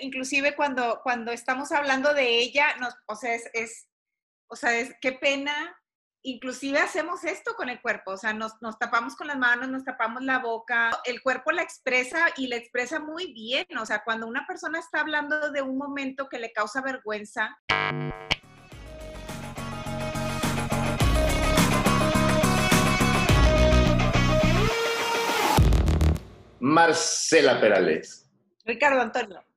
inclusive 0.00 0.54
cuando, 0.56 1.00
cuando 1.02 1.32
estamos 1.32 1.72
hablando 1.72 2.14
de 2.14 2.38
ella, 2.38 2.76
nos, 2.76 2.94
o 3.06 3.16
sea, 3.16 3.34
es, 3.34 3.50
es, 3.52 3.88
o 4.48 4.56
sea, 4.56 4.74
es, 4.78 4.94
qué 5.00 5.12
pena 5.12 5.78
inclusive 6.22 6.78
hacemos 6.78 7.24
esto 7.24 7.54
con 7.54 7.68
el 7.68 7.80
cuerpo, 7.80 8.12
o 8.12 8.16
sea, 8.16 8.32
nos, 8.32 8.58
tapamos 8.78 9.16
con 9.16 9.28
las 9.28 9.38
manos, 9.38 9.68
nos 9.68 9.84
tapamos 9.84 10.22
la 10.22 10.38
boca, 10.38 10.90
el 11.04 11.22
cuerpo 11.22 11.52
la 11.52 11.62
expresa 11.62 12.26
y 12.36 12.48
la 12.48 12.56
expresa 12.56 13.00
muy 13.00 13.32
bien, 13.32 13.66
o 13.78 13.86
sea, 13.86 14.02
cuando 14.04 14.26
una 14.26 14.46
persona 14.46 14.78
está 14.78 15.00
hablando 15.00 15.50
de 15.50 15.62
un 15.62 15.78
momento 15.78 16.28
que 16.28 16.38
le 16.38 16.52
causa 16.52 16.82
vergüenza. 16.82 17.58
Marcela 26.60 27.60
Perales. 27.60 28.28
Ricardo 28.64 29.00
Antonio. 29.00 29.47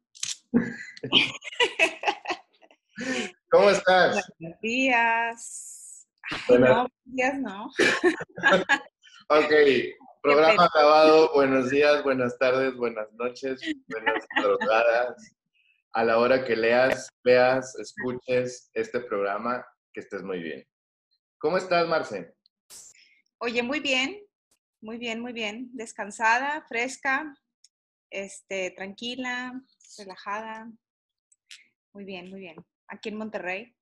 ¿Cómo 3.49 3.69
estás? 3.69 4.29
Buenos 4.39 4.59
días. 4.61 6.07
No, 6.49 6.87
días 7.05 7.39
no. 7.39 7.69
ok, 9.29 9.53
programa 10.21 10.65
acabado. 10.65 11.31
Buenos 11.33 11.69
días, 11.69 12.03
buenas 12.03 12.37
tardes, 12.37 12.75
buenas 12.75 13.11
noches, 13.13 13.61
buenas 13.87 14.25
madrugadas. 14.35 15.35
A 15.93 16.03
la 16.03 16.17
hora 16.17 16.43
que 16.45 16.55
leas, 16.55 17.09
veas, 17.23 17.77
escuches 17.79 18.69
este 18.73 18.99
programa, 19.01 19.65
que 19.93 20.01
estés 20.01 20.23
muy 20.23 20.41
bien. 20.41 20.65
¿Cómo 21.37 21.57
estás, 21.57 21.87
Marce? 21.87 22.33
Oye, 23.39 23.63
muy 23.63 23.79
bien, 23.79 24.21
muy 24.81 24.97
bien, 24.97 25.21
muy 25.21 25.31
bien. 25.33 25.69
Descansada, 25.73 26.65
fresca, 26.67 27.33
este, 28.09 28.71
tranquila, 28.71 29.61
relajada. 29.97 30.71
Muy 31.93 32.05
bien, 32.05 32.29
muy 32.29 32.39
bien. 32.39 32.55
Aquí 32.87 33.09
en 33.09 33.17
Monterrey. 33.17 33.75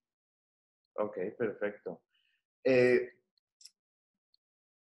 Ok, 0.94 1.18
perfecto. 1.38 2.02
Eh, 2.64 3.14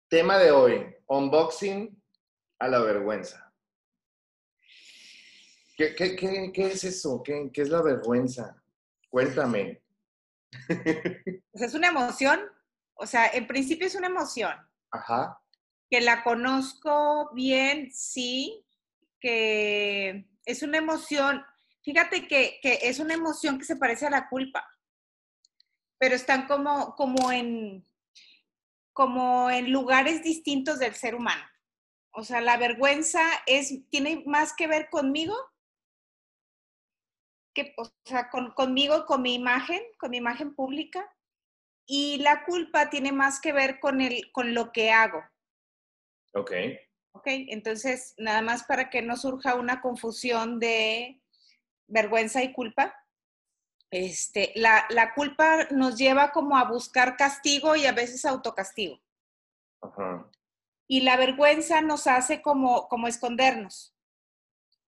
tema 0.10 0.38
de 0.38 0.52
hoy, 0.52 0.96
unboxing 1.08 2.02
a 2.60 2.68
la 2.68 2.80
vergüenza. 2.80 3.54
¿Qué, 5.78 5.94
es 6.56 6.84
eso? 6.84 7.22
¿Qué, 7.24 7.52
es 7.54 7.70
la 7.70 7.84
vergüenza? 7.84 8.62
Cuéntame. 9.10 9.84
es 11.54 11.74
una 11.76 11.90
emoción, 11.90 12.42
o 12.96 13.06
sea, 13.06 13.28
en 13.28 13.46
principio 13.46 13.86
es 13.86 13.94
una 13.94 14.08
emoción. 14.08 14.56
Ajá. 14.92 15.40
Que 15.90 16.02
la 16.02 16.24
conozco 16.24 17.30
bien, 17.34 17.92
sí, 17.94 18.66
que 19.20 20.26
es 20.48 20.64
una 20.64 20.80
emoción, 20.80 21.46
fíjate 21.84 22.28
que, 22.28 22.60
que 22.64 22.80
es 22.82 23.00
una 23.00 23.14
emoción 23.14 23.60
que 23.60 23.66
se 23.66 23.76
parece 23.76 24.08
a 24.08 24.10
la 24.10 24.28
culpa 24.28 24.68
pero 25.98 26.16
están 26.16 26.48
como, 26.48 26.96
como, 26.96 27.32
en, 27.32 27.86
como 28.94 29.50
en 29.50 29.72
lugares 29.72 30.24
distintos 30.24 30.80
del 30.80 30.94
ser 30.94 31.16
humano. 31.16 31.44
O 32.12 32.24
sea, 32.24 32.42
la 32.42 32.58
vergüenza 32.58 33.22
es, 33.46 33.88
tiene 33.90 34.24
más 34.26 34.54
que 34.54 34.68
ver 34.68 34.90
conmigo, 34.90 35.36
que, 37.54 37.74
o 37.78 37.90
sea, 38.06 38.30
con, 38.30 38.52
conmigo, 38.52 39.06
con 39.06 39.22
mi 39.22 39.34
imagen, 39.34 39.82
con 39.98 40.12
mi 40.12 40.18
imagen 40.18 40.56
pública, 40.56 41.12
y 41.86 42.18
la 42.18 42.44
culpa 42.44 42.90
tiene 42.90 43.12
más 43.12 43.40
que 43.40 43.54
ver 43.54 43.80
con, 43.80 44.02
el, 44.02 44.32
con 44.32 44.54
lo 44.54 44.72
que 44.72 44.92
hago. 44.92 45.24
Ok. 46.34 46.52
Ok, 47.18 47.24
entonces, 47.26 48.14
nada 48.20 48.44
más 48.44 48.64
para 48.66 48.92
que 48.92 49.02
no 49.02 49.18
surja 49.18 49.56
una 49.56 49.82
confusión 49.82 50.60
de 50.60 51.20
vergüenza 51.88 52.44
y 52.44 52.54
culpa, 52.54 52.94
este, 53.90 54.52
la, 54.54 54.86
la, 54.92 55.16
culpa 55.16 55.66
nos 55.72 55.98
lleva 55.98 56.32
como 56.32 56.58
a 56.58 56.66
buscar 56.66 57.18
castigo 57.18 57.76
y 57.76 57.88
a 57.88 57.92
veces 57.92 58.24
autocastigo. 58.24 59.02
Y 60.88 61.02
la 61.02 61.18
vergüenza 61.18 61.82
nos 61.82 62.06
hace 62.06 62.44
como, 62.44 62.88
como 62.88 63.08
escondernos, 63.08 63.96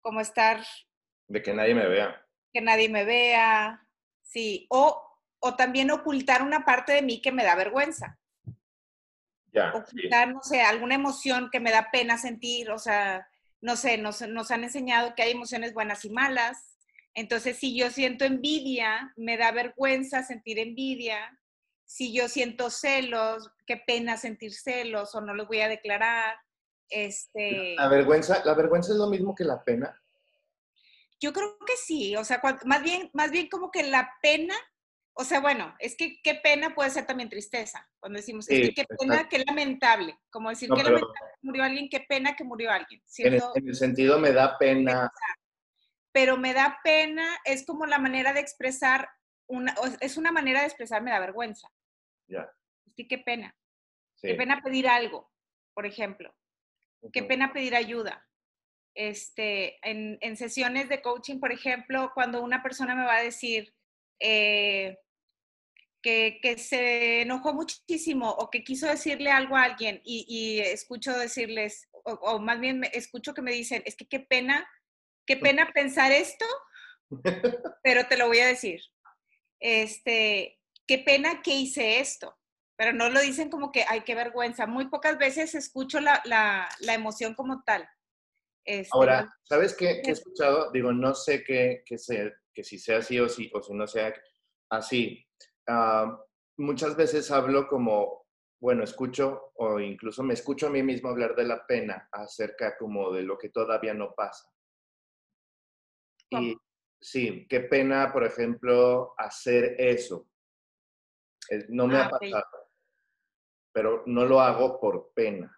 como 0.02 0.20
estar... 0.20 0.62
De 1.30 1.42
que 1.42 1.54
nadie 1.54 1.74
me 1.74 1.88
vea. 1.88 2.28
Que 2.52 2.60
nadie 2.60 2.90
me 2.90 3.06
vea, 3.06 3.88
sí. 4.24 4.68
O, 4.70 5.02
o 5.40 5.56
también 5.56 5.90
ocultar 5.90 6.42
una 6.42 6.66
parte 6.66 6.92
de 6.92 7.02
mí 7.02 7.22
que 7.22 7.32
me 7.32 7.46
da 7.46 7.56
vergüenza. 7.56 8.20
Ya. 9.52 9.74
Ocultar, 9.74 10.34
no 10.34 10.42
sé, 10.42 10.62
alguna 10.62 10.96
emoción 10.96 11.50
que 11.52 11.60
me 11.60 11.72
da 11.72 11.90
pena 11.92 12.18
sentir, 12.18 12.70
o 12.72 12.78
sea, 12.78 13.28
no 13.62 13.76
sé, 13.76 13.98
nos, 13.98 14.22
nos 14.22 14.52
han 14.52 14.64
enseñado 14.64 15.16
que 15.16 15.24
hay 15.24 15.32
emociones 15.32 15.74
buenas 15.74 16.06
y 16.06 16.10
malas 16.10 16.70
entonces, 17.20 17.58
si 17.58 17.76
yo 17.76 17.90
siento 17.90 18.26
envidia, 18.26 19.14
me 19.18 19.38
da 19.38 19.52
vergüenza 19.52 20.24
sentir 20.24 20.60
envidia. 20.60 21.38
Si 21.84 22.14
yo 22.14 22.30
siento 22.30 22.70
celos, 22.70 23.52
qué 23.66 23.78
pena 23.78 24.16
sentir 24.16 24.54
celos 24.54 25.14
o 25.16 25.22
no 25.22 25.34
los 25.34 25.48
voy 25.48 25.62
a 25.62 25.68
declarar. 25.68 26.38
Este... 26.88 27.76
La 27.76 27.90
vergüenza, 27.90 28.42
la 28.46 28.54
vergüenza 28.54 28.94
es 28.94 28.98
lo 28.98 29.08
mismo 29.08 29.36
que 29.36 29.44
la 29.44 29.64
pena. 29.64 30.02
Yo 31.20 31.34
creo 31.34 31.58
que 31.68 31.76
sí, 31.76 32.16
o 32.16 32.24
sea, 32.24 32.42
más 32.64 32.82
bien, 32.82 33.10
más 33.14 33.32
bien 33.32 33.50
como 33.50 33.70
que 33.70 33.84
la 33.84 34.10
pena, 34.22 34.56
o 35.20 35.24
sea, 35.26 35.42
bueno, 35.42 35.76
es 35.80 35.98
que 35.98 36.22
qué 36.22 36.36
pena 36.36 36.74
puede 36.74 36.90
ser 36.92 37.06
también 37.06 37.30
tristeza. 37.30 37.86
Cuando 38.00 38.18
decimos, 38.18 38.50
es 38.50 38.70
que 38.70 38.74
qué 38.74 38.86
pena, 38.86 39.28
qué 39.28 39.44
lamentable. 39.46 40.18
Como 40.30 40.50
decir, 40.50 40.70
qué 40.70 40.82
lamentable 40.82 41.14
que 41.14 41.38
murió 41.42 41.64
alguien, 41.64 41.90
qué 41.90 42.00
pena 42.08 42.36
que 42.38 42.44
murió 42.46 42.72
alguien. 42.72 43.02
En 43.18 43.34
el, 43.34 43.42
en 43.56 43.68
el, 43.68 43.76
sentido 43.76 44.18
me 44.18 44.32
da 44.32 44.58
pena 44.58 45.12
pero 46.12 46.38
me 46.38 46.54
da 46.54 46.80
pena, 46.84 47.38
es 47.46 47.66
como 47.66 47.86
la 47.86 48.00
manera 48.00 48.34
de 48.34 48.40
expresar, 48.40 49.10
una, 49.48 49.76
es 50.00 50.18
una 50.18 50.32
manera 50.32 50.62
de 50.62 50.68
expresar, 50.68 51.02
me 51.02 51.12
da 51.12 51.20
vergüenza. 51.20 51.70
Ya. 52.28 52.50
Sí, 52.96 53.08
qué 53.08 53.18
pena. 53.18 53.56
Qué 54.22 54.36
pena 54.36 54.62
pedir 54.62 54.88
algo, 54.88 55.32
por 55.74 55.86
ejemplo. 55.86 56.34
Qué 57.14 57.24
pena 57.24 57.54
pedir 57.54 57.76
ayuda. 57.76 58.28
Este, 58.96 59.80
en, 59.90 60.18
en, 60.22 60.36
sesiones 60.36 60.90
de 60.90 61.02
coaching, 61.02 61.40
por 61.40 61.52
ejemplo, 61.52 62.12
cuando 62.14 62.42
una 62.42 62.62
persona 62.64 62.96
me 62.96 63.06
va 63.06 63.16
a 63.16 63.24
decir 63.24 63.74
eh, 64.20 64.98
que, 66.02 66.40
que, 66.42 66.58
se 66.58 67.22
enojó 67.22 67.54
muchísimo 67.54 68.30
o 68.30 68.50
que 68.50 68.64
quiso 68.64 68.88
decirle 68.88 69.32
algo 69.32 69.56
a 69.56 69.64
alguien 69.64 70.02
y, 70.04 70.26
y 70.28 70.60
escucho 70.60 71.18
decirles, 71.18 71.90
o, 71.92 72.14
o, 72.14 72.40
más 72.40 72.60
bien 72.60 72.84
escucho 72.94 73.34
que 73.34 73.42
me 73.42 73.52
dicen, 73.52 73.84
es 73.86 73.96
que 73.96 74.08
qué 74.08 74.20
pena 74.20 74.68
Qué 75.30 75.38
pena 75.38 75.70
pensar 75.72 76.12
esto, 76.12 76.46
pero 77.84 78.08
te 78.08 78.18
lo 78.18 78.26
voy 78.26 78.40
a 78.40 78.48
decir. 78.48 78.82
Este, 79.60 80.60
qué 80.88 80.98
pena 80.98 81.44
que 81.44 81.54
hice 81.54 82.00
esto, 82.00 82.36
pero 82.76 82.94
no 82.94 83.12
lo 83.12 83.22
dicen 83.22 83.52
como 83.52 83.72
que, 83.72 83.86
ay, 83.88 84.02
qué 84.02 84.16
vergüenza. 84.16 84.66
Muy 84.66 84.88
pocas 84.88 85.20
veces 85.20 85.54
escucho 85.54 86.00
la, 86.00 86.20
la, 86.26 86.68
la 86.80 86.96
emoción 86.96 87.36
como 87.36 87.62
tal. 87.62 87.88
Este, 88.66 88.90
Ahora, 88.92 89.32
¿sabes 89.44 89.76
qué, 89.76 90.02
he 90.04 90.10
escuchado? 90.10 90.72
Digo, 90.72 90.92
no 90.94 91.14
sé 91.14 91.44
qué, 91.44 91.84
qué 91.86 91.98
que 92.52 92.64
si 92.64 92.80
sea 92.80 92.98
así 92.98 93.20
o 93.20 93.30
si, 93.30 93.52
o 93.54 93.62
si 93.62 93.74
no 93.76 93.86
sea 93.86 94.12
así. 94.72 95.29
Ah, 95.72 96.20
muchas 96.58 96.96
veces 96.96 97.30
hablo 97.30 97.68
como, 97.68 98.26
bueno, 98.60 98.84
escucho 98.84 99.52
o 99.56 99.80
incluso 99.80 100.24
me 100.24 100.34
escucho 100.34 100.66
a 100.66 100.72
mí 100.72 100.82
mismo 100.82 101.10
hablar 101.10 101.36
de 101.36 101.44
la 101.44 101.64
pena 101.68 102.10
acerca 102.12 102.76
como 102.76 103.12
de 103.12 103.22
lo 103.22 103.38
que 103.38 103.50
todavía 103.50 103.94
no 103.94 104.16
pasa. 104.16 104.50
Y 106.32 106.58
sí, 107.00 107.46
qué 107.48 107.60
pena, 107.60 108.12
por 108.12 108.24
ejemplo, 108.24 109.14
hacer 109.16 109.76
eso. 109.78 110.28
No 111.70 111.86
me 111.86 111.98
ha 112.00 112.06
ah, 112.06 112.10
pasado, 112.10 112.46
pero 113.72 114.04
no 114.08 114.26
lo 114.26 114.42
hago 114.42 114.80
por 114.80 115.14
pena. 115.14 115.56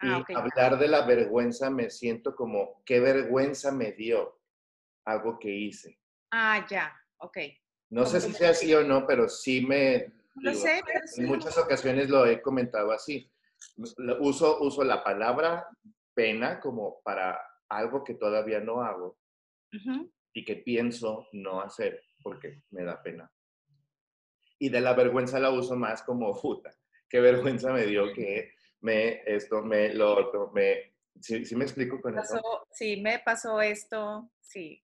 Ah, 0.00 0.22
y 0.28 0.34
hablar 0.34 0.78
de 0.78 0.88
la 0.88 1.06
vergüenza 1.06 1.70
me 1.70 1.88
siento 1.88 2.36
como, 2.36 2.82
qué 2.84 3.00
vergüenza 3.00 3.72
me 3.72 3.92
dio 3.92 4.40
algo 5.06 5.38
que 5.38 5.50
hice. 5.50 5.98
Ah, 6.30 6.66
ya, 6.68 6.94
ok. 7.18 7.38
No 7.90 8.06
sé 8.06 8.20
si 8.20 8.32
sea 8.32 8.50
así 8.50 8.72
o 8.74 8.82
no, 8.82 9.06
pero 9.06 9.28
sí 9.28 9.64
me... 9.64 10.12
No 10.36 10.52
sé, 10.52 10.82
En 11.16 11.26
muchas 11.26 11.56
ocasiones 11.58 12.08
lo 12.08 12.26
he 12.26 12.42
comentado 12.42 12.90
así. 12.90 13.30
Uso, 14.18 14.60
uso 14.60 14.84
la 14.84 15.04
palabra 15.04 15.68
pena 16.12 16.60
como 16.60 17.00
para 17.02 17.38
algo 17.68 18.02
que 18.04 18.14
todavía 18.14 18.60
no 18.60 18.82
hago 18.82 19.18
y 20.32 20.44
que 20.44 20.56
pienso 20.56 21.28
no 21.32 21.60
hacer 21.60 22.02
porque 22.22 22.62
me 22.70 22.84
da 22.84 23.02
pena. 23.02 23.30
Y 24.58 24.68
de 24.68 24.80
la 24.80 24.94
vergüenza 24.94 25.38
la 25.38 25.50
uso 25.50 25.76
más 25.76 26.02
como 26.02 26.32
puta. 26.40 26.74
Qué 27.08 27.20
vergüenza 27.20 27.72
me 27.72 27.86
dio 27.86 28.12
que 28.12 28.52
me 28.80 29.22
esto, 29.26 29.62
me 29.62 29.94
lo 29.94 30.14
otro, 30.14 30.50
me... 30.52 30.94
¿Sí, 31.20 31.54
me 31.54 31.64
explico 31.64 32.00
con 32.00 32.18
eso? 32.18 32.40
Sí, 32.72 33.00
me 33.00 33.20
pasó 33.20 33.60
esto, 33.60 34.30
sí. 34.40 34.82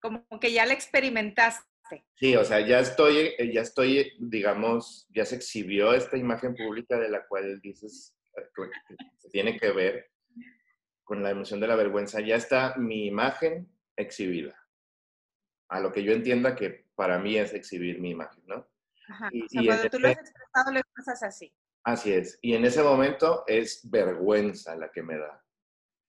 Como 0.00 0.26
que 0.40 0.52
ya 0.52 0.66
la 0.66 0.74
experimentaste. 0.74 1.69
Sí, 2.14 2.36
o 2.36 2.44
sea, 2.44 2.60
ya 2.60 2.80
estoy, 2.80 3.34
eh, 3.38 3.52
ya 3.52 3.62
estoy, 3.62 4.12
digamos, 4.18 5.06
ya 5.10 5.24
se 5.24 5.36
exhibió 5.36 5.92
esta 5.94 6.16
imagen 6.16 6.54
pública 6.54 6.98
de 6.98 7.08
la 7.08 7.26
cual 7.26 7.60
dices 7.60 8.16
eh, 8.36 8.42
que 8.54 8.96
se 9.16 9.28
tiene 9.30 9.56
que 9.58 9.70
ver 9.72 10.10
con 11.04 11.22
la 11.22 11.30
emoción 11.30 11.60
de 11.60 11.66
la 11.66 11.76
vergüenza. 11.76 12.20
Ya 12.20 12.36
está 12.36 12.76
mi 12.76 13.06
imagen 13.06 13.68
exhibida. 13.96 14.56
A 15.68 15.80
lo 15.80 15.92
que 15.92 16.02
yo 16.02 16.12
entienda 16.12 16.54
que 16.54 16.86
para 16.94 17.18
mí 17.18 17.36
es 17.36 17.54
exhibir 17.54 18.00
mi 18.00 18.10
imagen, 18.10 18.42
¿no? 18.46 18.68
Ajá. 19.08 19.28
Y, 19.32 19.42
o 19.42 19.48
sea, 19.48 19.62
cuando 19.64 19.90
tú 19.90 19.98
lo 19.98 20.08
has 20.08 20.18
expresado, 20.18 20.72
lo 20.72 20.78
expresas 20.78 21.22
así. 21.22 21.52
Así 21.84 22.12
es. 22.12 22.38
Y 22.42 22.54
en 22.54 22.64
ese 22.64 22.82
momento 22.82 23.44
es 23.46 23.80
vergüenza 23.90 24.76
la 24.76 24.90
que 24.90 25.02
me 25.02 25.16
da. 25.16 25.42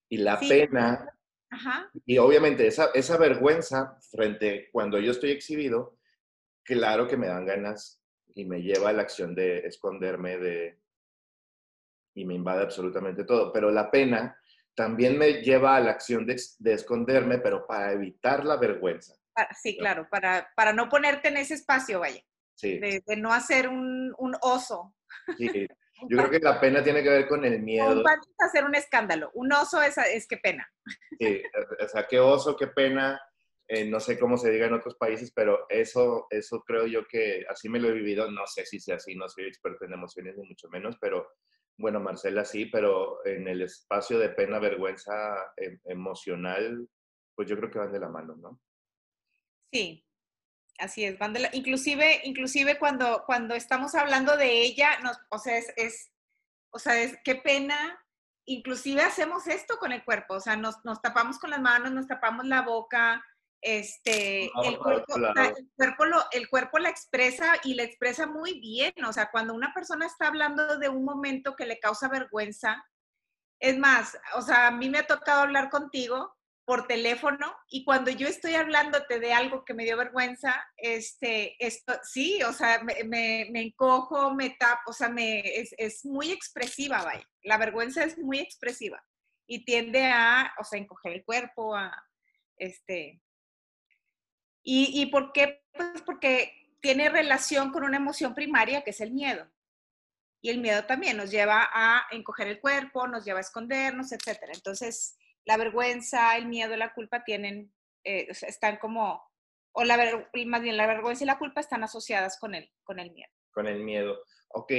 Y 0.09 0.17
la 0.17 0.39
pena, 0.39 1.17
Ajá. 1.53 1.91
y 2.05 2.17
obviamente 2.17 2.65
esa, 2.65 2.91
esa 2.93 3.17
vergüenza 3.17 3.97
frente 4.09 4.69
cuando 4.71 4.97
yo 4.99 5.11
estoy 5.11 5.31
exhibido, 5.31 5.97
claro 6.63 7.07
que 7.07 7.17
me 7.17 7.27
dan 7.27 7.45
ganas 7.45 8.01
y 8.33 8.45
me 8.45 8.61
lleva 8.61 8.89
a 8.89 8.93
la 8.93 9.01
acción 9.01 9.35
de 9.35 9.59
esconderme 9.67 10.37
de 10.37 10.79
y 12.13 12.25
me 12.25 12.35
invade 12.35 12.63
absolutamente 12.63 13.23
todo. 13.23 13.51
Pero 13.51 13.71
la 13.71 13.89
pena 13.89 14.37
también 14.75 15.17
me 15.17 15.41
lleva 15.41 15.75
a 15.75 15.79
la 15.79 15.91
acción 15.91 16.25
de, 16.25 16.35
esconderme, 16.65 17.39
pero 17.39 17.65
para 17.65 17.91
evitar 17.91 18.45
la 18.45 18.57
vergüenza. 18.57 19.15
Sí, 19.61 19.77
claro, 19.77 20.07
para, 20.09 20.51
para 20.55 20.73
no 20.73 20.89
ponerte 20.89 21.29
en 21.29 21.37
ese 21.37 21.53
espacio, 21.53 21.99
vaya. 21.99 22.21
Sí. 22.55 22.79
De, 22.79 23.01
no 23.17 23.33
hacer 23.33 23.69
un, 23.69 24.13
un 24.17 24.35
oso. 24.41 24.93
Sí, 25.37 25.67
yo 26.09 26.17
creo 26.17 26.29
que 26.29 26.39
la 26.39 26.59
pena 26.59 26.83
tiene 26.83 27.03
que 27.03 27.09
ver 27.09 27.27
con 27.27 27.45
el 27.45 27.61
miedo. 27.61 28.01
Un 28.01 28.05
hacer 28.39 28.63
un 28.63 28.75
escándalo. 28.75 29.31
Un 29.33 29.51
oso 29.51 29.81
es, 29.81 29.97
es 29.97 30.27
qué 30.27 30.37
pena. 30.37 30.67
Sí, 31.19 31.41
o 31.79 31.87
sea, 31.87 32.07
qué 32.07 32.19
oso, 32.19 32.55
qué 32.55 32.67
pena. 32.67 33.21
Eh, 33.67 33.85
no 33.85 33.99
sé 33.99 34.19
cómo 34.19 34.37
se 34.37 34.51
diga 34.51 34.67
en 34.67 34.73
otros 34.73 34.95
países, 34.95 35.31
pero 35.33 35.65
eso, 35.69 36.27
eso 36.29 36.61
creo 36.61 36.87
yo 36.87 37.07
que 37.07 37.45
así 37.49 37.69
me 37.69 37.79
lo 37.79 37.89
he 37.89 37.93
vivido. 37.93 38.29
No 38.29 38.45
sé 38.45 38.65
si 38.65 38.79
sea 38.79 38.95
así, 38.95 39.15
no 39.15 39.29
soy 39.29 39.45
experto 39.45 39.85
en 39.85 39.93
emociones 39.93 40.37
ni 40.37 40.47
mucho 40.47 40.67
menos, 40.69 40.97
pero 40.99 41.27
bueno, 41.77 41.99
Marcela 41.99 42.43
sí, 42.43 42.65
pero 42.65 43.25
en 43.25 43.47
el 43.47 43.61
espacio 43.61 44.19
de 44.19 44.29
pena, 44.29 44.59
vergüenza 44.59 45.53
em, 45.57 45.79
emocional, 45.85 46.87
pues 47.35 47.49
yo 47.49 47.57
creo 47.57 47.71
que 47.71 47.79
van 47.79 47.91
de 47.91 47.99
la 47.99 48.09
mano, 48.09 48.35
¿no? 48.35 48.59
Sí, 49.71 50.05
así 50.79 51.05
es, 51.05 51.17
van 51.17 51.33
de 51.33 51.41
la, 51.41 51.49
inclusive, 51.53 52.21
inclusive 52.23 52.79
cuando, 52.79 53.23
cuando 53.25 53.55
estamos 53.55 53.95
hablando 53.95 54.37
de 54.37 54.61
ella, 54.61 54.99
nos, 54.99 55.17
o 55.29 55.37
sea, 55.37 55.57
es, 55.57 55.73
es, 55.75 56.11
o 56.71 56.79
sea, 56.79 56.99
es 56.99 57.17
qué 57.23 57.35
pena, 57.35 57.99
inclusive 58.45 59.01
hacemos 59.01 59.47
esto 59.47 59.77
con 59.77 59.91
el 59.91 60.03
cuerpo, 60.03 60.35
o 60.35 60.39
sea, 60.39 60.55
nos, 60.55 60.83
nos 60.83 61.01
tapamos 61.01 61.39
con 61.39 61.49
las 61.49 61.61
manos, 61.61 61.91
nos 61.91 62.07
tapamos 62.07 62.45
la 62.45 62.61
boca, 62.61 63.23
este, 63.61 64.45
el, 64.45 64.77
cuerpo, 64.79 65.17
el, 65.17 65.69
cuerpo 65.75 66.05
lo, 66.05 66.23
el 66.31 66.49
cuerpo 66.49 66.79
la 66.79 66.89
expresa 66.89 67.53
y 67.63 67.75
la 67.75 67.83
expresa 67.83 68.25
muy 68.25 68.59
bien. 68.59 68.93
O 69.07 69.13
sea, 69.13 69.29
cuando 69.29 69.53
una 69.53 69.71
persona 69.71 70.07
está 70.07 70.27
hablando 70.27 70.79
de 70.79 70.89
un 70.89 71.05
momento 71.05 71.55
que 71.55 71.67
le 71.67 71.79
causa 71.79 72.09
vergüenza, 72.09 72.83
es 73.59 73.77
más, 73.77 74.17
o 74.33 74.41
sea, 74.41 74.67
a 74.67 74.71
mí 74.71 74.89
me 74.89 74.97
ha 74.97 75.07
tocado 75.07 75.41
hablar 75.41 75.69
contigo 75.69 76.35
por 76.65 76.87
teléfono 76.87 77.53
y 77.69 77.83
cuando 77.83 78.11
yo 78.11 78.27
estoy 78.27 78.55
hablándote 78.55 79.19
de 79.19 79.33
algo 79.33 79.65
que 79.65 79.73
me 79.73 79.83
dio 79.83 79.97
vergüenza, 79.97 80.53
este, 80.77 81.55
esto, 81.65 81.93
sí, 82.03 82.41
o 82.43 82.53
sea, 82.53 82.83
me, 82.83 83.03
me, 83.49 83.61
encojo, 83.61 84.33
me 84.33 84.51
tapo, 84.51 84.91
o 84.91 84.93
sea, 84.93 85.09
me, 85.09 85.39
es, 85.39 85.73
es, 85.77 86.05
muy 86.05 86.31
expresiva, 86.31 87.03
vaya. 87.03 87.27
La 87.43 87.57
vergüenza 87.57 88.03
es 88.03 88.17
muy 88.17 88.39
expresiva 88.39 89.03
y 89.47 89.65
tiende 89.65 90.05
a, 90.05 90.53
o 90.59 90.63
sea, 90.63 90.79
encoger 90.79 91.13
el 91.13 91.25
cuerpo, 91.25 91.75
a, 91.75 91.91
este, 92.57 93.21
¿Y, 94.63 95.05
por 95.07 95.31
qué? 95.33 95.63
Pues 95.73 96.01
porque 96.03 96.53
tiene 96.81 97.09
relación 97.09 97.71
con 97.71 97.83
una 97.83 97.97
emoción 97.97 98.35
primaria 98.35 98.83
que 98.83 98.91
es 98.91 99.01
el 99.01 99.11
miedo. 99.11 99.49
Y 100.41 100.49
el 100.49 100.59
miedo 100.59 100.85
también 100.85 101.17
nos 101.17 101.29
lleva 101.29 101.69
a 101.71 102.05
encoger 102.11 102.47
el 102.47 102.59
cuerpo, 102.59 103.07
nos 103.07 103.25
lleva 103.25 103.39
a 103.39 103.41
escondernos, 103.41 104.11
etc. 104.11 104.39
Entonces, 104.53 105.17
la 105.45 105.57
vergüenza, 105.57 106.35
el 106.37 106.47
miedo, 106.47 106.75
la 106.75 106.93
culpa 106.93 107.23
tienen, 107.23 107.73
eh, 108.03 108.27
están 108.29 108.77
como, 108.77 109.21
o 109.73 109.83
la 109.83 109.97
más 110.45 110.61
bien 110.61 110.77
la 110.77 110.87
vergüenza 110.87 111.23
y 111.23 111.27
la 111.27 111.39
culpa 111.39 111.61
están 111.61 111.83
asociadas 111.83 112.39
con 112.39 112.55
el, 112.55 112.69
con 112.83 112.99
el 112.99 113.11
miedo. 113.11 113.31
Con 113.51 113.67
el 113.67 113.83
miedo. 113.83 114.23
Ok, 114.49 114.71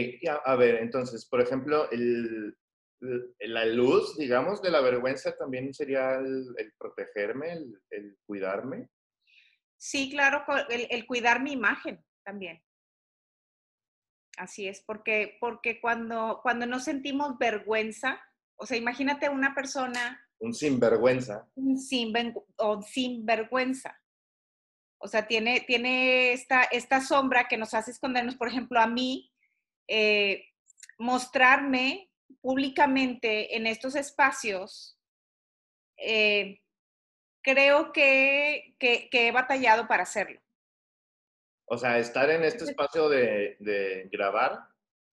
a, 0.44 0.56
ver, 0.56 0.76
entonces, 0.76 1.26
por 1.26 1.41
ejemplo, 1.41 1.91
el, 1.91 2.56
la 3.00 3.64
luz, 3.64 4.17
digamos, 4.19 4.61
de 4.62 4.70
la 4.70 4.81
vergüenza 4.81 5.35
también 5.37 5.73
sería 5.73 6.14
el, 6.17 6.73
protegerme, 6.79 7.59
el 7.91 8.17
cuidarme. 8.26 8.88
Sí, 9.76 10.11
claro, 10.11 10.44
el, 10.69 11.06
cuidar 11.06 11.43
mi 11.43 11.53
imagen 11.53 12.05
también. 12.23 12.62
Así 14.37 14.69
es, 14.69 14.82
porque, 14.87 15.37
porque 15.41 15.81
cuando, 15.81 16.41
cuando 16.43 16.67
no 16.67 16.81
sentimos 16.81 17.37
vergüenza, 17.38 18.23
o 18.56 18.67
sea, 18.67 18.76
imagínate 18.76 19.29
una 19.29 19.55
persona... 19.55 20.25
Un 20.42 20.52
sinvergüenza. 20.52 21.48
Un 21.54 21.78
o 22.56 22.82
sinvergüenza. 22.82 23.96
O 24.98 25.08
sea, 25.08 25.26
tiene, 25.26 25.60
tiene 25.60 26.32
esta, 26.32 26.64
esta 26.64 27.00
sombra 27.00 27.46
que 27.48 27.56
nos 27.56 27.74
hace 27.74 27.92
escondernos, 27.92 28.36
por 28.36 28.48
ejemplo, 28.48 28.80
a 28.80 28.86
mí, 28.86 29.32
eh, 29.88 30.44
mostrarme 30.98 32.10
públicamente 32.40 33.56
en 33.56 33.66
estos 33.66 33.94
espacios 33.94 34.98
eh, 35.96 36.60
creo 37.42 37.92
que, 37.92 38.74
he 38.80 39.32
batallado 39.32 39.86
para 39.86 40.02
hacerlo. 40.02 40.40
O 41.66 41.78
sea, 41.78 41.98
estar 41.98 42.28
en 42.30 42.42
este 42.42 42.64
espacio 42.64 43.08
de, 43.08 44.08
grabar 44.10 44.58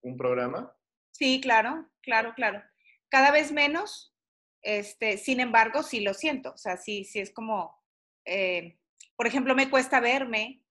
un 0.01 0.17
programa. 0.17 0.75
Sí, 1.11 1.39
claro, 1.41 1.87
claro, 2.01 2.33
claro. 2.35 2.63
Cada 3.09 3.31
vez 3.31 3.51
menos, 3.51 4.15
este, 4.61 5.17
sin 5.17 5.39
embargo, 5.39 5.83
sí 5.83 6.01
lo 6.01 6.13
siento. 6.13 6.51
O 6.51 6.57
sea, 6.57 6.77
sí, 6.77 7.03
sí 7.03 7.19
es 7.19 7.31
como, 7.31 7.77
eh, 8.25 8.77
por 9.15 9.27
ejemplo, 9.27 9.55
me 9.55 9.69
cuesta 9.69 9.99
verme, 9.99 10.63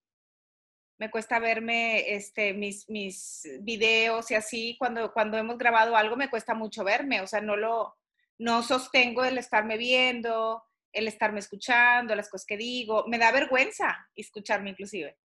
me 0.99 1.11
cuesta 1.11 1.38
verme 1.38 2.14
este, 2.14 2.52
mis, 2.55 2.88
mis 2.88 3.49
videos 3.61 4.31
y 4.31 4.35
así, 4.35 4.76
cuando, 4.79 5.12
cuando 5.12 5.38
hemos 5.38 5.56
grabado 5.56 5.96
algo 5.96 6.17
me 6.17 6.29
cuesta 6.29 6.55
mucho 6.55 6.82
verme, 6.82 7.20
o 7.20 7.26
sea, 7.26 7.40
no 7.40 7.56
lo, 7.56 7.96
no 8.38 8.62
sostengo 8.62 9.25
el 9.25 9.38
estarme 9.38 9.76
viendo, 9.76 10.64
el 10.93 11.06
estarme 11.06 11.38
escuchando, 11.38 12.14
las 12.14 12.29
cosas 12.29 12.46
que 12.46 12.56
digo, 12.56 13.05
me 13.06 13.19
da 13.19 13.31
vergüenza 13.31 14.08
escucharme 14.14 14.70
inclusive. 14.70 15.17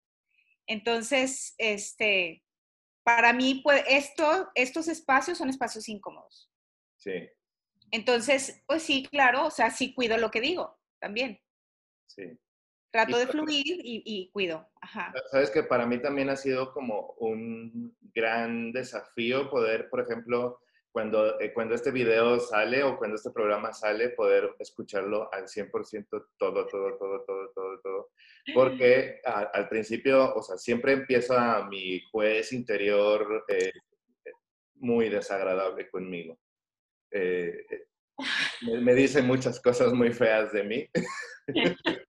Entonces, 0.66 1.54
este, 1.58 2.44
para 3.02 3.32
mí, 3.32 3.60
pues, 3.62 3.82
esto, 3.88 4.50
estos 4.54 4.88
espacios 4.88 5.38
son 5.38 5.48
espacios 5.48 5.88
incómodos. 5.88 6.50
Sí. 6.96 7.28
Entonces, 7.92 8.62
pues 8.66 8.82
sí, 8.82 9.06
claro, 9.10 9.46
o 9.46 9.50
sea, 9.50 9.70
sí 9.70 9.94
cuido 9.94 10.16
lo 10.16 10.30
que 10.30 10.40
digo 10.40 10.78
también. 10.98 11.38
Sí. 12.06 12.38
Trato 12.90 13.18
de 13.18 13.26
fluir 13.26 13.64
y, 13.66 14.02
y, 14.04 14.30
cuido. 14.30 14.68
Ajá. 14.80 15.12
Sabes 15.30 15.50
que 15.50 15.62
para 15.62 15.86
mí 15.86 15.98
también 15.98 16.28
ha 16.28 16.36
sido 16.36 16.72
como 16.72 17.14
un 17.18 17.96
gran 18.14 18.72
desafío 18.72 19.48
poder, 19.48 19.88
por 19.88 20.00
ejemplo, 20.00 20.60
cuando, 20.92 21.40
eh, 21.40 21.52
cuando 21.54 21.74
este 21.74 21.90
video 21.90 22.38
sale 22.38 22.82
o 22.82 22.98
cuando 22.98 23.16
este 23.16 23.30
programa 23.30 23.72
sale, 23.72 24.10
poder 24.10 24.54
escucharlo 24.58 25.32
al 25.32 25.44
100% 25.44 26.06
todo, 26.36 26.66
todo, 26.66 26.98
todo, 26.98 27.24
todo, 27.24 27.50
todo, 27.54 27.80
todo. 27.80 28.10
Porque 28.54 29.20
al 29.24 29.68
principio, 29.68 30.34
o 30.34 30.42
sea, 30.42 30.58
siempre 30.58 30.92
empieza 30.92 31.66
mi 31.68 32.02
juez 32.10 32.52
interior 32.52 33.44
eh, 33.48 33.72
muy 34.74 35.08
desagradable 35.08 35.88
conmigo. 35.88 36.38
Eh, 37.12 37.66
me, 38.62 38.80
me 38.80 38.94
dice 38.94 39.22
muchas 39.22 39.60
cosas 39.60 39.92
muy 39.92 40.12
feas 40.12 40.52
de 40.52 40.64
mí. 40.64 40.88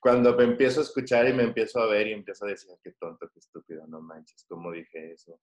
Cuando 0.00 0.36
me 0.36 0.44
empiezo 0.44 0.80
a 0.80 0.84
escuchar 0.84 1.28
y 1.28 1.32
me 1.32 1.44
empiezo 1.44 1.80
a 1.80 1.86
ver 1.86 2.08
y 2.08 2.12
empiezo 2.12 2.44
a 2.44 2.48
decir, 2.48 2.70
qué 2.82 2.92
tonto, 2.92 3.30
qué 3.32 3.38
estúpido, 3.38 3.86
no 3.86 4.00
manches, 4.00 4.44
¿cómo 4.48 4.72
dije 4.72 5.12
eso? 5.12 5.40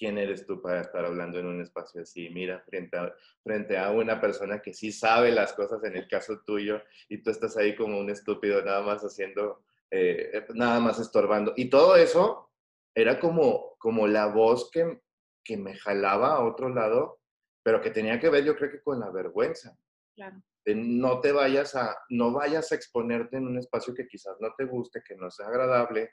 quién 0.00 0.16
eres 0.16 0.46
tú 0.46 0.62
para 0.62 0.80
estar 0.80 1.04
hablando 1.04 1.38
en 1.38 1.46
un 1.46 1.60
espacio 1.60 2.00
así, 2.00 2.30
mira, 2.30 2.58
frente 2.60 2.96
a, 2.96 3.14
frente 3.44 3.76
a 3.76 3.90
una 3.90 4.18
persona 4.18 4.62
que 4.62 4.72
sí 4.72 4.92
sabe 4.92 5.30
las 5.30 5.52
cosas 5.52 5.84
en 5.84 5.94
el 5.94 6.08
caso 6.08 6.40
tuyo 6.40 6.80
y 7.10 7.22
tú 7.22 7.28
estás 7.28 7.54
ahí 7.58 7.76
como 7.76 8.00
un 8.00 8.08
estúpido 8.08 8.64
nada 8.64 8.80
más 8.80 9.02
haciendo, 9.02 9.62
eh, 9.90 10.46
nada 10.54 10.80
más 10.80 10.98
estorbando. 10.98 11.52
Y 11.54 11.68
todo 11.68 11.96
eso 11.96 12.50
era 12.94 13.20
como, 13.20 13.76
como 13.78 14.06
la 14.06 14.24
voz 14.26 14.70
que, 14.70 15.02
que 15.44 15.58
me 15.58 15.76
jalaba 15.76 16.32
a 16.32 16.44
otro 16.46 16.70
lado, 16.70 17.20
pero 17.62 17.80
que 17.80 17.90
tenía 17.90 18.18
que 18.18 18.30
ver 18.30 18.44
yo 18.44 18.56
creo 18.56 18.70
que 18.70 18.82
con 18.82 19.00
la 19.00 19.10
vergüenza. 19.10 19.76
Claro. 20.14 20.42
De 20.64 20.74
no 20.74 21.20
te 21.20 21.32
vayas 21.32 21.74
a, 21.74 21.96
no 22.10 22.32
vayas 22.32 22.70
a 22.72 22.74
exponerte 22.74 23.36
en 23.36 23.46
un 23.46 23.58
espacio 23.58 23.94
que 23.94 24.06
quizás 24.06 24.36
no 24.40 24.54
te 24.56 24.64
guste, 24.64 25.02
que 25.06 25.16
no 25.16 25.30
sea 25.30 25.46
agradable, 25.46 26.12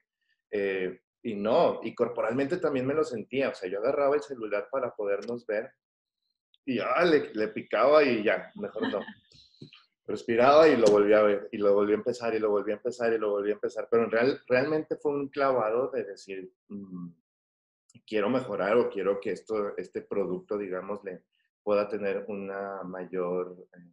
eh, 0.52 1.02
y 1.22 1.36
no, 1.36 1.82
y 1.84 1.94
corporalmente 1.94 2.58
también 2.58 2.86
me 2.86 2.94
lo 2.94 3.04
sentía, 3.04 3.50
o 3.50 3.54
sea, 3.56 3.70
yo 3.70 3.80
agarraba 3.80 4.16
el 4.16 4.22
celular 4.22 4.70
para 4.72 4.96
podernos 4.96 5.46
ver 5.46 5.72
y 6.64 6.78
ya 6.78 7.04
le, 7.04 7.34
le 7.34 7.48
picaba 7.50 8.04
y 8.04 8.24
ya, 8.24 8.52
mejor 8.56 8.92
no. 8.92 9.00
Respiraba 10.06 10.68
y 10.70 10.78
lo 10.78 10.88
volví 10.88 11.14
a 11.14 11.22
ver, 11.22 11.50
y 11.52 11.58
lo 11.58 11.74
volví 11.74 11.94
a 11.94 11.96
empezar, 11.96 12.34
y 12.34 12.40
lo 12.40 12.50
volví 12.50 12.72
a 12.72 12.76
empezar, 12.76 13.12
y 13.12 13.18
lo 13.18 13.32
volví 13.32 13.50
a 13.50 13.56
empezar. 13.56 13.88
Pero 13.92 14.04
en 14.04 14.12
real, 14.12 14.42
realmente 14.48 14.96
fue 14.96 15.12
un 15.12 15.28
clavado 15.28 15.90
de 15.92 16.04
decir, 16.04 16.50
mm, 16.70 17.10
quiero 18.06 18.30
mejorar 18.30 18.78
o 18.78 18.90
quiero 18.90 19.20
que 19.20 19.32
esto, 19.32 19.76
este 19.78 20.02
producto, 20.02 20.58
digamos, 20.58 21.04
le 21.04 21.24
pueda 21.68 21.86
tener 21.90 22.24
una 22.30 22.82
mayor... 22.84 23.68
Eh, 23.74 23.92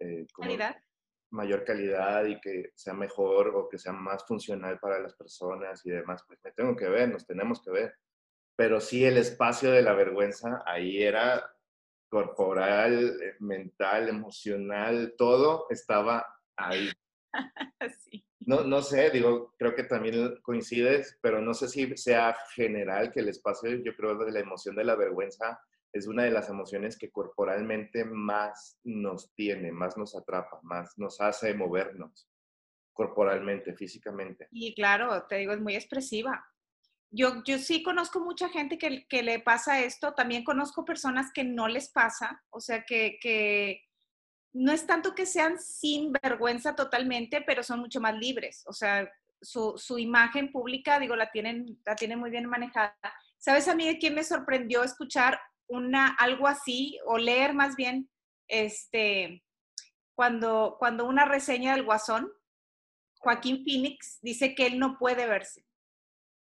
eh, 0.00 0.26
¿Calidad? 0.36 0.76
mayor 1.30 1.62
calidad 1.64 2.24
y 2.24 2.40
que 2.40 2.72
sea 2.74 2.92
mejor 2.92 3.54
o 3.54 3.68
que 3.68 3.78
sea 3.78 3.92
más 3.92 4.26
funcional 4.26 4.80
para 4.80 4.98
las 4.98 5.14
personas 5.14 5.86
y 5.86 5.90
demás, 5.90 6.24
pues 6.26 6.40
me 6.42 6.50
tengo 6.50 6.74
que 6.74 6.88
ver, 6.88 7.08
nos 7.08 7.24
tenemos 7.24 7.62
que 7.62 7.70
ver. 7.70 7.94
Pero 8.56 8.80
sí 8.80 9.04
el 9.04 9.16
espacio 9.16 9.70
de 9.70 9.82
la 9.82 9.92
vergüenza 9.94 10.64
ahí 10.66 11.00
era 11.00 11.54
corporal, 12.08 13.16
eh, 13.22 13.36
mental, 13.38 14.08
emocional, 14.08 15.14
todo 15.16 15.66
estaba 15.70 16.26
ahí. 16.56 16.90
No, 18.44 18.64
no 18.64 18.82
sé, 18.82 19.10
digo, 19.10 19.54
creo 19.56 19.72
que 19.76 19.84
también 19.84 20.40
coincides, 20.42 21.16
pero 21.22 21.40
no 21.40 21.54
sé 21.54 21.68
si 21.68 21.96
sea 21.96 22.36
general 22.56 23.12
que 23.12 23.20
el 23.20 23.28
espacio, 23.28 23.70
yo 23.76 23.94
creo, 23.94 24.18
de 24.18 24.32
la 24.32 24.40
emoción 24.40 24.74
de 24.74 24.82
la 24.82 24.96
vergüenza 24.96 25.60
es 25.92 26.06
una 26.06 26.24
de 26.24 26.30
las 26.30 26.48
emociones 26.48 26.96
que 26.96 27.10
corporalmente 27.10 28.04
más 28.04 28.78
nos 28.82 29.34
tiene, 29.34 29.72
más 29.72 29.96
nos 29.96 30.16
atrapa, 30.16 30.60
más 30.62 30.96
nos 30.96 31.20
hace 31.20 31.54
movernos 31.54 32.28
corporalmente, 32.92 33.74
físicamente. 33.74 34.48
Y 34.50 34.74
claro, 34.74 35.24
te 35.26 35.36
digo, 35.36 35.52
es 35.52 35.60
muy 35.60 35.74
expresiva. 35.74 36.44
Yo, 37.10 37.42
yo 37.44 37.58
sí 37.58 37.82
conozco 37.82 38.20
mucha 38.20 38.48
gente 38.48 38.78
que, 38.78 39.06
que 39.06 39.22
le 39.22 39.38
pasa 39.40 39.80
esto, 39.80 40.14
también 40.14 40.44
conozco 40.44 40.84
personas 40.84 41.30
que 41.32 41.44
no 41.44 41.68
les 41.68 41.90
pasa, 41.90 42.42
o 42.50 42.60
sea, 42.60 42.84
que, 42.84 43.18
que 43.20 43.82
no 44.54 44.72
es 44.72 44.86
tanto 44.86 45.14
que 45.14 45.26
sean 45.26 45.58
sin 45.58 46.12
vergüenza 46.12 46.74
totalmente, 46.74 47.42
pero 47.42 47.62
son 47.62 47.80
mucho 47.80 48.00
más 48.00 48.16
libres, 48.16 48.62
o 48.66 48.72
sea, 48.72 49.10
su, 49.42 49.74
su 49.76 49.98
imagen 49.98 50.50
pública, 50.52 50.98
digo, 50.98 51.16
la 51.16 51.30
tienen, 51.30 51.78
la 51.84 51.96
tienen 51.96 52.18
muy 52.18 52.30
bien 52.30 52.46
manejada. 52.46 52.96
¿Sabes 53.36 53.68
a 53.68 53.74
mí 53.74 53.86
de 53.86 53.98
quién 53.98 54.14
me 54.14 54.24
sorprendió 54.24 54.82
escuchar 54.82 55.38
una, 55.72 56.08
algo 56.18 56.46
así, 56.46 56.98
o 57.06 57.16
leer 57.18 57.54
más 57.54 57.76
bien, 57.76 58.10
este, 58.46 59.42
cuando, 60.14 60.76
cuando 60.78 61.06
una 61.06 61.24
reseña 61.24 61.72
del 61.72 61.84
Guasón, 61.84 62.30
Joaquín 63.18 63.64
Phoenix 63.64 64.18
dice 64.20 64.54
que 64.54 64.66
él 64.66 64.78
no 64.78 64.98
puede 64.98 65.26
verse. 65.26 65.64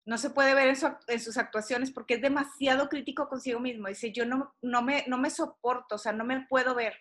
No 0.04 0.18
se 0.18 0.30
puede 0.30 0.54
ver 0.54 0.76
en, 1.08 1.20
sus 1.20 1.37
actuaciones 1.38 1.90
porque 1.90 2.14
es 2.14 2.23
demasiado 2.23 2.88
crítico 2.88 3.28
consigo 3.28 3.58
mismo. 3.58 3.88
Dice, 3.88 4.12
yo 4.12 4.26
no, 4.26 4.54
no, 4.61 4.82
me, 4.82 5.04
no 5.08 5.18
me 5.18 5.30
soporto, 5.30 5.94
o 5.96 5.99
sea, 5.99 6.12
no 6.12 6.25
me 6.25 6.46
puedo 6.49 6.75
ver. 6.75 6.94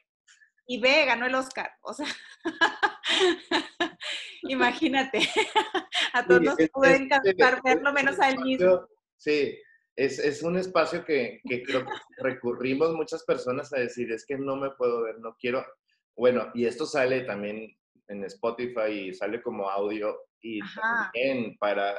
Y 0.66 0.80
ve, 0.80 1.06
ganó 1.06 1.26
el 1.26 1.36
Oscar. 1.36 1.72
O 1.82 1.94
sea, 1.94 2.08
imagínate. 4.44 5.20
a 6.14 6.26
todos 6.26 6.42
nos 6.42 6.56
puede 6.72 6.96
encantar 6.96 7.62
verlo 7.64 7.94
menos 7.94 8.20
a 8.20 8.30
él 8.30 8.40
mismo. 8.40 8.88
Sí, 9.18 9.56
es, 9.96 10.20
es 10.20 10.44
un 10.44 10.58
espacio 10.58 11.06
que, 11.06 11.42
que 11.48 11.64
creo 11.64 11.86
que 11.86 11.92
recurrimos 12.18 12.94
muchas 12.94 13.24
personas 13.24 13.72
a 13.74 13.80
decir, 13.80 14.12
es 14.12 14.26
que 14.26 14.38
no 14.38 14.56
me 14.56 14.72
puedo 14.72 15.04
ver, 15.04 15.20
no 15.20 15.36
quiero. 15.40 15.66
Bueno, 16.16 16.52
y 16.54 16.66
esto 16.66 16.86
sale 16.86 17.22
también 17.22 17.76
en 18.08 18.24
Spotify 18.26 18.92
y 18.92 19.14
sale 19.14 19.42
como 19.42 19.70
audio 19.70 20.18
y 20.42 20.60
también 20.60 21.58
para, 21.58 21.94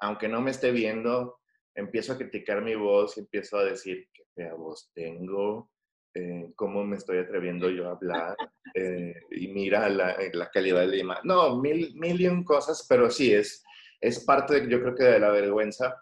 aunque 0.00 0.28
no 0.28 0.40
me 0.40 0.50
esté 0.50 0.70
viendo, 0.70 1.38
empiezo 1.74 2.12
a 2.12 2.18
criticar 2.18 2.62
mi 2.62 2.74
voz 2.74 3.16
y 3.16 3.20
empiezo 3.20 3.58
a 3.58 3.64
decir 3.64 4.08
qué 4.12 4.22
fea 4.34 4.54
voz 4.54 4.90
tengo, 4.94 5.70
eh, 6.14 6.52
cómo 6.56 6.84
me 6.84 6.96
estoy 6.96 7.18
atreviendo 7.18 7.70
yo 7.70 7.88
a 7.88 7.92
hablar 7.92 8.36
eh, 8.74 9.14
y 9.30 9.48
mira 9.48 9.88
la, 9.88 10.16
la, 10.32 10.50
calidad 10.50 10.80
de 10.80 10.86
la 10.88 10.96
imagen. 10.96 11.26
No, 11.26 11.56
mil, 11.60 11.94
mil 11.96 12.20
y 12.20 12.26
un 12.26 12.44
cosas, 12.44 12.86
pero 12.88 13.10
sí, 13.10 13.32
es, 13.32 13.64
es 14.00 14.24
parte, 14.24 14.66
yo 14.68 14.80
creo 14.80 14.94
que 14.94 15.04
de 15.04 15.20
la 15.20 15.30
vergüenza 15.30 16.00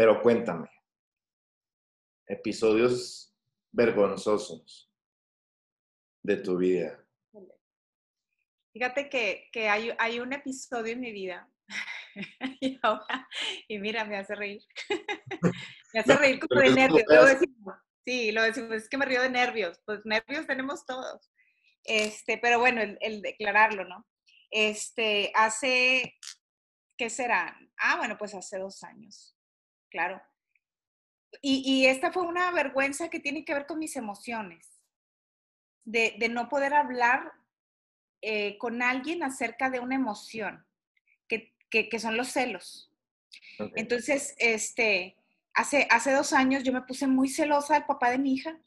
pero 0.00 0.22
cuéntame, 0.22 0.70
episodios 2.26 3.36
vergonzosos 3.70 4.90
de 6.24 6.38
tu 6.38 6.56
vida. 6.56 7.06
Fíjate 8.72 9.10
que, 9.10 9.68
hay, 9.68 9.92
hay, 9.98 10.20
un 10.20 10.32
episodio 10.32 10.94
en 10.94 11.00
mi 11.00 11.12
vida 11.12 11.46
y, 13.68 13.78
mira, 13.78 14.06
me 14.06 14.16
hace 14.16 14.34
reír. 14.34 14.62
me 15.92 16.00
hace 16.00 16.16
reír 16.16 16.40
como 16.40 16.62
de 16.62 16.70
nervios. 16.70 17.04
sí, 18.06 18.32
lo 18.32 18.42
decimos, 18.42 18.72
es 18.72 18.88
que 18.88 18.96
me 18.96 19.04
río 19.04 19.20
de 19.20 19.28
nervios. 19.28 19.82
Pues 19.84 20.00
nervios 20.06 20.46
tenemos 20.46 20.86
todos. 20.86 21.30
Este, 21.84 22.38
pero 22.38 22.58
bueno, 22.58 22.80
el, 22.80 22.96
el 23.02 23.20
declararlo, 23.20 23.84
¿no? 23.84 24.06
Este, 24.50 25.30
hace, 25.34 26.18
¿qué 26.96 27.10
será? 27.10 27.54
Ah, 27.76 27.98
bueno, 27.98 28.16
pues 28.16 28.34
hace 28.34 28.56
dos 28.58 28.82
años 28.82 29.36
claro. 29.90 30.22
Y, 31.42 31.86
esta 31.86 32.12
fue 32.12 32.24
una 32.24 32.50
vergüenza 32.50 33.08
que 33.08 33.20
tiene 33.20 33.44
que 33.44 33.54
ver 33.54 33.66
con 33.66 33.78
mis 33.78 33.96
emociones, 33.96 34.66
de, 35.84 36.28
no 36.28 36.48
poder 36.48 36.74
hablar 36.74 37.32
eh, 38.20 38.58
con 38.58 38.82
alguien 38.82 39.22
acerca 39.22 39.70
de 39.70 39.80
una 39.80 39.94
emoción, 39.94 40.66
que, 41.28 42.00
son 42.00 42.16
los 42.16 42.28
celos. 42.28 42.90
Entonces, 43.76 44.34
este, 44.38 45.16
hace, 45.54 45.86
hace 45.88 46.12
dos 46.12 46.32
años 46.32 46.64
yo 46.64 46.72
me 46.72 46.82
puse 46.82 47.06
muy 47.06 47.28
celosa 47.28 47.74
del 47.74 47.84
papá 47.84 48.10
de 48.10 48.18
mi 48.18 48.34
hija 48.34 48.58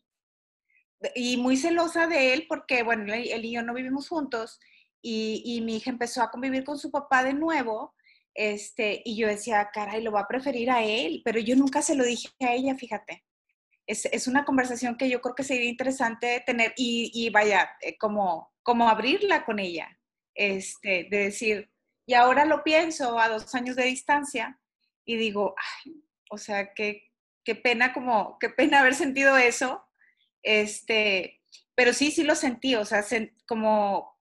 y 1.14 1.36
muy 1.36 1.58
celosa 1.58 2.08
de 2.08 2.34
él 2.34 2.46
porque, 2.48 2.82
bueno, 2.82 3.14
él, 3.14 3.44
y 3.44 3.52
yo 3.52 3.62
no 3.62 3.74
vivimos 3.74 4.08
juntos 4.08 4.62
y, 5.02 5.44
y 5.46 5.60
mi 5.60 5.78
hija 5.78 5.90
empezó 5.90 6.24
a 6.24 6.32
convivir 6.32 6.64
con 6.64 6.80
su 6.80 6.92
papá 6.92 7.26
de 7.26 7.34
nuevo 7.34 7.94
este, 8.34 9.02
y 9.06 9.16
yo 9.18 9.28
decía, 9.28 9.70
caray, 9.74 10.02
lo 10.02 10.12
va 10.12 10.22
a 10.22 10.28
preferir 10.28 10.72
a 10.72 10.84
él, 10.84 11.22
pero 11.24 11.40
yo 11.40 11.56
nunca 11.56 11.82
se 11.82 11.96
lo 11.96 12.04
dije 12.04 12.30
a 12.42 12.54
ella, 12.54 12.76
fíjate. 12.76 13.24
Es, 13.86 14.06
es 14.06 14.28
una 14.28 14.46
conversación 14.46 14.98
que 14.98 15.10
yo 15.10 15.22
creo 15.22 15.36
que 15.36 15.44
sería 15.44 15.70
interesante 15.70 16.42
tener 16.46 16.74
y, 16.78 17.12
y 17.14 17.30
vaya, 17.30 17.70
eh, 17.82 17.98
como, 17.98 18.54
como 18.64 18.88
abrirla 18.90 19.46
con 19.46 19.60
ella, 19.60 20.00
este, 20.34 21.08
de 21.12 21.18
decir, 21.18 21.70
y 22.06 22.14
ahora 22.14 22.46
lo 22.46 22.64
pienso 22.64 23.20
a 23.20 23.30
dos 23.30 23.54
años 23.56 23.76
de 23.76 23.86
distancia 23.86 24.60
y 25.06 25.18
digo, 25.18 25.56
ay, 25.86 26.04
o 26.30 26.38
sea, 26.38 26.74
qué, 26.74 27.12
qué 27.44 27.56
pena 27.56 27.94
como, 27.94 28.38
qué 28.40 28.50
pena 28.50 28.80
haber 28.80 28.96
sentido 28.96 29.38
eso, 29.38 29.86
este, 30.42 31.42
pero 31.76 31.94
sí, 31.94 32.12
sí 32.12 32.24
lo 32.24 32.36
sentí, 32.36 32.76
o 32.76 32.86
sea, 32.86 33.04
como, 33.48 34.13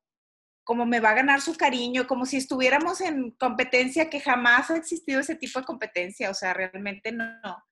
como 0.64 0.87
me 0.87 1.00
va 1.00 1.11
a 1.11 1.14
ganar 1.14 1.40
su 1.40 1.57
cariño, 1.57 2.07
como 2.07 2.25
si 2.25 2.37
estuviéramos 2.37 3.00
en 3.00 3.33
competencia, 3.33 4.09
que 4.09 4.21
jamás 4.21 4.71
ha 4.71 4.76
existido 4.76 5.21
ese 5.21 5.35
tipo 5.35 5.59
de 5.59 5.66
competencia, 5.66 6.31
o 6.31 6.35
sea, 6.35 6.54
realmente 6.54 7.12
no. 7.12 7.64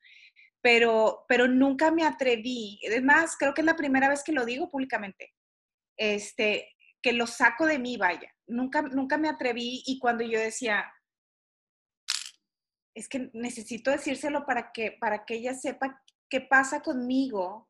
Pero, 0.61 1.25
pero 1.29 1.49
nunca 1.49 1.91
me 1.91 2.05
atreví, 2.05 2.81
es 2.83 3.03
más, 3.03 3.37
creo 3.37 3.55
que 3.55 3.63
es 3.63 3.67
la 3.67 3.77
primera 3.77 4.09
vez 4.09 4.23
que 4.23 4.33
lo 4.33 4.45
digo 4.45 4.71
públicamente, 4.71 5.33
este, 5.97 6.77
que 7.01 7.13
lo 7.13 7.27
saco 7.27 7.67
de 7.67 7.79
mí, 7.79 7.97
vaya. 7.97 8.35
Nunca, 8.47 8.83
nunca 8.83 9.17
me 9.17 9.29
atreví 9.29 9.83
y 9.87 9.99
cuando 9.99 10.25
yo 10.25 10.39
decía, 10.39 10.85
es 12.95 13.09
que 13.09 13.31
necesito 13.33 13.91
decírselo 13.91 14.45
para 14.45 14.73
que, 14.73 14.97
para 15.01 15.25
que 15.25 15.37
ella 15.37 15.55
sepa 15.55 16.03
qué 16.29 16.41
pasa 16.41 16.83
conmigo, 16.83 17.70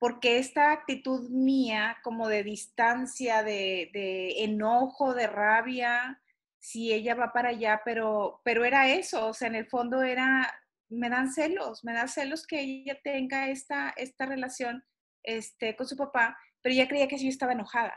porque 0.00 0.38
esta 0.38 0.72
actitud 0.72 1.28
mía 1.28 1.98
como 2.02 2.26
de 2.26 2.42
distancia, 2.42 3.42
de, 3.42 3.90
enojo, 4.38 5.12
de 5.12 5.26
rabia, 5.26 6.22
si 6.58 6.90
ella 6.90 7.14
va 7.14 7.34
para 7.34 7.50
allá, 7.50 7.82
pero, 7.84 8.40
pero 8.42 8.64
era 8.64 8.88
eso, 8.88 9.26
o 9.26 9.34
sea, 9.34 9.48
en 9.48 9.56
el 9.56 9.66
fondo 9.66 10.02
era, 10.02 10.50
me 10.88 11.10
dan 11.10 11.30
celos, 11.30 11.84
me 11.84 11.92
da 11.92 12.08
celos 12.08 12.46
que 12.46 12.60
ella 12.60 12.98
tenga 13.04 13.50
esta, 13.50 13.90
esta 13.90 14.24
relación 14.24 14.82
este, 15.22 15.76
con 15.76 15.86
su 15.86 15.96
papá, 15.96 16.34
pero 16.62 16.72
ella 16.72 16.88
creía 16.88 17.06
que 17.06 17.18
yo 17.18 17.28
estaba 17.28 17.52
enojada. 17.52 17.94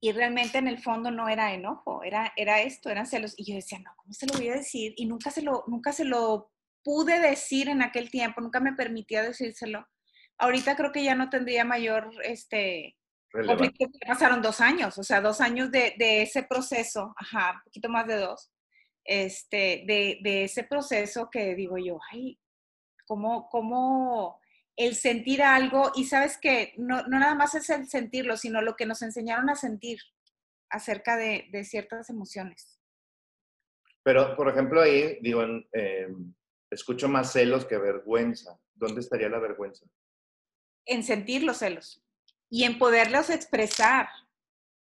Y 0.00 0.10
realmente 0.10 0.58
en 0.58 0.66
el 0.66 0.82
fondo 0.82 1.12
no 1.12 1.28
era 1.28 1.54
enojo, 1.54 2.02
era, 2.02 2.32
era 2.34 2.60
esto, 2.60 2.90
eran 2.90 3.06
celos. 3.06 3.34
Y 3.36 3.44
yo 3.44 3.54
decía, 3.54 3.78
no, 3.78 3.92
¿cómo 3.98 4.12
se 4.12 4.26
lo 4.26 4.34
voy 4.34 4.48
a 4.48 4.54
decir? 4.54 4.94
Y 4.96 5.06
nunca 5.06 5.30
se 5.30 5.42
lo, 5.42 5.62
nunca 5.68 5.92
se 5.92 6.04
lo 6.04 6.50
pude 6.82 7.20
decir 7.20 7.68
en 7.68 7.82
aquel 7.82 8.10
tiempo, 8.10 8.40
nunca 8.40 8.58
me 8.58 8.72
permitía 8.72 9.22
decírselo 9.22 9.86
ahorita 10.38 10.76
creo 10.76 10.92
que 10.92 11.04
ya 11.04 11.14
no 11.14 11.30
tendría 11.30 11.64
mayor 11.64 12.10
este, 12.22 12.96
conflicto. 13.30 13.86
Pasaron 14.06 14.42
dos 14.42 14.60
años, 14.60 14.96
o 14.98 15.02
sea, 15.02 15.20
dos 15.20 15.40
años 15.40 15.70
de, 15.70 15.94
de, 15.98 16.22
ese 16.22 16.42
proceso, 16.44 17.14
ajá, 17.16 17.52
un 17.56 17.62
poquito 17.64 17.88
más 17.88 18.06
de 18.06 18.16
dos, 18.16 18.50
este, 19.04 19.84
de, 19.86 20.18
de 20.22 20.44
ese 20.44 20.64
proceso 20.64 21.28
que 21.30 21.54
digo 21.54 21.76
yo, 21.78 21.98
ay, 22.12 22.38
cómo, 23.06 23.48
cómo 23.48 24.40
el 24.76 24.94
sentir 24.94 25.42
algo, 25.42 25.92
y 25.94 26.04
sabes 26.04 26.38
que 26.38 26.72
no, 26.76 27.02
no, 27.02 27.18
nada 27.18 27.34
más 27.34 27.54
es 27.54 27.70
el 27.70 27.86
sentirlo, 27.88 28.36
sino 28.36 28.60
lo 28.60 28.74
que 28.74 28.86
nos 28.86 29.02
enseñaron 29.02 29.48
a 29.50 29.54
sentir 29.54 29.98
acerca 30.70 31.16
de, 31.16 31.46
de 31.52 31.64
ciertas 31.64 32.10
emociones. 32.10 32.80
Pero, 34.02 34.36
por 34.36 34.48
ejemplo, 34.48 34.82
ahí, 34.82 35.18
digo, 35.22 35.42
eh, 35.72 36.08
escucho 36.70 37.08
más 37.08 37.32
celos 37.32 37.64
que 37.64 37.78
vergüenza. 37.78 38.58
¿Dónde 38.74 39.00
estaría 39.00 39.28
la 39.28 39.38
vergüenza? 39.38 39.86
En 40.86 41.02
sentir 41.02 41.42
los 41.42 41.58
celos 41.58 42.02
y 42.50 42.64
en 42.64 42.78
poderlos 42.78 43.30
expresar. 43.30 44.08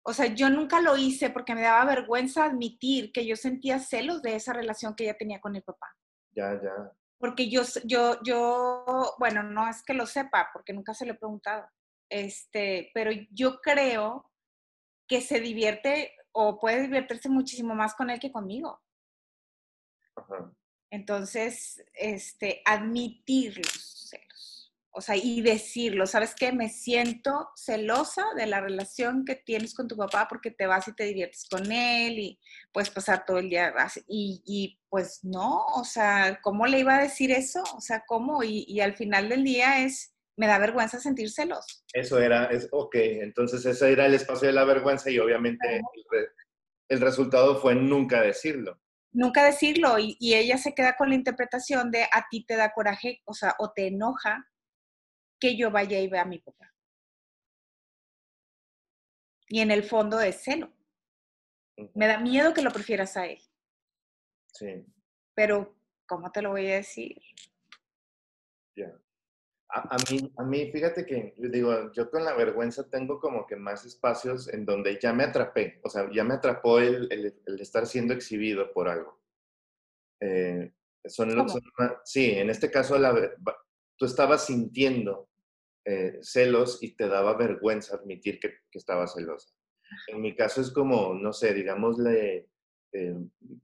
O 0.04 0.14
sea, 0.14 0.28
yo 0.28 0.50
nunca 0.50 0.82
lo 0.82 0.98
hice 0.98 1.30
porque 1.30 1.54
me 1.54 1.62
daba 1.62 1.86
vergüenza 1.86 2.46
admitir 2.46 3.12
que 3.12 3.26
yo 3.26 3.36
sentía 3.36 3.80
celos 3.80 4.22
de 4.22 4.36
esa 4.36 4.54
relación 4.54 4.96
que 4.96 5.04
ella 5.04 5.18
tenía 5.18 5.40
con 5.40 5.56
el 5.56 5.62
papá. 5.62 5.96
Ya, 6.32 6.60
ya. 6.62 6.92
Porque 7.20 7.50
yo, 7.50 7.62
yo, 7.84 8.18
yo, 8.24 9.16
bueno, 9.20 9.44
no 9.44 9.70
es 9.70 9.84
que 9.84 9.94
lo 9.94 10.08
sepa, 10.08 10.50
porque 10.54 10.74
nunca 10.74 10.94
se 10.96 11.06
lo 11.06 11.14
he 11.14 11.18
preguntado, 11.18 11.68
este, 12.10 12.90
pero 12.96 13.12
yo 13.30 13.62
creo 13.62 14.32
que 15.08 15.22
se 15.22 15.40
divierte 15.40 16.16
o 16.32 16.60
puede 16.60 16.84
divertirse 16.84 17.30
muchísimo 17.30 17.76
más 17.76 17.94
con 17.94 18.10
él 18.10 18.20
que 18.20 18.32
conmigo. 18.32 18.82
Entonces, 20.90 21.84
este, 21.94 22.62
admitir 22.66 23.58
los 23.58 23.68
celos. 23.68 24.01
O 24.94 25.02
sea, 25.02 25.16
y 25.16 25.42
decirlo, 25.42 26.06
¿sabes 26.06 26.36
qué? 26.36 26.52
Me 26.52 26.70
siento 26.70 27.50
celosa 27.56 28.26
de 28.36 28.46
la 28.46 28.60
relación 28.60 29.24
que 29.26 29.36
tienes 29.36 29.74
con 29.74 29.88
tu 29.88 29.96
papá 29.96 30.28
porque 30.30 30.52
te 30.52 30.68
vas 30.68 30.88
y 30.88 30.94
te 30.94 31.06
diviertes 31.06 31.48
con 31.50 31.72
él 31.72 32.20
y 32.20 32.40
puedes 32.74 32.90
pasar 32.90 33.26
todo 33.26 33.38
el 33.38 33.50
día. 33.50 33.74
Y, 34.08 34.44
y 34.46 34.80
pues 34.90 35.24
no, 35.24 35.66
o 35.76 35.84
sea, 35.86 36.40
¿cómo 36.42 36.68
le 36.68 36.80
iba 36.80 36.98
a 36.98 37.04
decir 37.04 37.32
eso? 37.32 37.64
O 37.76 37.82
sea, 37.82 38.04
¿cómo? 38.06 38.44
Y, 38.44 38.66
y 38.68 38.82
al 38.82 38.96
final 38.96 39.30
del 39.30 39.44
día 39.44 39.84
es, 39.84 40.14
me 40.36 40.48
da 40.48 40.60
vergüenza 40.60 41.00
sentir 41.00 41.30
celos. 41.32 41.84
Eso 41.94 42.20
era, 42.20 42.46
es, 42.46 42.68
ok, 42.72 42.96
entonces 42.96 43.66
ese 43.66 43.92
era 43.92 44.06
el 44.06 44.14
espacio 44.14 44.48
de 44.48 44.54
la 44.54 44.66
vergüenza 44.66 45.10
y 45.10 45.20
obviamente 45.20 45.78
el, 45.78 45.84
el 46.90 47.02
resultado 47.02 47.62
fue 47.62 47.76
nunca 47.76 48.22
decirlo 48.22 48.82
nunca 49.12 49.44
decirlo 49.44 49.98
y, 50.00 50.18
ella 50.22 50.58
se 50.58 50.74
queda 50.74 50.96
con 50.96 51.10
la 51.10 51.16
interpretación 51.16 51.92
de 51.92 52.04
a 52.04 52.28
ti 52.30 52.46
te 52.46 52.56
da 52.56 52.74
coraje, 52.74 53.22
o 53.26 53.34
sea, 53.34 53.56
o 53.60 53.72
te 53.72 53.88
enoja 53.88 54.48
que 55.42 55.58
yo 55.58 55.72
vaya 55.72 56.00
y 56.00 56.08
vea 56.08 56.22
a 56.22 56.26
mi 56.26 56.40
papá. 56.40 56.74
Y 59.50 59.60
en 59.60 59.72
el 59.72 59.84
fondo 59.84 60.22
es 60.22 60.44
celo. 60.44 60.72
Me 61.96 62.08
da 62.08 62.20
miedo 62.20 62.54
que 62.54 62.62
lo 62.62 62.72
prefieras 62.72 63.18
a 63.18 63.26
él. 63.26 63.42
Sí. 64.54 64.86
Pero, 65.34 65.76
¿cómo 66.06 66.32
te 66.32 66.42
lo 66.42 66.52
voy 66.52 66.68
a 66.68 66.76
decir? 66.76 67.18
Ya. 68.76 68.94
A, 69.70 69.98
mí, 70.10 70.32
a 70.38 70.44
mí, 70.44 70.70
fíjate 70.72 71.06
que, 71.06 71.34
digo, 71.38 71.92
yo 71.94 72.12
con 72.12 72.24
la 72.24 72.34
vergüenza 72.34 72.90
tengo 72.90 73.20
como 73.20 73.48
que 73.48 73.56
más 73.56 73.86
espacios 73.86 74.48
en 74.50 74.66
donde 74.66 75.00
ya 75.02 75.14
me 75.14 75.24
atrapé, 75.24 75.80
o 75.84 75.90
sea, 75.90 76.10
ya 76.12 76.26
me 76.26 76.34
atrapó 76.34 76.80
el, 76.80 77.08
el, 77.10 77.60
estar 77.60 77.88
siendo 77.88 78.14
exhibido 78.14 78.74
por 78.74 78.90
algo. 78.90 79.18
Eh, 80.20 80.74
son, 81.06 81.48
sí, 82.04 82.32
en 82.32 82.50
este 82.50 82.70
caso 82.70 82.98
la, 83.00 83.16
tú 83.98 84.06
estabas 84.06 84.46
sintiendo 84.46 85.31
eh, 85.86 86.20
celos 86.22 86.82
y 86.82 86.96
te 86.96 87.08
daba 87.08 87.38
vergüenza 87.38 87.96
admitir 87.96 88.40
que, 88.40 88.50
que 88.70 88.78
estabas 88.78 89.14
celosa. 89.14 89.54
En 90.08 90.22
mi 90.22 90.36
caso 90.36 90.62
es 90.62 90.72
como, 90.72 91.14
no 91.14 91.34
sé, 91.34 91.54
digámosle, 91.54 92.48
eh, 92.94 93.16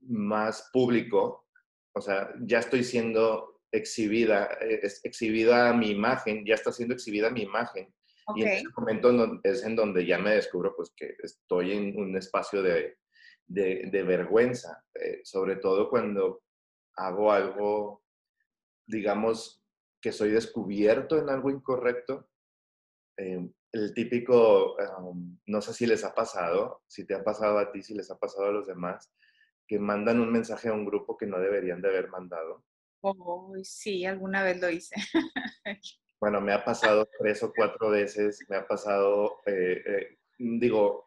más 0.02 0.70
público, 0.72 1.46
o 1.94 2.00
sea, 2.00 2.32
ya 2.40 2.60
estoy 2.60 2.84
siendo 2.84 3.60
exhibida, 3.70 4.46
eh, 4.60 4.80
es 4.82 5.04
exhibida 5.04 5.72
mi 5.74 5.90
imagen, 5.90 6.44
ya 6.46 6.54
está 6.54 6.72
siendo 6.72 6.94
exhibida 6.94 7.30
mi 7.30 7.42
imagen. 7.42 7.92
Y 8.36 8.42
en 8.42 8.48
ese 8.48 8.68
momento 8.76 9.40
es 9.42 9.64
en 9.64 9.74
donde 9.74 10.04
ya 10.04 10.18
me 10.18 10.34
descubro 10.34 10.74
pues 10.76 10.92
que 10.94 11.16
estoy 11.22 11.72
en 11.72 11.98
un 11.98 12.14
espacio 12.14 12.62
de, 12.62 12.98
de, 13.46 14.02
vergüenza, 14.02 14.84
eh, 14.94 15.20
sobre 15.24 15.56
todo 15.56 15.88
cuando 15.88 16.42
hago 16.96 17.32
algo, 17.32 18.02
digamos, 18.86 19.62
que 20.00 20.12
soy 20.12 20.30
descubierto 20.30 21.18
en 21.18 21.28
algo 21.28 21.50
incorrecto. 21.50 22.28
Eh, 23.16 23.50
el 23.72 23.94
típico, 23.94 24.76
no 25.46 25.60
sé 25.60 25.74
si 25.74 25.86
les 25.86 26.04
ha 26.04 26.14
pasado, 26.14 26.82
si 26.86 27.04
te 27.04 27.14
ha 27.14 27.22
pasado 27.22 27.58
a 27.58 27.70
ti, 27.70 27.82
si 27.82 27.94
les 27.94 28.10
ha 28.10 28.18
pasado 28.18 28.46
a 28.46 28.52
los 28.52 28.66
demás, 28.66 29.12
que 29.66 29.78
mandan 29.78 30.20
un 30.20 30.32
mensaje 30.32 30.68
a 30.68 30.72
un 30.72 30.86
grupo 30.86 31.16
que 31.16 31.26
no 31.26 31.38
deberían 31.38 31.82
de 31.82 31.88
haber 31.88 32.08
mandado 32.08 32.64
Oh, 33.00 33.54
sí, 33.62 34.04
alguna 34.04 34.42
vez 34.42 34.60
lo 34.60 34.70
hice. 34.70 34.96
bueno, 36.20 36.40
me 36.40 36.52
ha 36.52 36.64
pasado 36.64 37.08
tres 37.18 37.42
o 37.42 37.52
cuatro 37.54 37.90
veces, 37.90 38.44
me 38.48 38.56
ha 38.56 38.66
pasado, 38.66 39.40
eh, 39.46 39.82
eh, 39.86 40.18
digo, 40.38 41.06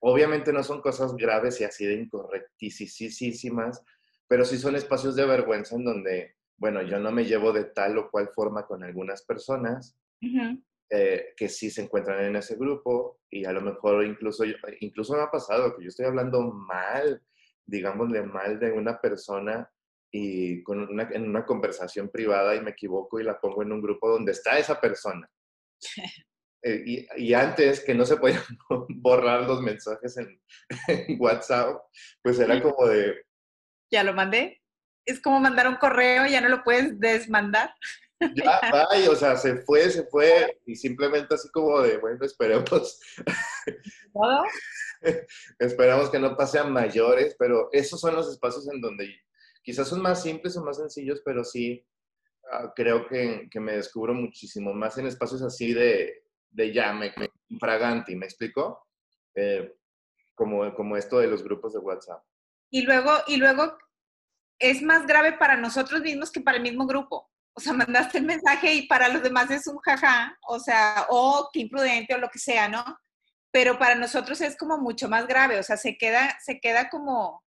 obviamente 0.00 0.52
no 0.52 0.62
son 0.62 0.80
cosas 0.80 1.14
graves 1.16 1.60
y 1.60 1.64
así 1.64 1.86
de 1.86 1.94
incorrectísimas, 1.94 3.82
pero 4.28 4.44
sí 4.44 4.58
son 4.58 4.76
espacios 4.76 5.16
de 5.16 5.26
vergüenza 5.26 5.74
en 5.74 5.84
donde, 5.84 6.36
bueno, 6.56 6.82
yo 6.82 6.98
no 6.98 7.10
me 7.12 7.24
llevo 7.24 7.52
de 7.52 7.64
tal 7.64 7.98
o 7.98 8.10
cual 8.10 8.30
forma 8.34 8.66
con 8.66 8.82
algunas 8.82 9.24
personas. 9.24 9.96
Eh, 10.90 11.34
que 11.36 11.48
sí 11.48 11.70
se 11.70 11.82
encuentran 11.82 12.24
en 12.24 12.36
ese 12.36 12.56
grupo 12.56 13.20
y 13.30 13.44
a 13.46 13.52
lo 13.52 13.60
mejor 13.62 14.04
incluso, 14.04 14.44
incluso 14.80 15.14
me 15.14 15.22
ha 15.22 15.30
pasado 15.30 15.74
que 15.74 15.82
yo 15.82 15.88
estoy 15.88 16.06
hablando 16.06 16.42
mal, 16.52 17.22
digámosle 17.66 18.22
mal 18.22 18.60
de 18.60 18.70
una 18.70 19.00
persona 19.00 19.68
y 20.12 20.62
con 20.62 20.80
una, 20.80 21.08
en 21.10 21.28
una 21.28 21.44
conversación 21.44 22.10
privada 22.10 22.54
y 22.54 22.60
me 22.60 22.70
equivoco 22.70 23.18
y 23.18 23.24
la 23.24 23.40
pongo 23.40 23.62
en 23.62 23.72
un 23.72 23.82
grupo 23.82 24.08
donde 24.08 24.32
está 24.32 24.58
esa 24.58 24.80
persona. 24.80 25.28
Eh, 26.66 26.82
y, 26.86 27.06
y, 27.18 27.34
antes 27.34 27.84
que 27.84 27.94
no 27.94 28.06
se 28.06 28.16
podían 28.16 28.40
borrar 28.88 29.42
los 29.42 29.60
mensajes 29.60 30.16
en, 30.16 30.40
WhatsApp, 31.20 31.78
pues 32.22 32.38
era 32.38 32.62
como 32.62 32.86
de... 32.86 33.16
Ya 33.92 34.02
lo 34.02 34.14
mandé. 34.14 34.62
Es 35.04 35.20
como 35.20 35.40
mandar 35.40 35.68
un 35.68 35.76
correo, 35.76 36.26
ya 36.26 36.40
no 36.40 36.48
lo 36.48 36.62
puedes 36.62 36.98
desmandar. 36.98 37.74
Ya, 38.34 38.60
ay, 38.90 39.06
o 39.08 39.16
sea, 39.16 39.36
se 39.36 39.56
fue, 39.56 39.90
se 39.90 40.04
fue, 40.04 40.60
y 40.66 40.76
simplemente 40.76 41.34
así 41.34 41.50
como 41.50 41.80
de, 41.80 41.98
bueno, 41.98 42.24
esperemos. 42.24 43.00
¿Todo? 44.12 44.44
esperamos 45.58 46.10
que 46.10 46.18
no 46.18 46.36
pase 46.36 46.58
a 46.58 46.64
mayores, 46.64 47.36
pero 47.38 47.68
esos 47.72 48.00
son 48.00 48.14
los 48.14 48.30
espacios 48.30 48.66
en 48.72 48.80
donde 48.80 49.14
quizás 49.62 49.88
son 49.88 50.00
más 50.00 50.22
simples 50.22 50.56
o 50.56 50.64
más 50.64 50.76
sencillos, 50.76 51.20
pero 51.24 51.44
sí 51.44 51.84
ah, 52.52 52.72
creo 52.74 53.06
que, 53.06 53.48
que, 53.50 53.60
me 53.60 53.76
descubro 53.76 54.14
muchísimo 54.14 54.72
más 54.72 54.96
en 54.98 55.06
espacios 55.06 55.42
así 55.42 55.74
de, 55.74 56.24
de 56.50 56.72
ya, 56.72 56.92
me, 56.92 57.12
infraganti, 57.48 58.16
¿me 58.16 58.26
explico? 58.26 58.86
Eh, 59.34 59.74
como, 60.34 60.74
como 60.74 60.96
esto 60.96 61.18
de 61.18 61.26
los 61.26 61.42
grupos 61.42 61.72
de 61.72 61.80
WhatsApp. 61.80 62.22
Y 62.70 62.82
luego, 62.82 63.12
y 63.26 63.36
luego 63.36 63.76
es 64.58 64.82
más 64.82 65.06
grave 65.06 65.32
para 65.32 65.56
nosotros 65.56 66.00
mismos 66.02 66.30
que 66.30 66.40
para 66.40 66.56
el 66.56 66.62
mismo 66.62 66.86
grupo. 66.86 67.30
O 67.54 67.60
sea, 67.60 67.72
mandaste 67.88 68.18
el 68.18 68.24
mensaje 68.24 68.74
y 68.74 68.86
para 68.86 69.08
los 69.08 69.22
demás 69.22 69.50
es 69.50 69.66
un 69.66 69.78
jaja, 69.78 70.36
o 70.48 70.58
sea, 70.58 71.06
o 71.08 71.50
qué 71.52 71.60
imprudente 71.60 72.14
o 72.14 72.18
lo 72.18 72.28
que 72.28 72.38
sea, 72.38 72.68
¿no? 72.68 72.84
Pero 73.52 73.78
para 73.78 73.94
nosotros 73.94 74.40
es 74.40 74.56
como 74.56 74.78
mucho 74.78 75.08
más 75.08 75.28
grave, 75.28 75.58
o 75.58 75.62
sea, 75.62 75.76
se 75.76 75.96
queda, 75.96 76.36
se 76.44 76.58
queda 76.58 76.90
como, 76.90 77.44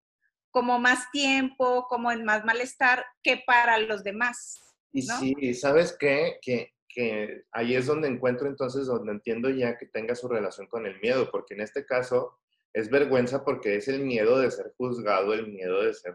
como 0.52 0.78
más 0.78 1.10
tiempo, 1.10 1.86
como 1.88 2.12
en 2.12 2.24
más 2.24 2.44
malestar 2.44 3.04
que 3.22 3.42
para 3.44 3.78
los 3.78 4.04
demás. 4.04 4.60
Y 4.92 5.02
sí, 5.02 5.54
¿sabes 5.54 5.96
qué? 5.98 6.38
Que, 6.40 6.72
que 6.88 7.42
ahí 7.52 7.74
es 7.74 7.86
donde 7.86 8.08
encuentro 8.08 8.46
entonces, 8.46 8.86
donde 8.86 9.12
entiendo 9.12 9.50
ya 9.50 9.76
que 9.76 9.86
tenga 9.86 10.14
su 10.14 10.28
relación 10.28 10.68
con 10.68 10.86
el 10.86 11.00
miedo, 11.00 11.28
porque 11.30 11.54
en 11.54 11.60
este 11.60 11.84
caso 11.84 12.38
es 12.72 12.88
vergüenza 12.88 13.42
porque 13.42 13.76
es 13.76 13.88
el 13.88 14.00
miedo 14.00 14.38
de 14.38 14.50
ser 14.50 14.72
juzgado, 14.76 15.34
el 15.34 15.48
miedo 15.48 15.82
de 15.82 15.94
ser 15.94 16.14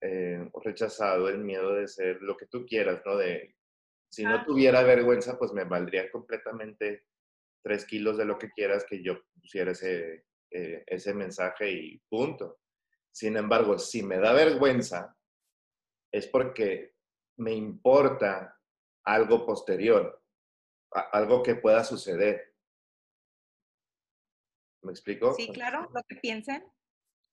eh, 0.00 0.50
rechazado, 0.62 1.28
el 1.28 1.38
miedo 1.38 1.74
de 1.74 1.88
ser 1.88 2.20
lo 2.22 2.36
que 2.36 2.46
tú 2.46 2.66
quieras, 2.66 3.02
¿no? 3.04 3.16
De, 3.16 3.56
si 4.08 4.24
no 4.24 4.44
tuviera 4.44 4.82
vergüenza, 4.82 5.38
pues 5.38 5.52
me 5.52 5.64
valdría 5.64 6.10
completamente 6.10 7.06
tres 7.62 7.84
kilos 7.84 8.16
de 8.16 8.24
lo 8.24 8.38
que 8.38 8.50
quieras 8.50 8.84
que 8.88 9.02
yo 9.02 9.18
pusiera 9.40 9.72
ese, 9.72 10.26
eh, 10.50 10.84
ese 10.86 11.14
mensaje 11.14 11.70
y 11.70 11.98
punto. 12.08 12.60
Sin 13.10 13.36
embargo, 13.36 13.78
si 13.78 14.02
me 14.02 14.18
da 14.18 14.32
vergüenza, 14.32 15.16
es 16.12 16.26
porque 16.28 16.94
me 17.38 17.52
importa 17.52 18.58
algo 19.04 19.44
posterior, 19.44 20.22
algo 20.90 21.42
que 21.42 21.56
pueda 21.56 21.82
suceder. 21.84 22.54
¿Me 24.82 24.92
explico? 24.92 25.34
Sí, 25.34 25.48
claro, 25.52 25.90
lo 25.92 26.02
que 26.04 26.16
piensen. 26.16 26.64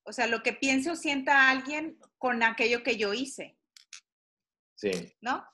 O 0.04 0.12
sea, 0.12 0.26
lo 0.26 0.42
que 0.42 0.52
piense 0.52 0.90
o 0.90 0.96
sienta 0.96 1.50
alguien 1.50 1.98
con 2.18 2.42
aquello 2.42 2.82
que 2.82 2.96
yo 2.96 3.12
hice. 3.14 3.56
Sí. 4.74 5.16
¿No? 5.20 5.44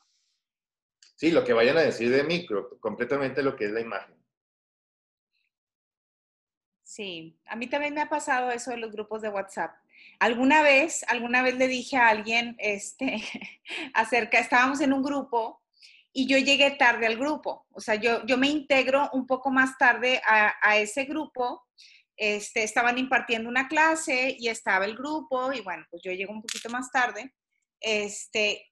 Sí, 1.16 1.30
lo 1.30 1.44
que 1.44 1.52
vayan 1.52 1.76
a 1.76 1.82
decir 1.82 2.10
de 2.10 2.24
mí, 2.24 2.46
completamente 2.80 3.42
lo 3.42 3.56
que 3.56 3.66
es 3.66 3.72
la 3.72 3.80
imagen. 3.80 4.16
Sí, 6.82 7.38
a 7.46 7.54
mí 7.54 7.68
también 7.68 7.94
me 7.94 8.00
ha 8.00 8.08
pasado 8.08 8.50
eso 8.50 8.72
de 8.72 8.78
los 8.78 8.90
grupos 8.90 9.22
de 9.22 9.28
WhatsApp. 9.28 9.76
Alguna 10.18 10.62
vez, 10.62 11.04
alguna 11.08 11.42
vez 11.42 11.56
le 11.56 11.68
dije 11.68 11.96
a 11.96 12.08
alguien, 12.08 12.56
este, 12.58 13.22
acerca, 13.94 14.38
estábamos 14.38 14.80
en 14.80 14.92
un 14.92 15.02
grupo 15.02 15.62
y 16.12 16.26
yo 16.26 16.38
llegué 16.38 16.72
tarde 16.72 17.06
al 17.06 17.16
grupo. 17.16 17.66
O 17.70 17.80
sea, 17.80 17.94
yo, 17.94 18.26
yo 18.26 18.36
me 18.36 18.48
integro 18.48 19.08
un 19.12 19.26
poco 19.26 19.50
más 19.50 19.78
tarde 19.78 20.20
a, 20.26 20.78
ese 20.78 21.04
grupo. 21.04 21.66
Este, 22.22 22.62
estaban 22.62 22.98
impartiendo 22.98 23.48
una 23.48 23.66
clase 23.66 24.36
y 24.38 24.48
estaba 24.48 24.84
el 24.84 24.94
grupo 24.94 25.54
y 25.54 25.62
bueno, 25.62 25.86
pues 25.90 26.02
yo 26.04 26.12
llego 26.12 26.34
un 26.34 26.42
poquito 26.42 26.68
más 26.68 26.92
tarde. 26.92 27.34
Este, 27.80 28.70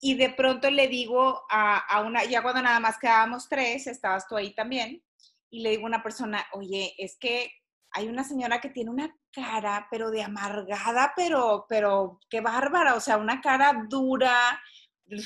y 0.00 0.14
de 0.14 0.30
pronto 0.30 0.70
le 0.70 0.88
digo 0.88 1.44
a, 1.50 1.76
a 1.76 2.00
una, 2.00 2.24
ya 2.24 2.40
cuando 2.40 2.62
nada 2.62 2.80
más 2.80 2.96
quedábamos 2.98 3.50
tres, 3.50 3.86
estabas 3.86 4.26
tú 4.26 4.34
ahí 4.34 4.54
también, 4.54 5.04
y 5.50 5.60
le 5.60 5.70
digo 5.70 5.82
a 5.82 5.88
una 5.88 6.02
persona, 6.02 6.46
oye, 6.54 6.94
es 6.96 7.18
que 7.18 7.52
hay 7.90 8.08
una 8.08 8.24
señora 8.24 8.62
que 8.62 8.70
tiene 8.70 8.90
una 8.90 9.14
cara, 9.30 9.88
pero 9.90 10.10
de 10.10 10.22
amargada, 10.22 11.12
pero, 11.14 11.66
pero 11.68 12.18
qué 12.30 12.40
bárbara, 12.40 12.94
o 12.94 13.00
sea, 13.00 13.18
una 13.18 13.42
cara 13.42 13.74
dura, 13.90 14.58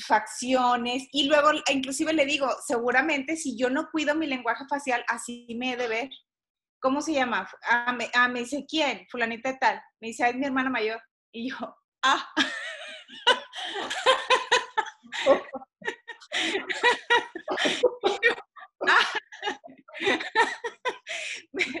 facciones, 0.05 1.07
y 1.13 1.29
luego 1.29 1.51
inclusive 1.71 2.11
le 2.11 2.25
digo, 2.25 2.49
seguramente 2.67 3.37
si 3.37 3.57
yo 3.57 3.69
no 3.69 3.89
cuido 3.91 4.13
mi 4.13 4.27
lenguaje 4.27 4.65
facial, 4.69 5.05
así 5.07 5.47
me 5.57 5.71
he 5.71 5.77
de 5.77 5.87
ver. 5.87 6.09
¿Cómo 6.81 7.01
se 7.01 7.13
llama? 7.13 7.47
Ah, 7.63 7.93
me, 7.93 8.09
ah, 8.13 8.27
me 8.27 8.39
dice, 8.39 8.65
¿quién? 8.67 9.07
Fulanita 9.09 9.57
tal. 9.57 9.81
Me 10.01 10.09
dice, 10.09 10.27
es 10.27 10.35
mi 10.35 10.45
hermana 10.45 10.69
mayor. 10.69 11.01
Y 11.31 11.51
yo, 11.51 11.55
ah. 12.03 12.29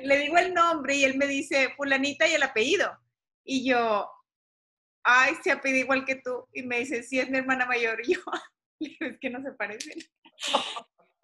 Le 0.03 0.17
digo 0.17 0.37
el 0.37 0.53
nombre 0.53 0.95
y 0.95 1.03
él 1.03 1.17
me 1.17 1.27
dice, 1.27 1.73
fulanita 1.75 2.25
y 2.27 2.33
el 2.33 2.43
apellido. 2.43 2.97
Y 3.43 3.67
yo, 3.67 4.09
ay, 5.03 5.35
se 5.43 5.51
apellido 5.51 5.81
igual 5.81 6.05
que 6.05 6.15
tú. 6.15 6.47
Y 6.53 6.63
me 6.63 6.79
dice, 6.79 7.03
sí, 7.03 7.19
es 7.19 7.29
mi 7.29 7.39
hermana 7.39 7.65
mayor. 7.65 7.99
Y 8.03 8.15
yo, 8.15 8.21
es 8.99 9.19
que 9.19 9.29
no 9.29 9.41
se 9.41 9.51
parecen 9.53 9.99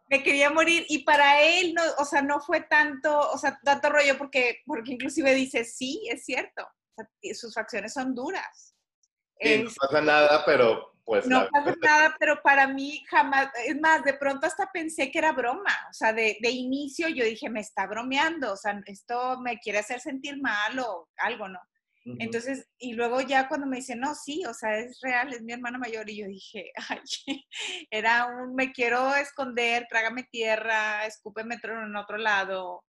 me 0.10 0.24
quería 0.24 0.50
morir 0.50 0.86
y 0.90 1.04
para 1.04 1.42
él, 1.42 1.74
no, 1.74 1.82
o 1.98 2.06
sea, 2.06 2.22
no 2.22 2.40
fue 2.40 2.62
tanto, 2.62 3.20
o 3.32 3.38
sea, 3.38 3.60
tanto 3.64 3.90
rollo 3.90 4.18
porque, 4.18 4.62
porque 4.66 4.94
inclusive 4.94 5.34
dice, 5.34 5.64
sí, 5.64 6.08
es 6.10 6.26
cierto, 6.26 6.68
sus 7.34 7.54
facciones 7.54 7.94
son 7.94 8.16
duras. 8.16 8.76
Sí, 9.40 9.64
no 9.64 9.70
pasa 9.80 10.02
nada, 10.02 10.44
pero 10.46 10.94
pues... 11.04 11.28
No 11.28 11.48
pasa 11.50 11.76
nada, 11.82 12.16
pero 12.20 12.42
para 12.42 12.68
mí 12.68 13.04
jamás, 13.10 13.50
es 13.66 13.80
más, 13.80 14.04
de 14.04 14.14
pronto 14.14 14.48
hasta 14.48 14.72
pensé 14.72 15.12
que 15.12 15.20
era 15.20 15.34
broma, 15.34 15.76
o 15.90 15.94
sea, 15.94 16.14
de, 16.14 16.38
de 16.42 16.50
inicio 16.50 17.08
yo 17.10 17.24
dije, 17.24 17.50
me 17.50 17.62
está 17.62 17.86
bromeando, 17.86 18.54
o 18.54 18.58
sea, 18.58 18.82
esto 18.86 19.40
me 19.40 19.60
quiere 19.60 19.80
hacer 19.80 20.00
sentir 20.00 20.42
mal 20.42 20.80
o 20.80 21.10
algo, 21.18 21.48
¿no? 21.48 21.60
Entonces, 22.20 22.68
y 22.78 22.94
luego 22.94 23.22
ya 23.22 23.48
cuando 23.48 23.68
me 23.68 23.78
dice, 23.78 23.96
no, 23.96 24.16
sí, 24.16 24.44
o 24.46 24.54
sea, 24.54 24.78
es 24.78 25.00
real, 25.02 25.34
es 25.34 25.42
mi 25.42 25.54
hermana 25.54 25.78
mayor, 25.78 26.10
y 26.10 26.18
yo 26.18 26.28
dije, 26.28 26.72
ay, 26.90 27.46
era 27.92 28.28
un, 28.28 28.56
me 28.56 28.72
quiero 28.72 29.14
esconder, 29.16 29.86
trágame 29.90 30.24
tierra, 30.32 31.06
escúpeme 31.06 31.58
en 31.62 31.96
otro 31.96 32.18
lado, 32.18 32.84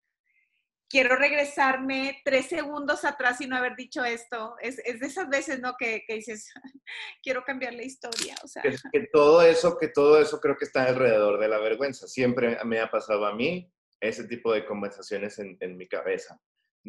quiero 0.89 1.17
regresarme 1.17 2.21
tres 2.25 2.47
segundos 2.47 3.05
atrás 3.05 3.41
y 3.41 3.47
no 3.47 3.57
haber 3.57 3.77
dicho 3.77 4.05
esto. 4.05 4.55
Es, 4.61 4.79
es 4.85 5.01
de 5.01 5.07
esas 5.07 5.29
veces, 5.29 5.61
¿no? 5.61 5.75
Que, 5.79 6.03
que, 6.07 6.15
dices, 6.15 6.53
quiero 7.23 7.43
cambiar 7.45 7.75
la 7.75 7.85
historia, 7.85 8.37
o 8.43 8.49
sea. 8.49 8.63
Es 8.63 8.83
que 8.93 9.09
todo 9.13 9.43
eso, 9.43 9.77
que 9.79 9.89
todo 9.89 10.21
eso 10.21 10.41
creo 10.41 10.57
que 10.57 10.65
está 10.65 10.85
alrededor 10.85 11.39
de 11.39 11.49
la 11.49 11.59
vergüenza. 11.59 12.07
Siempre 12.07 12.59
me 12.65 12.81
ha 12.81 12.91
pasado 12.91 13.27
a 13.27 13.35
mí 13.35 13.71
ese 14.01 14.25
tipo 14.25 14.53
de 14.53 14.65
conversaciones 14.65 15.39
en, 15.39 15.57
en 15.61 15.77
mi 15.77 15.89
cabeza 15.89 16.41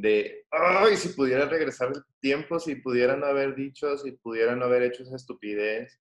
de, 0.02 0.46
ay, 0.52 0.96
si 0.96 1.10
pudiera 1.10 1.46
regresar 1.46 1.90
el 1.90 2.04
tiempo, 2.20 2.60
si 2.60 2.76
pudieran 2.76 3.24
haber 3.24 3.56
dicho, 3.56 3.98
si 3.98 4.14
pudieran 4.14 4.64
haber 4.64 4.84
hecho 4.84 5.04
esa 5.04 5.16
estupidez, 5.16 6.00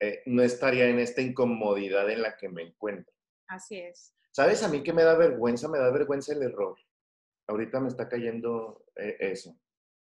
eh, 0.00 0.22
no 0.26 0.42
estaría 0.42 0.88
en 0.88 0.98
esta 0.98 1.22
incomodidad 1.22 2.08
en 2.10 2.22
la 2.22 2.36
que 2.36 2.48
me 2.48 2.62
encuentro. 2.62 3.12
Así 3.48 3.78
es. 3.78 4.14
¿Sabes 4.30 4.62
a 4.62 4.68
mí 4.68 4.82
que 4.82 4.92
me 4.92 5.02
da 5.02 5.16
vergüenza? 5.16 5.68
Me 5.68 5.78
da 5.78 5.90
vergüenza 5.90 6.34
el 6.34 6.42
error. 6.42 6.76
Ahorita 7.48 7.80
me 7.80 7.88
está 7.88 8.08
cayendo 8.08 8.84
eh, 8.96 9.16
eso. 9.18 9.58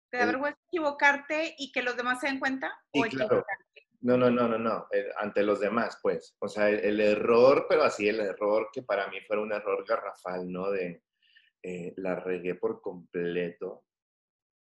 ¿Te 0.10 0.18
da 0.18 0.26
vergüenza 0.26 0.60
equivocarte 0.68 1.56
y 1.58 1.72
que 1.72 1.84
los 1.84 1.96
demás 1.96 2.20
se 2.20 2.28
den 2.28 2.40
cuenta? 2.40 2.72
o 2.92 3.02
claro. 3.04 3.46
No, 4.00 4.16
no, 4.16 4.30
no, 4.30 4.48
no, 4.48 4.60
no, 4.60 4.88
eh, 4.92 5.10
ante 5.18 5.44
los 5.44 5.60
demás, 5.60 6.00
pues. 6.02 6.36
O 6.40 6.48
sea, 6.48 6.70
el, 6.70 7.00
error, 7.00 7.66
pero 7.68 7.84
así 7.84 8.08
el 8.08 8.20
error 8.20 8.70
que 8.72 8.84
para 8.84 9.08
mí 9.08 9.20
fuera 9.22 9.42
un 9.42 9.52
error 9.52 9.84
garrafal, 9.88 10.52
¿no? 10.52 10.70
De, 10.70 11.04
eh, 11.64 11.94
la 11.98 12.16
regué 12.16 12.56
por 12.56 12.82
completo, 12.82 13.86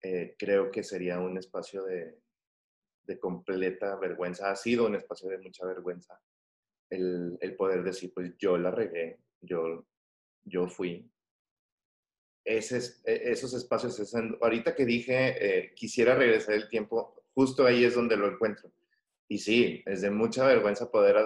eh, 0.03 0.35
creo 0.38 0.71
que 0.71 0.83
sería 0.83 1.21
un 1.21 1.37
espacio 1.38 1.85
de, 1.85 2.19
completa 3.19 3.97
vergüenza. 3.97 4.53
Ha 4.53 4.57
sido 4.57 4.87
un 4.87 4.95
espacio 4.95 5.29
de 5.29 5.38
mucha 5.38 5.66
vergüenza 5.66 6.21
el, 6.88 7.55
poder 7.59 7.83
decir, 7.83 8.12
pues 8.14 8.37
yo 8.38 8.57
la 8.57 8.71
regué, 8.71 9.19
yo, 9.40 9.85
yo 10.45 10.69
fui. 10.69 11.11
Ese, 12.45 12.79
e, 13.05 13.33
esos 13.33 13.53
espacios, 13.55 14.14
ahorita 14.40 14.77
que 14.77 14.85
dije, 14.85 15.14
eh, 15.40 15.75
quisiera 15.75 16.14
regresar 16.14 16.55
el 16.55 16.69
tiempo, 16.69 17.25
justo 17.35 17.66
ahí 17.66 17.85
es 17.85 17.95
donde 17.95 18.16
lo 18.16 18.29
encuentro. 18.29 18.71
Y 19.29 19.38
sí, 19.38 19.83
es 19.87 20.03
de 20.03 20.11
mucha 20.11 20.47
vergüenza 20.47 20.90
poder 20.90 21.16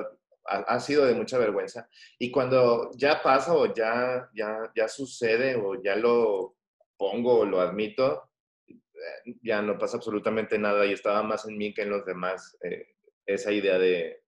ha, 0.46 0.80
sido 0.80 1.06
de 1.06 1.14
mucha 1.14 1.38
vergüenza. 1.38 1.88
Y 2.18 2.30
cuando 2.30 2.90
ya 2.94 3.22
pasa 3.22 3.54
o 3.54 3.72
ya, 3.72 4.28
ya, 4.34 4.70
ya 4.74 4.88
sucede 4.88 5.56
o 5.56 5.82
ya 5.82 5.96
lo 5.96 6.56
pongo 6.96 7.40
o 7.40 7.44
lo 7.44 7.60
admito, 7.60 8.30
eh, 8.68 9.36
ya 9.42 9.62
no 9.62 9.78
pasa 9.78 9.96
absolutamente 9.96 10.58
nada 10.58 10.84
y 10.86 10.92
estaba 10.92 11.22
más 11.22 11.46
en 11.46 11.56
mí 11.56 11.72
que 11.72 11.82
en 11.82 11.90
los 11.90 12.04
demás 12.04 12.56
eh, 12.62 12.94
esa 13.26 13.52
idea 13.52 13.78
de 13.78 14.22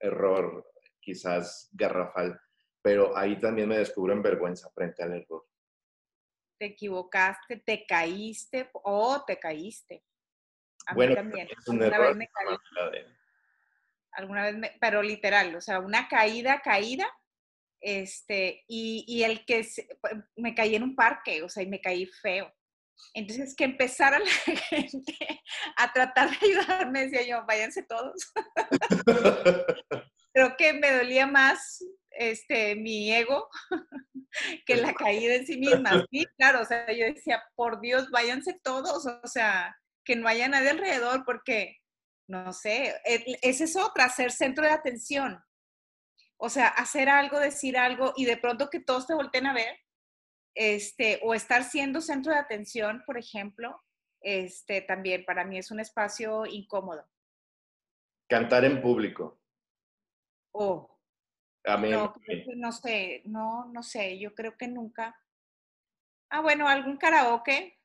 error 0.00 0.70
quizás 1.00 1.68
garrafal, 1.72 2.40
pero 2.82 3.16
ahí 3.16 3.38
también 3.38 3.68
me 3.68 3.78
descubro 3.78 4.12
en 4.12 4.22
vergüenza 4.22 4.70
frente 4.70 5.02
al 5.02 5.14
error. 5.14 5.46
Te 6.58 6.66
equivocaste, 6.66 7.58
te 7.58 7.86
caíste 7.86 8.70
o 8.72 9.22
te 9.24 9.38
caíste. 9.38 10.04
A 10.86 10.94
bueno, 10.94 11.10
mí 11.10 11.16
también. 11.16 11.48
Es 11.50 11.68
un 11.68 11.82
error 11.82 12.16
alguna 14.12 14.50
vez, 14.50 14.72
pero 14.80 15.02
literal, 15.02 15.54
o 15.54 15.60
sea, 15.60 15.80
una 15.80 16.08
caída, 16.08 16.60
caída, 16.60 17.08
este, 17.80 18.64
y, 18.66 19.22
el 19.22 19.44
que 19.44 19.66
me 20.36 20.54
caí 20.54 20.74
en 20.74 20.82
un 20.82 20.96
parque, 20.96 21.42
o 21.42 21.48
sea, 21.48 21.62
y 21.62 21.66
me 21.66 21.80
caí 21.80 22.06
feo. 22.06 22.52
Entonces, 23.14 23.54
que 23.54 23.64
empezara 23.64 24.18
la 24.18 24.26
gente 24.70 25.16
a 25.76 25.92
tratar 25.92 26.30
de 26.30 26.46
ayudarme, 26.46 27.06
decía 27.06 27.22
yo, 27.26 27.46
váyanse 27.46 27.84
todos. 27.84 28.32
Creo 30.32 30.56
que 30.56 30.72
me 30.72 30.92
dolía 30.92 31.26
más 31.26 31.84
este, 32.10 32.74
mi 32.74 33.12
ego 33.12 33.48
que 34.66 34.76
la 34.76 34.92
caída 34.94 35.34
en 35.34 35.46
sí 35.46 35.56
misma. 35.56 36.04
Sí, 36.10 36.26
claro, 36.36 36.62
o 36.62 36.64
sea, 36.64 36.90
yo 36.92 37.06
decía, 37.06 37.42
por 37.54 37.80
Dios, 37.80 38.10
váyanse 38.10 38.58
todos, 38.62 39.06
o 39.06 39.26
sea, 39.26 39.76
que 40.04 40.16
no 40.16 40.28
haya 40.28 40.48
nadie 40.48 40.70
alrededor, 40.70 41.24
porque 41.24 41.76
no 42.28 42.52
sé, 42.52 42.94
esa 43.04 43.64
es 43.64 43.76
otra, 43.76 44.08
ser 44.10 44.30
centro 44.30 44.64
de 44.64 44.70
atención. 44.70 45.42
O 46.36 46.48
sea, 46.50 46.68
hacer 46.68 47.08
algo, 47.08 47.40
decir 47.40 47.76
algo 47.76 48.12
y 48.16 48.26
de 48.26 48.36
pronto 48.36 48.70
que 48.70 48.80
todos 48.80 49.06
te 49.06 49.14
volteen 49.14 49.46
a 49.46 49.54
ver, 49.54 49.76
este, 50.54 51.20
o 51.22 51.34
estar 51.34 51.64
siendo 51.64 52.00
centro 52.00 52.32
de 52.32 52.38
atención, 52.38 53.02
por 53.06 53.18
ejemplo, 53.18 53.82
este, 54.20 54.82
también 54.82 55.24
para 55.24 55.44
mí 55.44 55.58
es 55.58 55.70
un 55.70 55.80
espacio 55.80 56.44
incómodo. 56.46 57.04
Cantar 58.28 58.64
en 58.64 58.82
público. 58.82 59.40
Oh. 60.52 60.94
A 61.64 61.76
mí, 61.76 61.90
no, 61.90 62.14
no 62.56 62.72
sé, 62.72 63.22
no, 63.24 63.66
no 63.72 63.82
sé, 63.82 64.18
yo 64.18 64.34
creo 64.34 64.56
que 64.56 64.68
nunca. 64.68 65.18
Ah, 66.30 66.40
bueno, 66.40 66.68
algún 66.68 66.98
karaoke, 66.98 67.78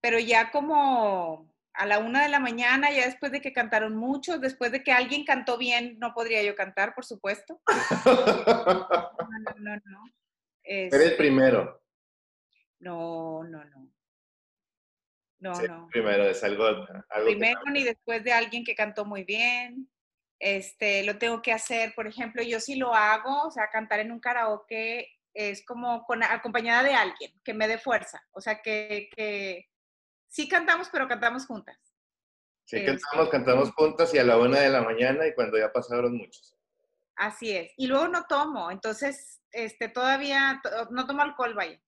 pero 0.00 0.18
ya 0.18 0.50
como 0.50 1.49
a 1.74 1.86
la 1.86 1.98
una 1.98 2.22
de 2.22 2.28
la 2.28 2.40
mañana, 2.40 2.90
ya 2.90 3.06
después 3.06 3.32
de 3.32 3.40
que 3.40 3.52
cantaron 3.52 3.96
muchos, 3.96 4.40
después 4.40 4.72
de 4.72 4.82
que 4.82 4.92
alguien 4.92 5.24
cantó 5.24 5.56
bien, 5.56 5.98
no 5.98 6.12
podría 6.12 6.42
yo 6.42 6.54
cantar, 6.54 6.94
por 6.94 7.04
supuesto. 7.04 7.60
No, 9.56 9.76
no, 9.76 9.76
no. 9.84 10.04
Eres 10.62 10.92
Eres 10.92 11.12
primero. 11.12 11.82
No, 12.78 13.44
no, 13.44 13.64
no. 13.64 13.90
No, 15.38 15.52
no. 15.62 15.88
Primero, 15.90 16.24
es 16.24 16.42
algo. 16.44 16.86
primero 17.24 17.60
ni 17.70 17.84
después 17.84 18.22
de 18.24 18.32
alguien 18.32 18.64
que 18.64 18.74
cantó 18.74 19.04
muy 19.04 19.24
bien. 19.24 19.90
Este, 20.38 21.04
lo 21.04 21.18
tengo 21.18 21.42
que 21.42 21.52
hacer, 21.52 21.94
por 21.94 22.06
ejemplo, 22.06 22.42
yo 22.42 22.60
sí 22.60 22.76
lo 22.76 22.94
hago, 22.94 23.48
o 23.48 23.50
sea, 23.50 23.68
cantar 23.68 24.00
en 24.00 24.12
un 24.12 24.20
karaoke 24.20 25.08
es 25.34 25.64
como 25.64 26.04
con, 26.04 26.22
acompañada 26.22 26.82
de 26.82 26.94
alguien 26.94 27.32
que 27.44 27.54
me 27.54 27.68
dé 27.68 27.78
fuerza, 27.78 28.26
o 28.32 28.40
sea, 28.40 28.60
que, 28.62 29.08
que 29.14 29.69
sí 30.30 30.48
cantamos, 30.48 30.88
pero 30.90 31.06
cantamos 31.06 31.46
juntas. 31.46 31.76
Sí, 32.64 32.76
este, 32.76 32.98
cantamos, 32.98 33.28
cantamos 33.28 33.72
juntas 33.72 34.14
y 34.14 34.18
a 34.18 34.24
la 34.24 34.38
una 34.38 34.60
de 34.60 34.70
la 34.70 34.80
mañana 34.80 35.26
y 35.26 35.34
cuando 35.34 35.58
ya 35.58 35.72
pasaron 35.72 36.16
muchos. 36.16 36.56
Así 37.16 37.50
es. 37.50 37.72
Y 37.76 37.86
luego 37.86 38.08
no 38.08 38.24
tomo, 38.24 38.70
entonces 38.70 39.42
este, 39.50 39.88
todavía 39.88 40.62
no 40.90 41.06
tomo 41.06 41.22
alcohol, 41.22 41.54
vaya. 41.54 41.78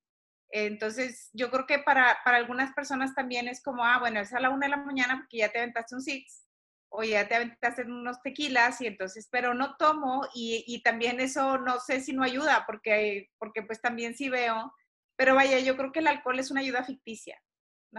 Entonces, 0.51 1.31
yo 1.33 1.51
creo 1.51 1.67
que 1.67 1.79
para, 1.79 2.19
para, 2.25 2.37
algunas 2.37 2.75
personas 2.75 3.15
también 3.15 3.49
es 3.49 3.63
como, 3.63 3.85
ah, 3.85 3.99
bueno, 3.99 4.21
es 4.21 4.35
a 4.35 4.41
la 4.41 4.51
una 4.51 4.67
de 4.67 4.71
la 4.71 4.77
mañana 4.77 5.17
porque 5.17 5.39
ya 5.39 5.51
te 5.51 5.59
aventaste 5.59 5.95
un 5.95 6.03
six 6.03 6.47
o 6.91 7.03
ya 7.03 7.27
te 7.27 7.37
aventaste 7.37 7.85
unos 7.85 8.21
tequilas 8.21 8.79
y 8.83 8.87
entonces, 8.87 9.29
pero 9.31 9.55
no 9.55 9.77
tomo 9.77 10.29
y, 10.35 10.63
y, 10.67 10.83
también 10.83 11.21
eso 11.21 11.57
no 11.57 11.81
sé 11.81 12.01
si 12.03 12.13
no 12.13 12.23
ayuda 12.23 12.65
porque, 12.67 13.31
porque 13.39 13.63
pues 13.63 13.81
también 13.81 14.15
sí 14.15 14.29
veo, 14.29 14.75
pero 15.17 15.35
vaya, 15.35 15.59
yo 15.61 15.75
creo 15.79 15.91
que 15.91 16.01
el 16.01 16.09
alcohol 16.09 16.39
es 16.39 16.51
una 16.51 16.61
ayuda 16.61 16.85
ficticia. 16.85 17.41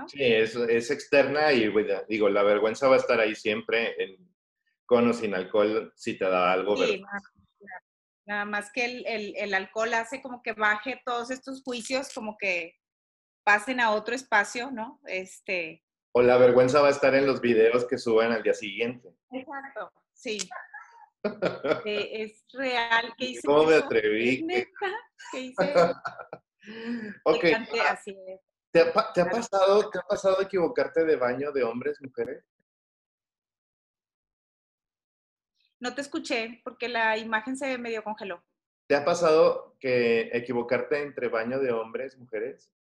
Sí, 0.07 0.23
es, 0.23 0.55
es 0.55 0.91
externa 0.91 1.51
y 1.53 1.71
digo, 2.07 2.29
la 2.29 2.43
vergüenza 2.43 2.87
va 2.87 2.95
a 2.95 2.99
estar 2.99 3.19
ahí 3.19 3.35
siempre, 3.35 3.95
en, 4.03 4.33
con 4.85 5.07
o 5.07 5.13
sin 5.13 5.35
alcohol, 5.35 5.93
si 5.95 6.17
te 6.17 6.25
da 6.25 6.51
algo. 6.51 6.75
Sí, 6.77 7.03
nada, 8.25 8.45
más 8.45 8.71
que 8.71 8.85
el, 8.85 9.05
el, 9.05 9.33
el, 9.37 9.53
alcohol 9.53 9.93
hace 9.93 10.21
como 10.21 10.41
que 10.41 10.53
baje 10.53 11.01
todos 11.05 11.29
estos 11.29 11.61
juicios, 11.63 12.11
como 12.13 12.37
que 12.37 12.75
pasen 13.43 13.79
a 13.79 13.91
otro 13.91 14.15
espacio, 14.15 14.71
¿no? 14.71 14.99
Este... 15.05 15.83
O 16.13 16.21
la 16.21 16.37
vergüenza 16.37 16.81
va 16.81 16.87
a 16.87 16.91
estar 16.91 17.13
en 17.15 17.25
los 17.25 17.41
videos 17.41 17.85
que 17.85 17.97
suben 17.97 18.31
al 18.31 18.43
día 18.43 18.53
siguiente. 18.53 19.09
Exacto, 19.31 19.91
sí. 20.13 20.37
Eh, 21.85 22.23
es 22.23 22.43
real. 22.51 23.13
¿Cómo 23.45 23.63
me 23.63 23.75
atreví? 23.75 24.35
¿Es 24.35 24.43
neta? 24.43 24.99
¿Qué 25.31 25.39
hice? 25.39 25.73
Ok. 27.23 27.45
Así 27.89 28.17
es. 28.27 28.41
¿Te 28.73 28.81
ha, 28.81 28.91
pasado, 28.91 29.91
¿Te 29.91 29.99
ha 29.99 30.01
pasado 30.01 30.41
equivocarte 30.41 31.05
de 31.05 31.15
baño 31.15 31.51
de 31.51 31.63
hombres, 31.63 32.01
mujeres? 32.01 32.43
No 35.79 35.93
te 35.93 36.01
escuché 36.01 36.59
porque 36.63 36.89
la 36.89 37.15
imagen 37.17 37.55
se 37.55 37.77
medio 37.77 38.03
congeló. 38.03 38.43
¿Te 38.87 38.95
ha 38.95 39.05
pasado 39.05 39.77
que 39.79 40.31
equivocarte 40.33 41.03
entre 41.03 41.27
baño 41.27 41.59
de 41.59 41.71
hombres, 41.71 42.17
mujeres? 42.17 42.71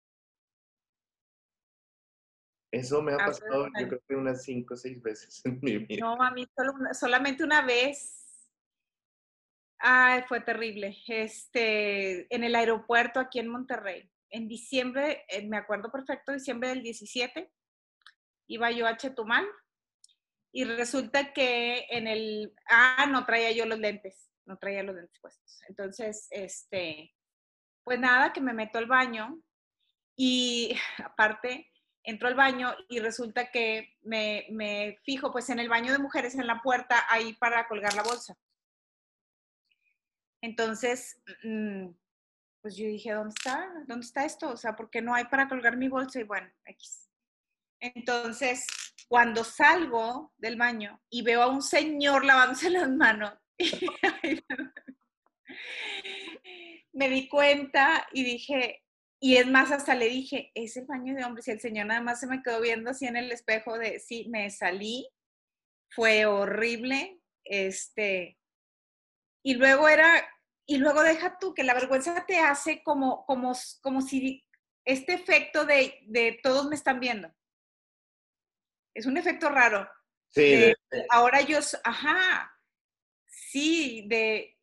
Eso 2.71 3.03
me 3.03 3.13
ha 3.13 3.19
pasado, 3.19 3.67
yo 3.79 3.89
creo 3.89 4.03
que 4.09 4.15
unas 4.15 4.43
cinco 4.43 4.73
o 4.73 4.77
seis 4.79 5.03
veces 5.03 5.45
en 5.45 5.61
mi 5.61 5.77
vida. 5.77 6.01
No, 6.01 6.15
a 6.23 6.31
mí 6.31 6.49
solamente 6.95 7.45
una 7.45 7.61
vez. 7.61 8.49
Ay, 9.79 10.23
fue 10.27 10.41
terrible. 10.41 10.97
Este, 11.07 12.35
en 12.35 12.45
el 12.45 12.55
aeropuerto 12.55 13.21
aquí 13.21 13.41
en 13.41 13.49
Monterrey. 13.49 14.12
En 14.33 14.49
diciembre, 14.49 15.25
eh, 15.29 15.47
me 15.47 15.59
acuerdo 15.59 15.93
perfecto, 15.93 16.33
diciembre 16.33 16.71
del 16.71 16.83
17, 16.83 17.53
iba 18.49 18.71
yo 18.71 18.87
a 18.87 18.97
Chetumal 18.97 19.47
y 20.53 20.65
resulta 20.65 21.33
que 21.33 21.87
en 21.91 22.07
el, 22.07 22.55
ah, 22.69 23.07
no 23.11 23.25
traía 23.27 23.53
yo 23.53 23.67
los 23.67 23.79
lentes, 23.79 24.31
no 24.47 24.59
traía 24.59 24.83
los 24.83 24.97
lentes 24.97 25.21
puestos. 25.21 25.61
Entonces, 25.69 26.27
este, 26.31 27.15
pues 27.85 28.01
nada, 28.01 28.33
que 28.33 28.41
me 28.41 28.55
meto 28.55 28.79
al 28.79 28.87
baño 28.87 29.39
y 30.17 30.75
aparte 31.05 31.71
entro 32.05 32.29
al 32.29 32.35
baño 32.35 32.75
y 32.89 32.99
resulta 32.99 33.51
que 33.51 33.97
me, 34.01 34.47
me, 34.51 34.99
fijo 35.05 35.31
pues 35.31 35.51
en 35.51 35.61
el 35.61 35.69
baño 35.69 35.93
de 35.93 35.99
mujeres 35.99 36.35
en 36.35 36.47
la 36.47 36.61
puerta 36.63 37.05
ahí 37.09 37.35
para 37.35 37.69
colgar 37.69 37.95
la 37.95 38.03
bolsa. 38.03 38.35
Entonces, 40.41 41.23
mm, 41.45 41.91
pues 42.63 42.77
yo 42.77 42.87
dije, 42.87 43.13
¿dónde 43.13 43.35
está? 43.37 43.69
¿Dónde 43.87 44.07
está 44.07 44.25
esto? 44.25 44.51
O 44.51 44.57
sea, 44.57 44.75
¿por 44.77 44.89
qué 44.89 45.03
no 45.03 45.15
hay 45.15 45.25
para 45.25 45.49
colgar 45.49 45.77
mi 45.77 45.89
bolsa? 45.89 46.21
Y 46.21 46.25
bueno, 46.25 46.49
X. 46.65 47.11
Entonces, 47.81 48.65
cuando 49.09 49.43
salgo 49.43 50.33
del 50.39 50.57
baño 50.57 51.03
y 51.11 51.23
veo 51.23 51.43
a 51.43 51.49
un 51.49 51.63
señor 51.63 52.25
lavándose 52.25 52.71
las 52.79 52.89
manos, 52.89 53.35
me 56.93 57.09
di 57.09 57.29
cuenta 57.29 58.07
y 58.13 58.23
dije, 58.23 58.83
y 59.21 59.37
es 59.37 59.47
más, 59.47 59.71
hasta 59.71 59.95
le 59.95 60.09
dije, 60.09 60.51
es 60.55 60.77
el 60.77 60.87
baño 60.87 61.15
de 61.15 61.25
hombres. 61.25 61.49
Y 61.49 61.53
el 61.53 61.61
señor 61.61 61.87
nada 61.87 62.01
más 62.01 62.21
se 62.21 62.27
me 62.27 62.43
quedó 62.43 62.61
viendo 62.61 62.91
así 62.91 63.07
en 63.07 63.17
el 63.17 63.31
espejo 63.33 63.79
de, 63.79 63.99
sí, 64.01 64.27
me 64.29 64.51
salí, 64.51 65.09
fue 65.91 66.27
horrible, 66.27 67.21
este, 67.45 68.39
y 69.45 69.55
luego 69.55 69.89
era, 69.89 70.25
y 70.73 70.79
luego 70.79 71.03
deja 71.03 71.39
tú 71.39 71.53
que 71.53 71.65
la 71.65 71.75
vergüenza 71.75 72.25
te 72.27 72.39
hace 72.39 72.83
como, 72.83 73.27
como, 73.27 73.53
como 73.83 74.01
si 74.01 74.43
este 74.85 75.13
efecto 75.13 75.65
de, 75.67 75.99
de 76.07 76.41
todos 76.43 76.67
me 76.67 76.75
están 76.75 76.99
viendo. 76.99 77.31
Es 78.95 79.07
un 79.07 79.17
efecto 79.17 79.49
raro. 79.49 79.89
Sí. 80.31 80.73
ahora 81.11 81.43
yo, 81.43 81.59
ajá, 81.85 82.51
sí, 83.27 84.07
de 84.09 84.59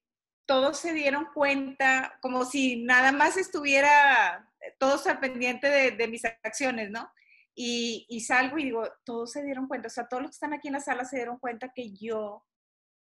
todos 0.48 0.80
se 0.80 0.94
dieron 0.94 1.28
cuenta, 1.32 2.18
como 2.22 2.44
si 2.44 2.84
nada 2.84 3.12
más 3.12 3.38
estuviera 3.38 4.52
todos 4.80 5.06
al 5.06 5.20
pendiente 5.20 5.92
de, 5.92 6.08
mis 6.08 6.26
acciones, 6.26 6.90
¿no? 6.90 7.12
Y, 7.54 8.24
salgo 8.26 8.58
y 8.58 8.64
digo, 8.64 8.92
todos 9.04 9.32
se 9.32 9.44
dieron 9.44 9.68
cuenta, 9.68 9.88
o 9.88 9.92
sea, 9.92 10.08
todos 10.08 10.24
los 10.24 10.32
que 10.32 10.36
están 10.36 10.54
aquí 10.54 10.70
en 10.70 10.74
la 10.74 10.80
sala 10.80 11.06
se 11.06 11.18
dieron 11.18 11.38
cuenta 11.38 11.72
que 11.72 11.92
yo 11.92 12.44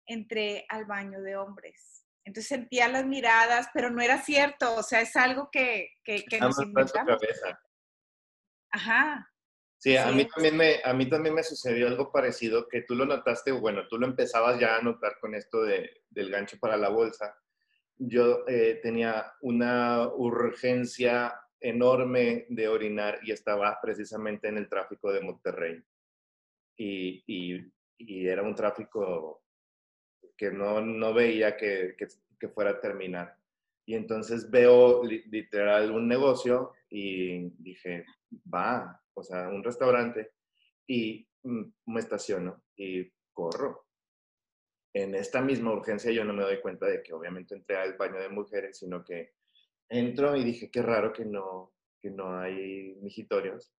entré 0.06 0.68
al 0.70 0.86
baño 0.86 1.22
de 1.22 1.38
hombres. 1.38 1.99
Entonces 2.30 2.48
sentía 2.48 2.88
las 2.88 3.08
miradas, 3.08 3.70
pero 3.74 3.90
no 3.90 4.04
era 4.04 4.22
cierto, 4.22 4.76
o 4.76 4.84
sea, 4.84 5.02
es 5.02 5.16
algo 5.16 5.50
que, 5.52 5.90
que, 6.04 6.24
que 6.26 6.40
nos 6.40 6.62
inventamos. 6.62 7.20
Ajá. 8.70 9.28
Sí, 9.80 9.98
a 9.98 10.12
mí, 10.12 10.26
también 10.26 10.56
me, 10.56 10.76
a 10.84 10.94
mí 10.94 11.10
también 11.10 11.34
me 11.34 11.42
sucedió 11.42 11.88
algo 11.88 12.12
parecido, 12.12 12.68
que 12.68 12.84
tú 12.84 12.94
lo 12.94 13.06
notaste, 13.06 13.52
bueno, 13.52 13.88
tú 13.88 13.98
lo 13.98 14.06
empezabas 14.06 14.60
ya 14.60 14.76
a 14.76 14.82
notar 14.84 15.18
con 15.20 15.34
esto 15.34 15.64
de, 15.64 16.04
del 16.08 16.30
gancho 16.30 16.60
para 16.60 16.78
la 16.78 16.90
bolsa. 16.90 17.36
Yo 17.98 18.44
eh, 18.48 18.80
tenía 18.84 19.34
una 19.42 20.08
urgencia 20.08 21.34
enorme 21.60 22.46
de 22.50 22.68
orinar 22.68 23.18
y 23.24 23.32
estaba 23.32 23.80
precisamente 23.82 24.50
en 24.50 24.60
el 24.60 24.70
tráfico 24.70 25.12
de 25.12 25.22
Monterrey. 25.22 25.84
Y, 26.78 27.24
y, 27.26 28.28
era 28.28 28.44
un 28.44 28.54
tráfico 28.54 29.42
que 30.40 30.52
no, 30.52 30.80
no 30.80 31.14
veía 31.14 31.58
que, 31.58 31.98
que, 31.98 32.48
fuera 32.48 32.72
a 32.72 32.80
terminar. 32.80 33.36
Y 33.86 33.96
entonces 33.96 34.50
veo 34.50 35.04
literal 35.04 35.92
un 35.92 36.08
negocio 36.08 36.72
y 36.90 37.50
dije, 37.62 38.06
va, 38.52 39.04
o 39.14 39.22
sea, 39.22 39.50
un 39.50 39.62
restaurante, 39.62 40.32
y 40.88 41.28
me 41.44 42.00
estaciono 42.00 42.64
y 42.78 43.12
corro. 43.34 43.86
En 44.94 45.14
esta 45.14 45.42
misma 45.42 45.74
urgencia 45.74 46.12
yo 46.12 46.24
no 46.24 46.34
me 46.34 46.44
doy 46.44 46.62
cuenta 46.62 46.86
de 46.86 47.04
que 47.04 47.14
obviamente 47.14 47.54
entré 47.54 47.76
al 47.76 47.98
baño 47.98 48.20
de 48.20 48.30
mujeres, 48.30 48.80
sino 48.80 49.04
que 49.04 49.34
entro 49.90 50.38
y 50.38 50.46
dije, 50.46 50.72
qué 50.72 50.82
raro 50.82 51.12
que 51.12 51.26
no, 51.26 51.74
que 52.02 52.12
no 52.12 52.40
hay 52.40 52.96
mijitorios. 53.02 53.74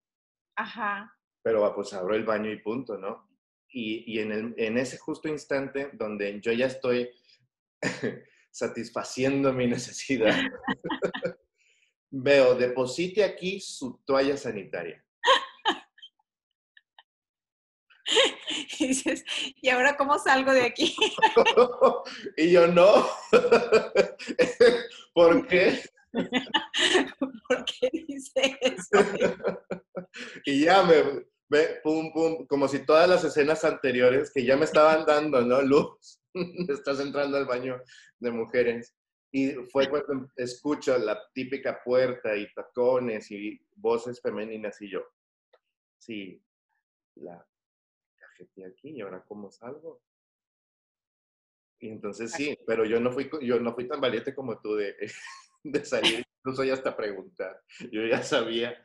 Ajá. 0.57 1.17
Pero 1.43 1.65
ah, 1.65 1.75
pues 1.75 1.95
abro 1.95 2.15
el 2.15 2.25
baño 2.25 2.51
y 2.51 2.61
punto, 2.61 2.99
¿no? 2.99 3.30
Y, 3.73 4.05
y 4.13 4.19
en, 4.19 4.33
el, 4.33 4.55
en, 4.57 4.79
ese 4.79 4.99
justo 4.99 5.29
instante 5.29 5.91
donde 5.93 6.41
yo 6.41 6.53
ya 6.53 6.67
estoy 6.67 7.11
satisfaciendo 8.51 9.53
mi 9.53 9.67
necesidad, 9.67 10.37
veo, 12.11 12.55
deposite 12.57 13.23
aquí 13.23 13.61
su 13.61 14.01
toalla 14.05 14.37
sanitaria. 14.37 15.05
Y 18.79 18.89
dices, 18.89 19.25
¿y 19.61 19.69
ahora 19.69 19.97
cómo 19.97 20.19
salgo 20.19 20.53
de 20.53 20.63
aquí? 20.63 20.97
y 22.37 22.51
yo 22.51 22.67
no. 22.67 23.07
¿Por 25.13 25.47
qué? 25.47 25.81
¿Por 27.49 27.65
qué 27.65 27.91
dice 28.09 28.59
eso? 28.61 29.07
y 30.45 30.65
ya 30.65 30.83
me, 30.83 31.25
pum, 31.83 32.13
pum, 32.13 32.47
como 32.47 32.69
si 32.69 32.85
todas 32.85 33.09
las 33.09 33.25
escenas 33.25 33.65
anteriores 33.65 34.31
que 34.33 34.45
ya 34.45 34.57
me 34.57 34.65
estaban 34.65 35.05
dando, 35.05 35.43
¿no? 35.43 35.63
Luz, 35.63 36.21
estás 36.69 37.01
entrando 37.01 37.37
al 37.37 37.47
baño 37.47 37.81
de 38.19 38.31
mujeres. 38.31 38.95
Y 39.33 39.53
fue 39.71 39.89
cuando 39.89 40.29
escucho 40.37 40.99
la 40.99 41.21
típica 41.33 41.81
puerta 41.85 42.37
y 42.37 42.53
tacones 42.53 43.31
y 43.31 43.61
voces 43.77 44.21
femeninas 44.21 44.81
y 44.83 44.91
yo, 44.91 45.05
sí, 45.99 46.43
la 47.15 47.47
cajeté 48.17 48.67
aquí 48.67 48.91
y 48.91 49.01
ahora 49.01 49.25
cómo 49.25 49.51
salgo. 49.51 50.03
Y 51.79 51.89
entonces 51.89 52.33
sí, 52.33 52.59
pero 52.67 52.85
yo 52.85 53.01
no 53.01 53.13
fui, 53.13 53.31
yo 53.43 53.61
no 53.61 53.73
fui 53.75 53.87
tan 53.87 54.01
valiente 54.01 54.35
como 54.35 54.61
tú 54.61 54.75
de, 54.75 54.97
de 55.63 55.85
salir, 55.85 56.25
incluso 56.39 56.65
ya 56.65 56.75
hasta 56.75 56.97
preguntar. 56.97 57.63
Yo 57.91 58.05
ya 58.07 58.23
sabía. 58.23 58.85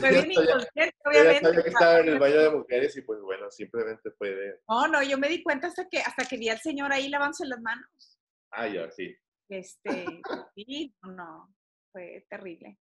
Fue 0.00 0.10
bien 0.10 0.32
inconsciente, 0.32 0.96
obviamente. 1.04 1.42
Yo 1.42 1.48
sabía 1.48 1.62
que 1.62 1.68
estaba 1.68 2.00
en 2.00 2.08
el 2.08 2.18
baño 2.18 2.40
de 2.40 2.50
mujeres 2.50 2.96
y 2.96 3.02
pues 3.02 3.20
bueno, 3.20 3.50
simplemente 3.50 4.10
puede. 4.12 4.60
No, 4.68 4.88
no, 4.88 5.02
yo 5.02 5.18
me 5.18 5.28
di 5.28 5.42
cuenta 5.42 5.68
hasta 5.68 5.88
que, 5.88 6.00
hasta 6.00 6.24
que 6.24 6.36
vi 6.36 6.48
al 6.48 6.58
señor 6.60 6.92
ahí 6.92 7.08
lavándose 7.08 7.46
las 7.46 7.60
manos. 7.60 8.18
Ah, 8.50 8.68
ya, 8.68 8.90
sí. 8.90 9.14
Este, 9.48 10.06
sí, 10.54 10.94
no, 11.02 11.54
fue 11.92 12.26
terrible. 12.28 12.78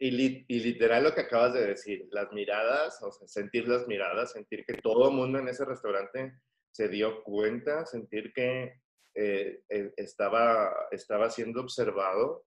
Y, 0.00 0.44
y, 0.46 0.60
literal 0.60 1.02
lo 1.02 1.14
que 1.14 1.22
acabas 1.22 1.54
de 1.54 1.66
decir, 1.66 2.06
las 2.12 2.30
miradas, 2.32 3.02
o 3.02 3.10
sea, 3.10 3.26
sentir 3.26 3.66
las 3.66 3.88
miradas, 3.88 4.32
sentir 4.32 4.64
que 4.64 4.74
todo 4.74 5.08
el 5.08 5.16
mundo 5.16 5.40
en 5.40 5.48
ese 5.48 5.64
restaurante 5.64 6.38
se 6.70 6.88
dio 6.88 7.24
cuenta, 7.24 7.84
sentir 7.84 8.32
que 8.32 8.80
eh, 9.14 9.62
eh, 9.68 9.92
estaba, 9.96 10.72
estaba 10.92 11.28
siendo 11.30 11.60
observado 11.60 12.44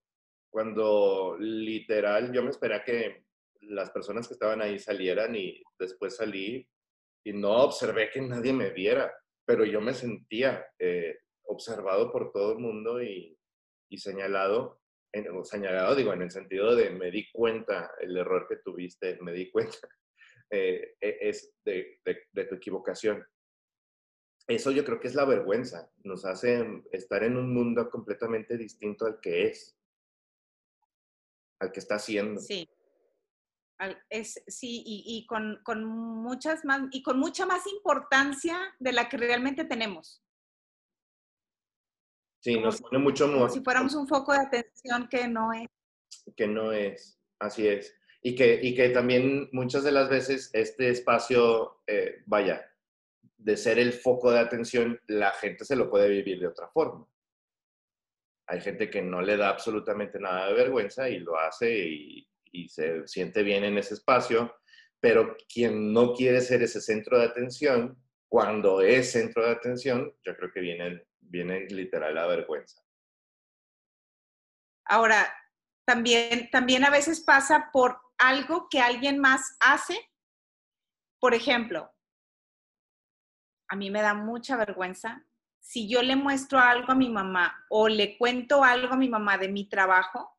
cuando 0.51 1.37
literal 1.39 2.31
yo 2.33 2.43
me 2.43 2.49
esperé 2.49 2.83
que 2.83 3.25
las 3.61 3.89
personas 3.89 4.27
que 4.27 4.33
estaban 4.33 4.61
ahí 4.61 4.77
salieran 4.77 5.35
y 5.35 5.63
después 5.79 6.17
salí 6.17 6.67
y 7.23 7.33
no 7.33 7.63
observé 7.63 8.09
que 8.09 8.21
nadie 8.21 8.51
me 8.51 8.71
viera, 8.71 9.13
pero 9.45 9.63
yo 9.63 9.79
me 9.79 9.93
sentía 9.93 10.65
eh, 10.77 11.19
observado 11.43 12.11
por 12.11 12.31
todo 12.31 12.53
el 12.53 12.59
mundo 12.59 13.01
y, 13.01 13.37
y 13.89 13.97
señalado, 13.97 14.81
en, 15.13 15.43
señalado 15.45 15.95
digo 15.95 16.13
en 16.13 16.23
el 16.23 16.31
sentido 16.31 16.75
de 16.75 16.89
me 16.89 17.11
di 17.11 17.31
cuenta 17.31 17.91
el 18.01 18.17
error 18.17 18.47
que 18.49 18.57
tuviste, 18.57 19.17
me 19.21 19.31
di 19.31 19.49
cuenta 19.51 19.77
e, 20.49 20.95
es 20.99 21.53
de, 21.63 21.99
de 22.03 22.45
tu 22.45 22.55
equivocación. 22.55 23.25
Eso 24.47 24.71
yo 24.71 24.83
creo 24.83 24.99
que 24.99 25.07
es 25.07 25.15
la 25.15 25.23
vergüenza, 25.23 25.89
nos 26.03 26.25
hace 26.25 26.83
estar 26.91 27.23
en 27.23 27.37
un 27.37 27.53
mundo 27.53 27.89
completamente 27.89 28.57
distinto 28.57 29.05
al 29.05 29.19
que 29.21 29.45
es, 29.45 29.77
al 31.61 31.71
que 31.71 31.79
está 31.79 31.95
haciendo. 31.95 32.41
Sí. 32.41 32.67
Es, 34.09 34.43
sí, 34.47 34.83
y, 34.85 35.25
con, 35.25 35.59
con, 35.63 35.83
muchas 35.85 36.63
más, 36.65 36.81
y 36.91 37.01
con 37.01 37.17
mucha 37.17 37.47
más 37.47 37.65
importancia 37.65 38.59
de 38.79 38.91
la 38.91 39.09
que 39.09 39.17
realmente 39.17 39.65
tenemos. 39.65 40.23
Sí, 42.43 42.59
nos 42.59 42.79
pone 42.79 42.99
mucho 42.99 43.31
Como 43.31 43.49
si 43.49 43.61
fuéramos 43.61 43.95
un 43.95 44.07
foco 44.07 44.33
de 44.33 44.39
atención 44.39 45.07
que 45.07 45.27
no 45.27 45.51
es. 45.53 45.67
Que 46.35 46.47
no 46.47 46.71
es, 46.71 47.19
así 47.39 47.67
es. 47.67 47.95
Y 48.21 48.35
que, 48.35 48.59
y 48.61 48.75
que 48.75 48.89
también 48.89 49.49
muchas 49.51 49.83
de 49.83 49.91
las 49.91 50.09
veces 50.09 50.51
este 50.53 50.89
espacio, 50.89 51.81
eh, 51.87 52.21
vaya, 52.27 52.63
de 53.37 53.57
ser 53.57 53.79
el 53.79 53.93
foco 53.93 54.31
de 54.31 54.39
atención, 54.39 54.99
la 55.07 55.31
gente 55.31 55.65
se 55.65 55.75
lo 55.75 55.89
puede 55.89 56.07
vivir 56.07 56.39
de 56.39 56.47
otra 56.47 56.67
forma. 56.67 57.07
Hay 58.51 58.59
gente 58.59 58.89
que 58.89 59.01
no 59.01 59.21
le 59.21 59.37
da 59.37 59.47
absolutamente 59.47 60.19
nada 60.19 60.47
de 60.47 60.53
vergüenza 60.53 61.07
y 61.07 61.19
lo 61.19 61.39
hace 61.39 61.73
y, 61.73 62.27
se 62.67 63.07
siente 63.07 63.43
bien 63.43 63.63
en 63.63 63.77
ese 63.77 63.93
espacio, 63.93 64.57
pero 64.99 65.37
quien 65.47 65.93
no 65.93 66.13
quiere 66.13 66.41
ser 66.41 66.61
ese 66.61 66.81
centro 66.81 67.17
de 67.17 67.27
atención, 67.27 67.97
cuando 68.27 68.81
es 68.81 69.13
centro 69.13 69.45
de 69.45 69.51
atención, 69.51 70.13
yo 70.21 70.35
creo 70.35 70.51
que 70.51 70.59
viene, 70.59 71.07
viene 71.21 71.61
literal 71.67 72.13
la 72.13 72.27
vergüenza. 72.27 72.81
Ahora, 74.83 75.33
también, 75.85 76.49
también 76.51 76.83
a 76.83 76.89
veces 76.89 77.21
pasa 77.21 77.69
por 77.71 78.01
algo 78.17 78.67
que 78.69 78.81
alguien 78.81 79.17
más 79.17 79.55
hace. 79.61 79.97
Por 81.21 81.33
ejemplo, 81.33 81.89
a 83.69 83.77
mí 83.77 83.89
me 83.89 84.01
da 84.01 84.13
mucha 84.13 84.57
vergüenza 84.57 85.25
si 85.61 85.87
yo 85.87 86.01
le 86.01 86.15
muestro 86.15 86.59
algo 86.59 86.91
a 86.91 86.95
mi 86.95 87.09
mamá 87.09 87.65
o 87.69 87.87
le 87.87 88.17
cuento 88.17 88.63
algo 88.63 88.93
a 88.93 88.97
mi 88.97 89.07
mamá 89.07 89.37
de 89.37 89.47
mi 89.47 89.69
trabajo 89.69 90.37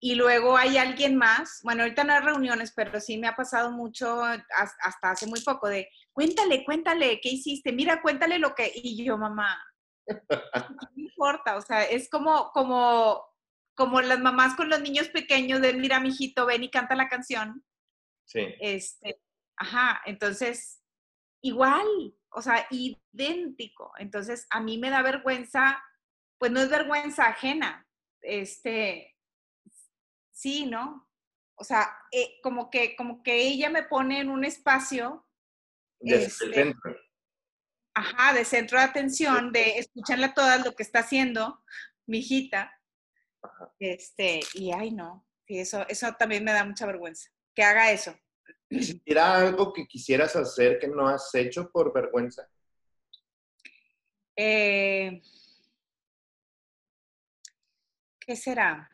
y 0.00 0.14
luego 0.14 0.56
hay 0.56 0.78
alguien 0.78 1.16
más, 1.16 1.60
bueno, 1.64 1.82
ahorita 1.82 2.04
no 2.04 2.12
hay 2.12 2.20
reuniones, 2.20 2.72
pero 2.74 3.00
sí 3.00 3.18
me 3.18 3.26
ha 3.26 3.34
pasado 3.34 3.72
mucho 3.72 4.22
hasta 4.22 5.10
hace 5.10 5.26
muy 5.26 5.40
poco 5.40 5.68
de, 5.68 5.90
cuéntale, 6.12 6.64
cuéntale, 6.64 7.20
¿qué 7.20 7.30
hiciste? 7.30 7.72
Mira, 7.72 8.00
cuéntale 8.00 8.38
lo 8.38 8.54
que, 8.54 8.70
y 8.72 9.04
yo, 9.04 9.18
mamá, 9.18 9.60
no 10.06 11.02
importa, 11.02 11.56
o 11.56 11.60
sea, 11.60 11.82
es 11.82 12.08
como, 12.08 12.52
como, 12.52 13.24
como 13.74 14.00
las 14.00 14.20
mamás 14.20 14.54
con 14.54 14.70
los 14.70 14.80
niños 14.80 15.08
pequeños 15.08 15.60
de, 15.60 15.74
mira, 15.74 15.98
mijito, 15.98 16.46
ven 16.46 16.62
y 16.62 16.70
canta 16.70 16.94
la 16.94 17.08
canción. 17.08 17.64
Sí. 18.24 18.54
Este, 18.60 19.20
ajá, 19.56 20.00
entonces, 20.06 20.80
igual, 21.42 22.14
o 22.30 22.42
sea, 22.42 22.66
idéntico. 22.70 23.92
Entonces, 23.98 24.46
a 24.50 24.60
mí 24.60 24.78
me 24.78 24.90
da 24.90 25.02
vergüenza, 25.02 25.82
pues 26.38 26.52
no 26.52 26.60
es 26.60 26.68
vergüenza 26.68 27.26
ajena, 27.26 27.86
este, 28.20 29.16
sí, 30.30 30.66
¿no? 30.66 31.08
O 31.56 31.64
sea, 31.64 31.90
eh, 32.12 32.38
como, 32.42 32.70
que, 32.70 32.94
como 32.96 33.22
que 33.22 33.42
ella 33.42 33.70
me 33.70 33.82
pone 33.82 34.20
en 34.20 34.30
un 34.30 34.44
espacio. 34.44 35.26
De 35.98 36.24
este, 36.24 36.52
centro. 36.52 36.96
Ajá, 37.94 38.32
de 38.32 38.44
centro 38.44 38.78
de 38.78 38.84
atención, 38.84 39.52
de 39.52 39.78
escucharla 39.78 40.34
todas 40.34 40.64
lo 40.64 40.74
que 40.74 40.84
está 40.84 41.00
haciendo 41.00 41.64
mi 42.06 42.18
hijita. 42.18 42.72
Este, 43.80 44.40
y 44.54 44.72
ay, 44.72 44.92
no, 44.92 45.26
sí, 45.46 45.58
eso, 45.58 45.86
eso 45.88 46.12
también 46.14 46.44
me 46.44 46.52
da 46.52 46.64
mucha 46.64 46.86
vergüenza, 46.86 47.30
que 47.54 47.64
haga 47.64 47.90
eso. 47.90 48.16
¿Era 49.04 49.36
algo 49.36 49.72
que 49.72 49.86
quisieras 49.86 50.36
hacer 50.36 50.78
que 50.78 50.88
no 50.88 51.08
has 51.08 51.34
hecho 51.34 51.70
por 51.70 51.92
vergüenza? 51.92 52.48
Eh, 54.36 55.20
¿Qué 58.20 58.36
será? 58.36 58.90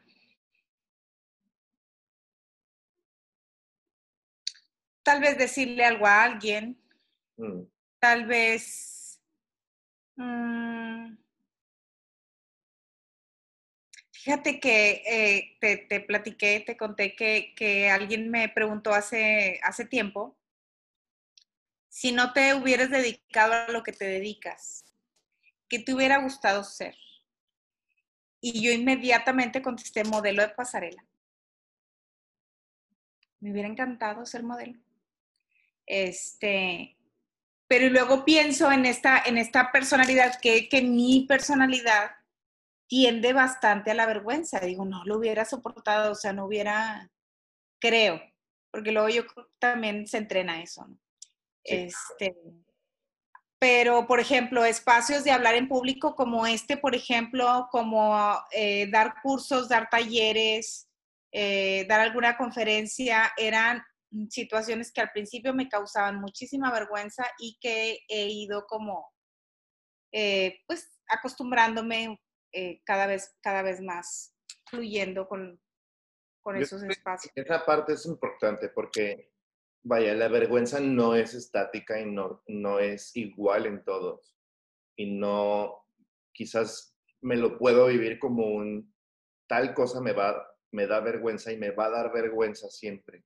tal 5.05 5.21
vez 5.21 5.39
decirle 5.39 5.85
algo 5.85 6.07
a 6.07 6.25
alguien, 6.25 6.77
mm. 7.37 7.63
tal 8.01 8.27
vez... 8.27 9.21
Mm, 10.17 11.17
fíjate 14.25 14.59
que 14.59 15.03
eh, 15.07 15.59
te, 15.61 16.01
platiqué, 16.01 16.65
te 16.67 16.79
conté 16.79 17.15
que, 17.15 17.91
alguien 17.91 18.31
me 18.31 18.49
preguntó 18.49 18.95
hace, 18.95 19.61
hace 19.63 19.85
tiempo 19.85 20.35
si 21.91 22.11
no 22.11 22.33
te 22.33 22.55
hubieras 22.55 22.89
dedicado 22.89 23.53
a 23.53 23.69
lo 23.69 23.83
que 23.83 23.93
te 23.93 24.07
dedicas, 24.07 24.87
¿qué 25.69 25.79
te 25.79 25.95
hubiera 25.95 26.17
gustado 26.23 26.65
ser? 26.65 26.97
Y 28.41 28.63
yo 28.63 28.73
inmediatamente 28.73 29.61
contesté 29.61 30.05
modelo 30.05 30.41
de 30.41 30.49
pasarela. 30.49 31.05
Me 33.41 33.53
hubiera 33.53 33.69
encantado 33.69 34.25
ser 34.25 34.43
modelo. 34.43 34.81
Este, 35.87 36.97
pero 37.69 37.91
luego 37.91 38.25
pienso 38.25 38.73
en 38.73 38.87
esta, 38.87 39.23
en 39.25 39.37
esta 39.37 39.71
personalidad, 39.71 40.41
que, 40.41 40.69
que 40.69 40.81
mi 40.83 41.27
personalidad 41.29 42.11
tiende 42.87 43.33
bastante 43.33 43.91
a 43.91 43.95
la 43.95 44.07
vergüenza. 44.07 44.61
Digo, 44.61 44.85
no 44.85 45.05
lo 45.05 45.19
hubiera 45.19 45.45
soportado, 45.45 46.13
o 46.13 46.15
sea, 46.15 46.33
no 46.33 46.47
hubiera, 46.47 47.11
creo, 47.81 48.21
porque 48.71 48.93
luego 48.93 49.09
yo 49.09 49.23
también 49.59 50.07
se 50.07 50.19
entrena 50.19 50.63
eso, 50.63 50.87
¿no? 50.87 50.99
Este, 51.65 52.37
pero, 53.59 54.07
por 54.07 54.21
ejemplo, 54.21 54.65
espacios 54.67 55.25
de 55.25 55.31
hablar 55.31 55.55
en 55.55 55.69
público 55.69 56.15
como 56.15 56.47
este, 56.47 56.77
por 56.77 56.95
ejemplo, 56.95 57.69
como 57.71 58.39
eh, 58.51 58.91
dar 58.91 59.15
cursos, 59.23 59.71
dar 59.71 59.89
talleres, 59.89 60.87
eh, 61.33 61.87
dar 61.89 62.01
alguna 62.01 62.37
conferencia, 62.37 63.33
eran 63.39 63.83
situaciones 64.29 64.93
que 64.93 65.01
al 65.01 65.11
principio 65.13 65.55
me 65.55 65.69
causaban 65.69 66.21
muchísima 66.21 66.71
vergüenza 66.71 67.27
y 67.39 67.57
que 67.59 68.01
he 68.09 68.29
ido 68.29 68.67
como, 68.67 69.11
eh, 70.13 70.59
pues, 70.67 71.01
acostumbrándome 71.09 72.21
eh, 72.55 72.83
cada, 72.85 73.07
vez, 73.07 73.37
cada 73.43 73.63
vez 73.63 73.81
más, 73.81 74.35
fluyendo 74.67 75.29
con, 75.29 75.61
con 76.43 76.57
esos 76.57 76.83
espacios. 76.83 77.33
Esa 77.35 77.65
parte 77.65 77.95
es 77.95 78.07
importante 78.07 78.69
porque, 78.69 79.33
vaya, 79.83 80.15
la 80.15 80.29
vergüenza 80.29 80.81
no 80.81 81.15
es 81.15 81.35
estática 81.35 82.01
y 82.01 82.07
no, 82.07 82.43
no 82.47 82.79
es 82.79 83.15
igual 83.17 83.67
en 83.67 83.85
todos. 83.85 84.37
Y 84.97 85.19
no, 85.19 85.87
quizás 86.33 86.97
me 87.21 87.37
lo 87.37 87.59
puedo 87.59 87.87
vivir 87.87 88.19
como 88.19 88.47
un, 88.47 88.95
tal 89.49 89.75
cosa 89.75 90.01
me 90.01 90.13
va, 90.13 90.47
me 90.73 90.87
da 90.87 91.01
vergüenza 91.01 91.53
y 91.53 91.57
me 91.57 91.71
va 91.71 91.87
a 91.87 91.91
dar 91.91 92.13
vergüenza 92.13 92.69
siempre 92.69 93.25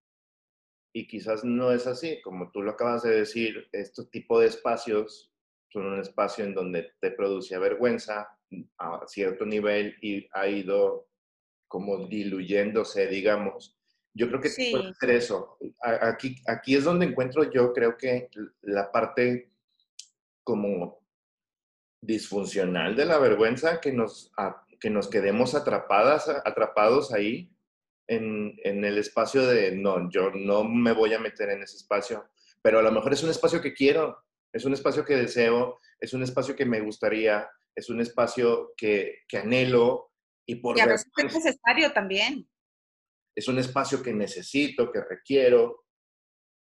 y 0.93 1.07
quizás 1.07 1.45
no 1.45 1.73
es 1.73 1.87
así, 1.87 2.21
como 2.23 2.51
tú 2.51 2.63
lo 2.63 2.73
acabas 2.73 3.03
de 3.03 3.11
decir, 3.11 3.69
estos 3.73 4.11
tipos 4.11 4.41
de 4.41 4.47
espacios 4.47 5.33
son 5.69 5.87
un 5.87 6.01
espacio 6.01 6.45
en 6.45 6.55
donde 6.55 6.93
te 7.01 7.11
produce 7.11 7.59
vergüenza 7.59 8.29
a 8.79 9.07
cierto 9.07 9.45
nivel 9.45 9.97
y 10.01 10.29
ha 10.33 10.49
ido 10.49 11.09
como 11.67 12.07
diluyéndose, 12.07 13.07
digamos. 13.07 13.77
Yo 14.15 14.29
creo 14.29 14.41
que 14.41 14.51
puede 14.71 14.95
ser 14.95 15.11
eso. 15.11 15.59
Aquí, 15.83 16.37
aquí 16.47 16.75
es 16.75 16.85
donde 16.85 17.07
encuentro 17.07 17.51
yo 17.51 17.73
creo 17.73 17.97
que 17.97 18.31
la 18.63 18.91
parte 18.91 19.51
como 20.43 20.99
disfuncional 22.01 22.97
de 22.97 23.05
la 23.05 23.19
vergüenza, 23.19 23.81
que 23.81 23.93
nos, 23.93 24.33
que 24.81 24.91
nos 24.91 25.09
quedemos 25.09 25.55
atrapadas, 25.55 26.29
atrapados 26.29 27.13
ahí 27.13 27.53
en, 28.07 28.59
el 28.65 28.99
espacio 28.99 29.47
de, 29.47 29.77
no, 29.77 30.11
yo 30.11 30.31
no 30.31 30.65
me 30.65 30.93
voy 30.93 31.13
a 31.15 31.19
meter 31.19 31.51
en 31.51 31.63
ese 31.63 31.77
espacio, 31.77 32.29
pero 32.63 32.79
a 32.79 32.83
lo 32.83 32.93
mejor 32.93 33.13
es 33.13 33.23
un 33.23 33.31
espacio 33.31 33.61
que 33.61 33.75
quiero, 33.75 34.25
es 34.53 34.65
un 34.65 34.73
espacio 34.73 35.05
que 35.05 35.17
deseo, 35.17 35.79
es 36.01 36.15
un 36.15 36.23
espacio 36.23 36.57
que 36.57 36.65
me 36.65 36.81
gustaría, 36.81 37.49
es 37.79 37.89
un 37.91 38.01
espacio 38.01 38.75
que, 38.77 39.21
que 39.29 39.39
anhelo 39.39 40.11
y 40.45 40.57
por... 40.57 40.77
Y 40.77 40.81
a 40.81 40.87
veces 40.87 41.07
es 41.17 41.33
necesario 41.33 41.93
también. 41.93 42.51
Es 43.37 43.47
un 43.47 43.59
espacio 43.59 44.03
que 44.03 44.13
necesito, 44.13 44.91
que 44.91 45.01
requiero 45.01 45.85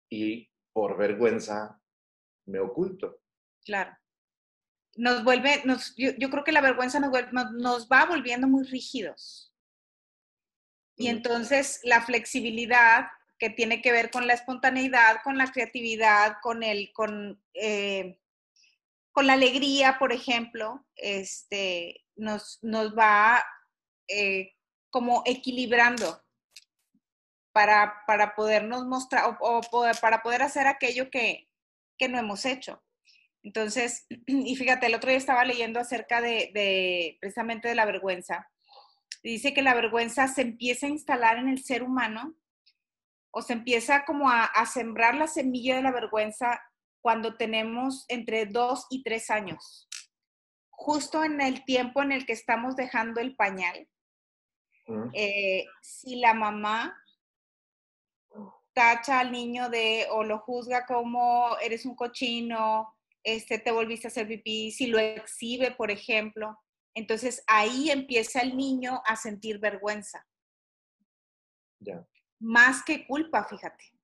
y 0.08 0.48
por 0.72 0.98
vergüenza 0.98 1.82
me 2.45 2.60
oculto. 2.60 3.24
Claro. 3.65 3.98
Nos 4.98 5.24
vuelve, 5.24 5.63
nos, 5.65 5.95
yo, 5.95 6.12
yo, 6.20 6.30
creo 6.30 6.43
que 6.43 6.51
la 6.51 6.62
vergüenza 6.62 6.99
nos, 6.99 7.12
nos 7.53 7.88
va 7.88 8.05
volviendo 8.05 8.47
muy 8.47 8.66
rígidos 8.66 9.51
y 10.95 11.07
entonces 11.07 11.80
la 11.84 12.01
flexibilidad 12.01 13.07
que 13.39 13.49
tiene 13.49 13.82
que 13.82 13.91
ver 13.91 14.12
con 14.12 14.28
la 14.28 14.34
espontaneidad, 14.34 15.22
con 15.24 15.38
la 15.38 15.51
creatividad, 15.51 16.36
con 16.43 16.62
el, 16.62 16.91
con, 16.93 17.41
eh, 17.53 18.20
con 19.20 19.28
la 19.28 19.34
alegría, 19.34 19.97
por 19.99 20.13
ejemplo, 20.13 20.88
este, 20.95 22.05
nos, 22.15 22.59
nos 22.61 22.97
va 22.97 23.43
eh, 24.07 24.53
como 24.89 25.24
equilibrando 25.26 26.24
para, 27.51 28.05
para 28.07 28.34
podernos 28.34 28.86
mostrar 28.86 29.38
o, 29.41 29.61
para 29.99 30.22
poder 30.24 30.41
hacer 30.41 30.67
aquello 30.67 31.09
que, 31.09 31.49
que, 31.97 32.07
no 32.07 32.17
hemos 32.17 32.45
hecho. 32.45 32.82
Entonces, 33.43 34.07
y 34.26 34.55
fíjate, 34.55 34.86
el 34.86 34.95
otro 34.95 35.09
día 35.09 35.17
estaba 35.17 35.43
leyendo 35.43 35.82
acerca 35.82 36.22
de 36.22 37.17
precisamente 37.20 37.67
de 37.67 37.76
la 37.76 37.84
vergüenza 37.84 38.49
dice 39.22 39.53
que 39.53 39.61
la 39.61 39.74
vergüenza 39.74 40.30
se 40.30 40.43
empieza 40.43 40.86
a 40.86 40.89
instalar 40.89 41.38
en 41.39 41.49
el 41.49 41.61
ser 41.61 41.84
humano 41.84 42.36
o 43.32 43.41
se 43.41 43.51
empieza 43.53 44.05
como 44.05 44.30
a, 44.32 44.49
sembrar 44.65 45.15
la 45.15 45.28
semilla 45.28 45.76
de 45.76 45.84
la 45.84 45.91
vergüenza 45.91 46.61
cuando 47.02 47.38
tenemos 47.38 48.06
entre 48.08 48.45
dos 48.45 48.86
y 48.89 49.04
tres 49.04 49.30
años. 49.30 49.88
justo 50.72 51.26
en 51.26 51.41
el 51.41 51.66
tiempo 51.66 52.02
en 52.02 52.14
el 52.14 52.26
que 52.26 52.32
estamos 52.32 52.78
dejando 52.78 53.20
el 53.20 53.36
pañal, 53.36 53.89
eh, 55.14 55.66
si 55.82 56.16
la 56.16 56.34
mamá 56.34 56.97
tacha 58.74 59.20
al 59.20 59.34
niño 59.34 59.70
de 59.70 60.08
o 60.10 60.24
lo 60.24 60.39
juzga 60.39 60.86
como 60.86 61.58
eres 61.62 61.86
un 61.86 61.95
cochino, 61.95 62.95
este, 63.24 63.60
te 63.60 63.72
volviste 63.72 64.08
a 64.08 64.10
hacer 64.10 64.28
pipí, 64.28 64.72
si 64.72 64.88
lo 64.88 65.00
exhibe, 65.00 65.72
por 65.72 65.91
ejemplo, 65.91 66.58
entonces 66.93 67.43
ahí 67.47 67.91
empieza 67.91 68.41
el 68.41 68.56
niño 68.56 69.02
a 69.06 69.16
sentir 69.16 69.60
vergüenza. 69.60 70.26
Más 72.39 72.84
que 72.84 73.06
culpa, 73.06 73.45
fíjate. 73.45 73.99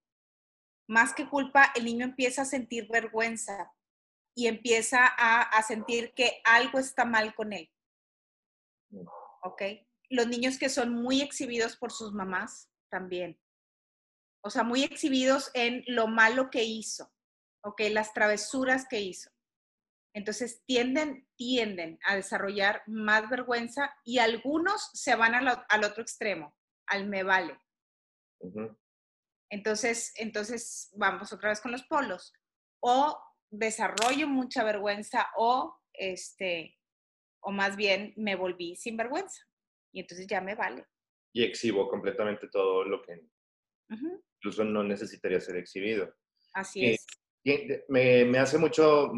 Más 0.88 1.14
que 1.14 1.28
culpa, 1.28 1.72
el 1.76 1.86
niño 1.86 2.06
empieza 2.06 2.44
a 2.44 2.46
sentir 2.46 2.88
vergüenza 2.90 3.72
y 4.36 4.48
empieza 4.48 5.06
a, 5.06 5.62
sentir 5.64 6.14
que 6.14 6.42
algo 6.44 6.78
está 6.78 7.06
mal 7.06 7.34
con 7.34 7.54
él. 7.54 7.72
¿Ok? 9.44 9.62
Los 10.10 10.28
niños 10.28 10.58
que 10.60 10.70
son 10.70 10.94
muy 10.94 11.22
exhibidos 11.22 11.78
por 11.78 11.92
sus 11.92 12.14
mamás 12.14 12.70
también. 12.90 13.40
O 14.42 14.50
sea, 14.50 14.64
muy 14.64 14.84
exhibidos 14.84 15.50
en 15.54 15.84
lo 15.88 16.08
malo 16.08 16.50
que 16.50 16.64
hizo. 16.64 17.12
¿Ok? 17.64 17.82
Las 17.92 18.14
travesuras 18.14 18.86
que 18.88 19.00
hizo. 19.00 19.32
Entonces 20.14 20.64
tienden, 20.66 21.28
tienden 21.36 22.00
a 22.06 22.16
desarrollar 22.16 22.84
más 22.88 23.30
vergüenza 23.30 23.94
y 24.06 24.20
algunos 24.20 24.90
se 24.94 25.14
van 25.16 25.36
al, 25.36 25.84
otro 25.84 26.02
extremo, 26.02 26.56
al 26.88 27.08
me 27.08 27.24
vale. 27.24 27.60
Entonces, 29.50 30.14
entonces 30.16 30.92
vamos 30.96 31.32
otra 31.32 31.50
vez 31.50 31.62
con 31.62 31.72
los 31.72 31.84
polos. 31.84 32.34
O 32.80 33.18
desarrollo 33.50 34.28
mucha 34.28 34.64
vergüenza 34.64 35.28
o 35.38 35.78
este, 35.94 36.78
o 37.42 37.52
más 37.52 37.76
bien 37.76 38.14
me 38.18 38.36
volví 38.36 38.76
sin 38.76 38.98
vergüenza. 38.98 39.42
Y 39.92 40.02
entonces 40.02 40.28
ya 40.28 40.42
me 40.42 40.56
vale. 40.56 40.86
Y 41.34 41.44
exhibo 41.44 41.88
completamente 41.90 42.48
todo 42.50 42.84
lo 42.84 43.02
que 43.02 43.22
incluso 44.36 44.64
no 44.64 44.84
necesitaría 44.84 45.40
ser 45.40 45.58
exhibido. 45.58 46.14
Así 46.54 46.86
es. 46.86 47.06
me, 47.88 48.26
me, 48.26 48.40
hace 48.40 48.58
mucho, 48.58 49.12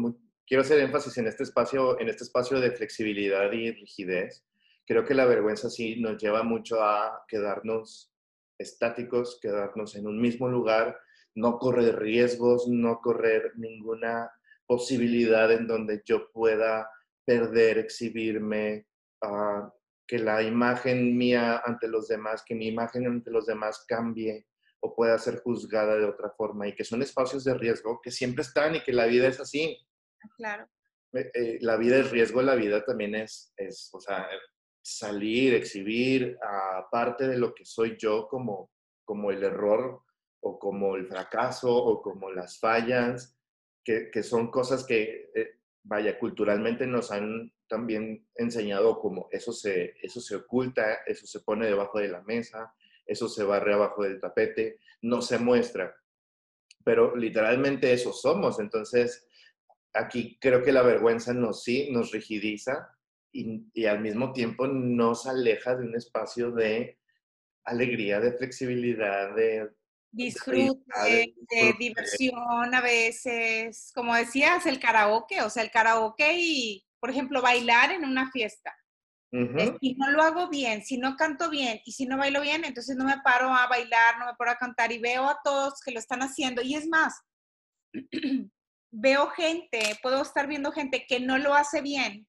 quiero 0.46 0.62
hacer 0.62 0.80
énfasis 0.80 1.16
en 1.18 1.26
este 1.26 1.44
espacio, 1.44 1.98
en 2.00 2.08
este 2.08 2.24
espacio 2.24 2.60
de 2.60 2.72
flexibilidad 2.72 3.50
y 3.52 3.72
rigidez. 3.72 4.44
Creo 4.86 5.04
que 5.04 5.14
la 5.14 5.26
vergüenza 5.26 5.70
sí 5.70 6.00
nos 6.00 6.20
lleva 6.20 6.42
mucho 6.42 6.82
a 6.82 7.24
quedarnos 7.28 8.07
estáticos, 8.58 9.38
quedarnos 9.40 9.94
en 9.96 10.06
un 10.06 10.20
mismo 10.20 10.48
lugar 10.48 10.98
no 11.38 11.58
correr 11.58 11.98
riesgos, 11.98 12.66
no 12.68 13.00
correr 13.00 13.52
ninguna 13.56 14.30
posibilidad 14.66 15.50
en 15.52 15.66
donde 15.66 16.02
yo 16.04 16.30
pueda 16.32 16.90
perder, 17.24 17.78
exhibirme, 17.78 18.86
ah, 19.22 19.72
que 20.06 20.18
la 20.18 20.42
imagen 20.42 21.16
mía 21.16 21.62
ante 21.64 21.86
los 21.86 22.08
demás, 22.08 22.42
que 22.46 22.54
mi 22.54 22.68
imagen 22.68 23.06
ante 23.06 23.30
los 23.30 23.46
demás 23.46 23.84
cambie 23.86 24.46
o 24.80 24.94
pueda 24.94 25.18
ser 25.18 25.40
juzgada 25.40 25.96
de 25.96 26.04
otra 26.04 26.30
forma 26.30 26.66
y 26.66 26.74
que 26.74 26.84
son 26.84 27.02
espacios 27.02 27.44
de 27.44 27.54
riesgo 27.54 28.00
que 28.02 28.10
siempre 28.10 28.42
están 28.42 28.76
y 28.76 28.80
que 28.80 28.92
la 28.92 29.06
vida 29.06 29.28
es 29.28 29.38
así. 29.38 29.78
Claro. 30.36 30.68
Eh, 31.12 31.30
eh, 31.34 31.58
la 31.60 31.76
vida 31.76 31.98
es 31.98 32.10
riesgo, 32.10 32.42
la 32.42 32.54
vida 32.54 32.84
también 32.84 33.14
es, 33.14 33.52
es 33.56 33.90
o 33.92 34.00
sea, 34.00 34.26
salir, 34.96 35.54
exhibir, 35.54 36.38
aparte 36.78 37.28
de 37.28 37.36
lo 37.36 37.54
que 37.54 37.64
soy 37.64 37.96
yo 37.98 38.26
como, 38.28 38.70
como 39.04 39.30
el 39.30 39.42
error 39.42 40.02
o 40.40 40.58
como 40.58 40.96
el 40.96 41.06
fracaso 41.06 41.74
o 41.74 42.00
como 42.00 42.30
las 42.30 42.58
fallas, 42.58 43.36
que, 43.84 44.10
que 44.10 44.22
son 44.22 44.50
cosas 44.50 44.84
que, 44.84 45.30
eh, 45.34 45.58
vaya, 45.82 46.18
culturalmente 46.18 46.86
nos 46.86 47.10
han 47.12 47.52
también 47.68 48.26
enseñado 48.34 48.98
como 48.98 49.28
eso 49.30 49.52
se, 49.52 49.94
eso 50.02 50.20
se 50.20 50.36
oculta, 50.36 51.00
eso 51.06 51.26
se 51.26 51.40
pone 51.40 51.66
debajo 51.66 51.98
de 51.98 52.08
la 52.08 52.22
mesa, 52.22 52.74
eso 53.06 53.28
se 53.28 53.44
barre 53.44 53.74
abajo 53.74 54.04
del 54.04 54.20
tapete, 54.20 54.80
no 55.02 55.20
se 55.20 55.38
muestra. 55.38 55.94
Pero 56.84 57.14
literalmente 57.14 57.92
eso 57.92 58.12
somos. 58.12 58.58
Entonces, 58.58 59.26
aquí 59.92 60.38
creo 60.40 60.62
que 60.62 60.72
la 60.72 60.82
vergüenza 60.82 61.34
nos 61.34 61.62
sí, 61.62 61.90
nos 61.90 62.10
rigidiza 62.12 62.97
y, 63.32 63.64
y 63.72 63.86
al 63.86 64.00
mismo 64.00 64.32
tiempo 64.32 64.66
nos 64.66 65.26
aleja 65.26 65.76
de 65.76 65.86
un 65.86 65.94
espacio 65.94 66.50
de 66.50 66.98
alegría, 67.64 68.20
de 68.20 68.32
flexibilidad, 68.32 69.34
de, 69.34 69.70
disfrute, 70.10 71.34
de 71.50 71.74
diversión 71.78 72.74
a 72.74 72.80
veces, 72.80 73.92
como 73.94 74.14
decías, 74.14 74.66
el 74.66 74.80
karaoke, 74.80 75.42
o 75.42 75.50
sea, 75.50 75.62
el 75.62 75.70
karaoke 75.70 76.34
y, 76.38 76.86
por 77.00 77.10
ejemplo, 77.10 77.42
bailar 77.42 77.92
en 77.92 78.04
una 78.04 78.30
fiesta. 78.30 78.74
Si 79.30 79.94
no 79.96 80.10
lo 80.10 80.22
hago 80.22 80.48
bien, 80.48 80.82
si 80.82 80.96
no 80.96 81.14
canto 81.14 81.50
bien 81.50 81.80
y 81.84 81.92
si 81.92 82.06
no 82.06 82.16
bailo 82.16 82.40
bien, 82.40 82.64
entonces 82.64 82.96
no 82.96 83.04
me 83.04 83.20
paro 83.22 83.52
a 83.52 83.66
bailar, 83.66 84.18
no 84.18 84.24
me 84.24 84.34
paro 84.38 84.52
a 84.52 84.56
cantar 84.56 84.90
y 84.90 84.98
veo 84.98 85.28
a 85.28 85.38
todos 85.44 85.82
que 85.84 85.90
lo 85.90 85.98
están 85.98 86.20
haciendo. 86.20 86.62
Y 86.62 86.74
es 86.74 86.88
más, 86.88 87.20
veo 88.90 89.28
gente, 89.28 89.98
puedo 90.02 90.22
estar 90.22 90.46
viendo 90.46 90.72
gente 90.72 91.04
que 91.06 91.20
no 91.20 91.36
lo 91.36 91.54
hace 91.54 91.82
bien 91.82 92.26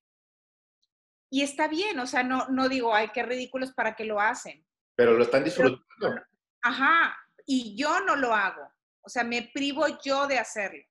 y 1.30 1.44
está 1.44 1.68
bien, 1.68 2.00
o 2.00 2.08
sea, 2.08 2.24
no, 2.24 2.48
no 2.48 2.70
digo, 2.70 2.94
ay, 2.94 3.10
qué 3.14 3.24
ridículos 3.24 3.72
para 3.74 3.96
que 3.96 4.06
lo 4.06 4.20
hacen. 4.20 4.66
Pero 4.96 5.14
lo 5.14 5.24
están 5.24 5.44
disfrutando. 5.44 6.24
ajá, 6.62 7.16
y 7.46 7.76
yo 7.76 8.02
no 8.02 8.16
lo 8.16 8.34
hago. 8.34 8.72
O 9.02 9.10
sea, 9.10 9.24
me 9.24 9.50
privo 9.54 9.86
yo 10.04 10.28
de 10.28 10.38
hacerlo. 10.38 10.84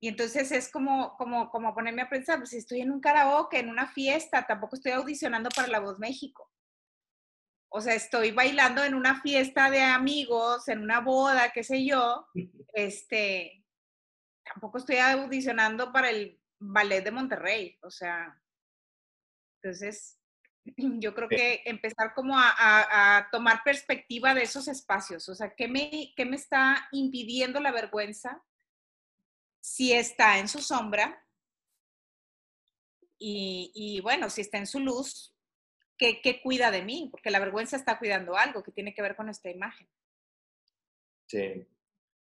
Y 0.00 0.08
entonces 0.08 0.52
es 0.52 0.70
como, 0.70 1.16
como, 1.16 1.48
como 1.50 1.74
ponerme 1.74 2.02
a 2.02 2.10
pensar, 2.10 2.38
pues 2.38 2.50
si 2.50 2.58
estoy 2.58 2.82
en 2.82 2.90
un 2.90 3.00
karaoke, 3.00 3.58
en 3.58 3.70
una 3.70 3.86
fiesta, 3.86 4.46
tampoco 4.46 4.76
estoy 4.76 4.92
audicionando 4.92 5.48
para 5.48 5.68
La 5.68 5.80
Voz 5.80 5.98
México. 5.98 6.50
O 7.70 7.80
sea, 7.80 7.94
estoy 7.94 8.30
bailando 8.30 8.84
en 8.84 8.94
una 8.94 9.20
fiesta 9.22 9.70
de 9.70 9.82
amigos, 9.82 10.68
en 10.68 10.82
una 10.82 11.00
boda, 11.00 11.50
qué 11.52 11.64
sé 11.64 11.84
yo. 11.84 12.26
Este, 12.74 13.64
tampoco 14.44 14.78
estoy 14.78 14.96
audicionando 14.96 15.90
para 15.92 16.10
el 16.10 16.38
ballet 16.58 17.02
de 17.02 17.10
Monterrey. 17.10 17.78
O 17.82 17.90
sea, 17.90 18.38
entonces, 19.64 20.20
yo 20.76 21.14
creo 21.14 21.28
que 21.28 21.62
empezar 21.64 22.12
como 22.14 22.34
a, 22.36 23.28
tomar 23.32 23.62
perspectiva 23.64 24.34
de 24.34 24.42
esos 24.42 24.68
espacios, 24.68 25.28
o 25.28 25.34
sea, 25.34 25.54
¿qué 25.54 25.68
me, 25.68 26.12
¿qué 26.16 26.26
me 26.26 26.36
está 26.36 26.86
impidiendo 26.92 27.60
la 27.60 27.72
vergüenza? 27.72 28.44
Si 29.62 29.92
está 29.92 30.38
en 30.38 30.48
su 30.48 30.60
sombra 30.60 31.26
y, 33.18 34.00
bueno, 34.02 34.28
si 34.28 34.42
está 34.42 34.58
en 34.58 34.66
su 34.66 34.80
luz, 34.80 35.34
¿qué, 35.96 36.20
¿qué, 36.20 36.42
cuida 36.42 36.70
de 36.70 36.82
mí? 36.82 37.08
Porque 37.10 37.30
la 37.30 37.38
vergüenza 37.38 37.78
está 37.78 37.98
cuidando 37.98 38.36
algo 38.36 38.62
que 38.62 38.72
tiene 38.72 38.92
que 38.92 39.00
ver 39.00 39.16
con 39.16 39.30
esta 39.30 39.48
imagen. 39.48 39.88
Sí, 41.26 41.66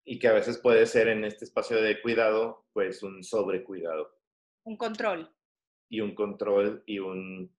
y 0.03 0.19
que 0.19 0.27
a 0.27 0.33
veces 0.33 0.57
puede 0.57 0.85
ser 0.85 1.07
en 1.07 1.23
este 1.23 1.45
espacio 1.45 1.81
de 1.81 2.01
cuidado, 2.01 2.65
pues 2.73 3.01
un 3.01 3.23
sobrecuidado. 3.23 4.13
Un 4.63 4.75
control. 4.75 5.33
Y 5.89 6.01
un 6.01 6.13
control 6.13 6.83
y 6.85 6.99
un 6.99 7.51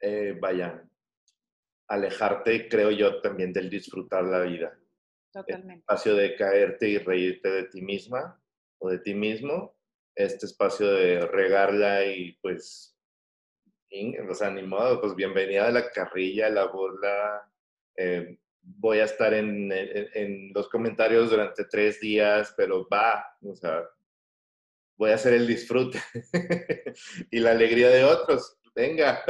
eh, 0.00 0.36
vaya, 0.40 0.82
alejarte, 1.88 2.68
creo 2.68 2.90
yo, 2.90 3.20
también 3.20 3.52
del 3.52 3.68
disfrutar 3.68 4.24
la 4.24 4.40
vida. 4.40 4.78
Totalmente. 5.32 5.74
El 5.74 5.78
espacio 5.80 6.14
de 6.14 6.36
caerte 6.36 6.88
y 6.88 6.98
reírte 6.98 7.50
de 7.50 7.64
ti 7.64 7.82
misma 7.82 8.40
o 8.78 8.88
de 8.88 8.98
ti 8.98 9.14
mismo, 9.14 9.76
este 10.14 10.46
espacio 10.46 10.90
de 10.90 11.26
regarla 11.26 12.04
y 12.06 12.32
pues, 12.40 12.96
o 13.92 14.50
ni 14.50 14.62
modo, 14.62 15.00
pues 15.00 15.14
bienvenida 15.14 15.66
a 15.66 15.72
la 15.72 15.90
carrilla, 15.90 16.46
a 16.46 16.50
la 16.50 16.66
burla. 16.66 17.52
Eh, 17.96 18.38
voy 18.62 18.98
a 18.98 19.04
estar 19.04 19.34
en, 19.34 19.70
en, 19.72 20.52
los 20.54 20.68
comentarios 20.68 21.30
durante 21.30 21.64
tres 21.64 22.00
días, 22.00 22.54
pero 22.56 22.88
va, 22.88 23.24
o 23.42 23.54
sea, 23.54 23.84
voy 25.00 25.12
a 25.12 25.14
hacer 25.14 25.32
el 25.32 25.46
disfrute 25.46 25.98
y 27.30 27.38
la 27.38 27.52
alegría 27.52 27.88
de 27.88 28.04
otros 28.04 28.58
venga. 28.74 29.24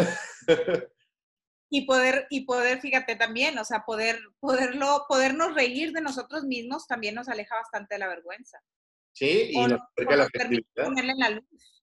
y 1.71 1.87
poder, 1.87 2.27
y 2.29 2.45
poder, 2.45 2.81
fíjate 2.81 3.15
también, 3.15 3.57
o 3.57 3.65
sea, 3.65 3.85
poder, 3.87 4.19
poderlo, 4.41 5.05
podernos 5.09 5.55
reír 5.55 5.93
de 5.93 6.01
nosotros 6.01 6.43
mismos 6.43 6.89
también 6.89 7.15
nos 7.15 7.29
aleja 7.29 7.55
bastante 7.55 7.95
de 7.95 8.01
la 8.01 8.09
vergüenza. 8.09 8.59
Sí, 9.13 9.51
y 9.53 9.59
nos, 9.65 9.81
permite 10.33 10.67
ponerle 10.75 11.13
en 11.13 11.19
la 11.19 11.31
luz. 11.31 11.85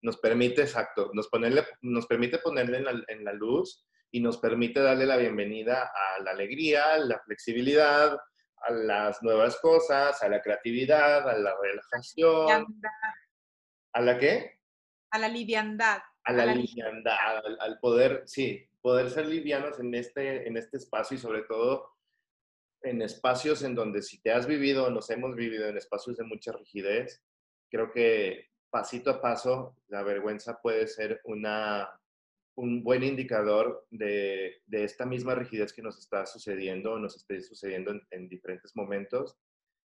Nos 0.00 0.16
permite, 0.16 0.62
exacto, 0.62 1.10
nos, 1.12 1.28
ponerle, 1.28 1.62
nos 1.82 2.06
permite 2.06 2.38
ponerle 2.38 2.78
en 3.08 3.24
la, 3.24 3.32
luz 3.34 3.86
y 4.10 4.20
nos 4.20 4.38
permite 4.38 4.80
darle 4.80 5.04
la 5.04 5.18
bienvenida 5.18 5.92
a 5.94 6.22
la 6.22 6.30
alegría, 6.30 6.94
a 6.94 6.98
la 6.98 7.20
flexibilidad, 7.20 8.16
a 8.62 8.72
las 8.72 9.22
nuevas 9.22 9.58
cosas, 9.60 10.22
a 10.22 10.28
la 10.30 10.40
creatividad, 10.40 11.28
a 11.28 11.36
la 11.36 11.54
relajación. 11.60 12.80
¿A 13.96 14.00
la 14.02 14.18
qué? 14.18 14.60
A 15.10 15.18
la 15.18 15.28
liviandad 15.28 16.00
a 16.26 16.32
la, 16.32 16.46
liviandad, 16.46 17.16
al, 17.60 17.78
poder, 17.78 18.24
sí, 18.26 18.68
poder 18.80 19.10
ser 19.10 19.26
livianos 19.26 19.78
en 19.78 19.94
este, 19.94 20.46
en 20.46 20.56
este 20.56 20.76
espacio 20.76 21.16
y 21.16 21.20
sobre 21.20 21.42
todo 21.42 21.92
en 22.82 23.00
espacios 23.00 23.62
en 23.62 23.76
donde 23.76 24.02
si 24.02 24.20
te 24.20 24.32
has 24.32 24.46
vivido, 24.46 24.90
nos 24.90 25.08
hemos 25.10 25.36
vivido 25.36 25.68
en 25.68 25.76
espacios 25.76 26.16
de 26.16 26.24
mucha 26.24 26.52
rigidez, 26.52 27.22
creo 27.70 27.92
que 27.92 28.50
pasito 28.70 29.10
a 29.10 29.20
paso, 29.20 29.76
la 29.86 30.02
vergüenza 30.02 30.60
puede 30.60 30.88
ser 30.88 31.20
una, 31.24 31.88
un 32.56 32.82
buen 32.82 33.04
indicador 33.04 33.86
de, 33.90 34.62
esta 34.70 35.06
misma 35.06 35.36
rigidez 35.36 35.72
que 35.72 35.82
nos 35.82 35.96
está 35.98 36.26
sucediendo, 36.26 36.98
nos 36.98 37.16
esté 37.16 37.40
sucediendo 37.40 37.94
en, 38.10 38.28
diferentes 38.28 38.74
momentos. 38.74 39.38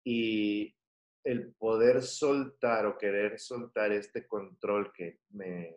Y 0.04 0.76
el 1.24 1.52
poder 1.54 2.02
soltar 2.02 2.86
o 2.86 2.96
querer 2.96 3.38
soltar 3.38 3.92
este 3.92 4.26
control 4.26 4.92
que 4.92 5.20
me 5.30 5.76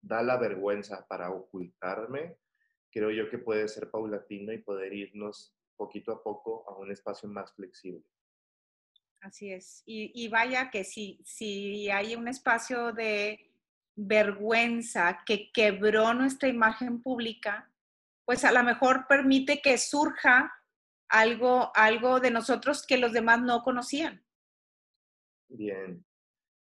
da 0.00 0.22
la 0.22 0.36
vergüenza 0.36 1.06
para 1.06 1.30
ocultarme, 1.30 2.36
creo 2.90 3.10
yo 3.10 3.30
que 3.30 3.38
puede 3.38 3.68
ser 3.68 3.90
paulatino 3.90 4.52
y 4.52 4.58
poder 4.58 4.92
irnos 4.92 5.54
poquito 5.76 6.12
a 6.12 6.22
poco 6.22 6.64
a 6.68 6.76
un 6.76 6.90
espacio 6.90 7.28
más 7.28 7.52
flexible. 7.54 8.04
Así 9.20 9.52
es. 9.52 9.82
Y, 9.86 10.28
vaya 10.28 10.70
que 10.70 10.82
si, 10.82 11.20
si 11.24 11.88
hay 11.90 12.16
un 12.16 12.26
espacio 12.26 12.92
de 12.92 13.52
vergüenza 13.94 15.22
que 15.24 15.52
quebró 15.52 16.12
nuestra 16.12 16.48
imagen 16.48 17.00
pública, 17.02 17.70
pues 18.24 18.44
a 18.44 18.50
lo 18.50 18.64
mejor 18.64 19.06
permite 19.06 19.60
que 19.60 19.78
surja 19.78 20.52
algo, 21.12 21.70
algo 21.74 22.18
de 22.18 22.30
nosotros 22.30 22.86
que 22.86 22.96
los 22.96 23.12
demás 23.12 23.40
no 23.42 23.62
conocían. 23.62 24.24
Bien. 25.48 26.04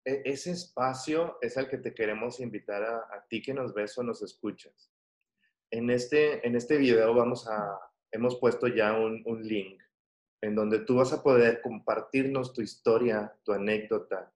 E, 0.04 0.22
ese 0.24 0.50
espacio 0.50 1.38
es 1.40 1.56
al 1.56 1.68
que 1.68 1.78
te 1.78 1.94
queremos 1.94 2.40
invitar 2.40 2.82
a, 2.82 3.26
ti 3.28 3.40
que 3.40 3.54
nos 3.54 3.72
ves 3.72 3.96
o 3.96 4.02
nos 4.02 4.22
escuchas. 4.22 4.92
En 5.70 5.88
este, 5.88 6.46
en 6.46 6.56
este 6.56 6.76
video 6.76 7.14
vamos 7.14 7.46
a, 7.46 7.78
hemos 8.10 8.38
puesto 8.40 8.66
ya 8.66 8.92
un, 8.92 9.22
un 9.24 9.42
link 9.46 9.80
en 10.42 10.54
donde 10.56 10.80
tú 10.80 10.96
vas 10.96 11.12
a 11.12 11.22
poder 11.22 11.60
compartirnos 11.60 12.52
tu 12.52 12.60
historia, 12.60 13.32
tu 13.44 13.52
anécdota 13.52 14.32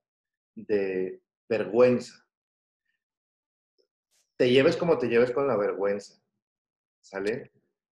de 0.55 1.21
vergüenza, 1.49 2.25
te 4.37 4.51
lleves 4.51 4.77
como 4.77 4.99
te 4.99 5.09
lleves 5.09 5.33
con 5.33 5.49
la 5.49 5.57
vergüenza, 5.57 6.21
¿sale? 7.01 7.51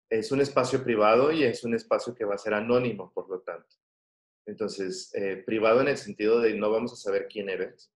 Es 0.10 0.32
un 0.32 0.42
espacio 0.42 0.84
privado 0.84 1.32
y 1.32 1.44
es 1.44 1.64
un 1.64 1.76
espacio 1.76 2.16
que 2.16 2.26
va 2.26 2.36
a 2.36 2.40
ser 2.40 2.54
anónimo, 2.54 3.12
por 3.14 3.30
lo 3.30 3.42
tanto. 3.42 3.76
Entonces, 4.46 5.14
eh, 5.14 5.44
privado 5.46 5.82
en 5.82 5.90
el 5.90 5.98
sentido 5.98 6.40
de 6.40 6.56
no 6.56 6.72
vamos 6.72 6.94
a 6.94 6.96
saber 6.96 7.28
quién 7.28 7.50
eres, 7.50 7.92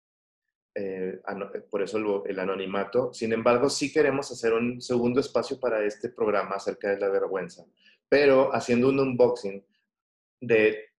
eh, 0.74 1.22
por 1.70 1.82
eso 1.82 2.26
el 2.26 2.39
anonimato. 2.39 3.14
Sin 3.14 3.34
embargo, 3.34 3.70
sí 3.70 3.91
queremos 3.91 4.32
hacer 4.32 4.53
un 4.53 4.82
segundo 4.82 5.20
espacio 5.20 5.59
para 5.59 5.84
este 5.84 6.09
programa 6.09 6.55
acerca 6.55 6.89
de 6.89 6.99
la 6.99 7.09
vergüenza, 7.09 7.66
pero 8.07 8.53
haciendo 8.53 8.89
un 8.89 8.99
unboxing 8.99 9.66
de, 10.41 10.89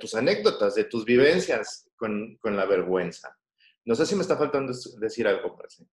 tus 0.00 0.14
anécdotas, 0.14 0.74
de 0.74 0.84
tus 0.84 1.04
vivencias 1.04 1.90
con, 1.96 2.38
la 2.42 2.66
vergüenza. 2.66 3.36
No 3.84 3.94
sé 3.94 4.06
si 4.06 4.14
me 4.16 4.22
está 4.22 4.36
faltando 4.36 4.72
decir 4.98 5.28
algo, 5.28 5.56
parece. 5.56 5.86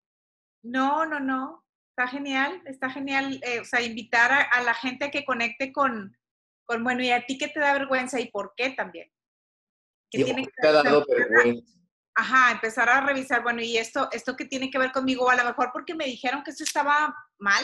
No, 0.64 1.06
no, 1.06 1.20
no. 1.20 1.62
Está 1.95 2.07
genial, 2.07 2.59
está 2.65 2.89
genial. 2.89 3.39
Eh, 3.43 3.59
o 3.59 3.65
sea, 3.65 3.79
invitar 3.79 4.31
a, 4.51 4.61
la 4.63 4.73
gente 4.73 5.11
que 5.11 5.23
conecte 5.23 5.71
con, 5.71 6.17
con, 6.65 6.83
bueno, 6.83 7.03
¿y 7.03 7.11
a 7.11 7.23
ti 7.23 7.37
qué 7.37 7.49
te 7.49 7.59
da 7.59 7.73
vergüenza 7.73 8.19
y 8.19 8.31
por 8.31 8.55
qué 8.57 8.71
también? 8.71 9.11
¿Qué 10.09 10.23
tiene 10.23 10.43
que 10.43 10.51
te 10.59 10.67
ha 10.67 10.71
dado 10.71 11.05
vergüenza? 11.07 11.71
Ajá, 12.15 12.51
empezar 12.51 12.89
a 12.89 13.01
revisar, 13.01 13.43
bueno, 13.43 13.61
¿y 13.61 13.77
esto, 13.77 14.09
esto 14.11 14.35
qué 14.35 14.45
tiene 14.45 14.71
que 14.71 14.79
ver 14.79 14.91
conmigo? 14.91 15.29
A 15.29 15.35
lo 15.35 15.45
mejor 15.45 15.69
porque 15.71 15.93
me 15.93 16.05
dijeron 16.05 16.43
que 16.43 16.49
eso 16.49 16.63
estaba 16.63 17.15
mal. 17.37 17.63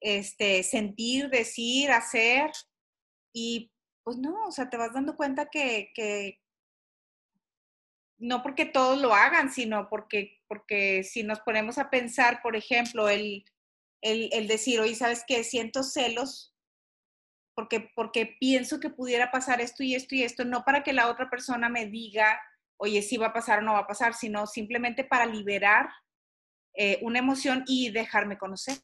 Este, 0.00 0.62
sentir, 0.62 1.28
decir, 1.28 1.90
hacer. 1.90 2.50
Y 3.34 3.70
pues 4.02 4.16
no, 4.16 4.46
o 4.46 4.50
sea, 4.50 4.70
te 4.70 4.78
vas 4.78 4.94
dando 4.94 5.14
cuenta 5.14 5.50
que, 5.50 5.90
que 5.94 6.40
no 8.16 8.42
porque 8.42 8.64
todos 8.64 8.98
lo 8.98 9.12
hagan, 9.12 9.52
sino 9.52 9.90
porque 9.90 10.37
porque 10.48 11.04
si 11.04 11.22
nos 11.22 11.40
ponemos 11.40 11.78
a 11.78 11.90
pensar, 11.90 12.40
por 12.42 12.56
ejemplo, 12.56 13.08
el, 13.08 13.44
el, 14.00 14.48
decir, 14.48 14.80
oye, 14.80 14.94
¿sabes 14.94 15.24
qué? 15.26 15.44
Siento 15.44 15.82
celos 15.82 16.54
porque, 17.54 17.90
porque 17.94 18.36
pienso 18.38 18.78
que 18.78 18.90
pudiera 18.90 19.30
pasar 19.30 19.60
esto 19.60 19.82
y 19.82 19.94
esto 19.94 20.14
y 20.14 20.22
esto, 20.22 20.44
no 20.44 20.64
para 20.64 20.82
que 20.82 20.92
la 20.92 21.10
otra 21.10 21.28
persona 21.28 21.68
me 21.68 21.86
diga, 21.86 22.40
oye, 22.76 23.02
si 23.02 23.16
va 23.16 23.26
a 23.26 23.32
pasar 23.32 23.58
o 23.58 23.62
no 23.62 23.72
va 23.72 23.80
a 23.80 23.86
pasar, 23.86 24.14
sino 24.14 24.46
simplemente 24.46 25.04
para 25.04 25.26
liberar 25.26 25.88
eh, 26.74 26.98
una 27.02 27.18
emoción 27.18 27.64
y 27.66 27.90
dejarme 27.90 28.38
conocer. 28.38 28.78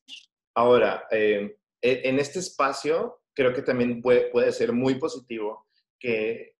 Ahora, 0.56 1.06
eh, 1.10 1.56
en 1.80 2.18
este 2.18 2.40
espacio, 2.40 3.22
creo 3.32 3.52
que 3.52 3.62
también 3.62 4.02
puede, 4.02 4.30
puede 4.30 4.50
ser 4.50 4.72
muy 4.72 4.96
positivo 4.96 5.68
que, 6.00 6.56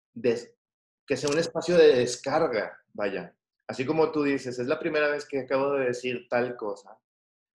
que 1.05 1.17
sea 1.17 1.29
un 1.29 1.39
espacio 1.39 1.77
de 1.77 1.95
descarga, 1.95 2.77
vaya, 2.93 3.35
así 3.67 3.85
como 3.85 4.11
tú 4.11 4.23
dices, 4.23 4.59
es 4.59 4.67
la 4.67 4.79
primera 4.79 5.09
vez 5.09 5.25
que 5.27 5.39
acabo 5.39 5.73
de 5.73 5.85
decir 5.85 6.27
tal 6.29 6.55
cosa 6.55 6.97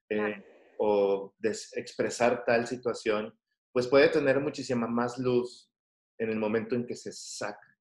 eh, 0.09 0.43
o 0.79 1.33
de 1.39 1.51
expresar 1.75 2.45
tal 2.45 2.67
situación, 2.67 3.37
pues 3.73 3.87
puede 3.87 4.09
tener 4.09 4.41
muchísima 4.41 4.87
más 4.87 5.19
luz 5.19 5.71
en 6.19 6.31
el 6.31 6.39
momento 6.39 6.75
en 6.75 6.87
que 6.87 6.97
se 6.97 7.13
saca. 7.13 7.77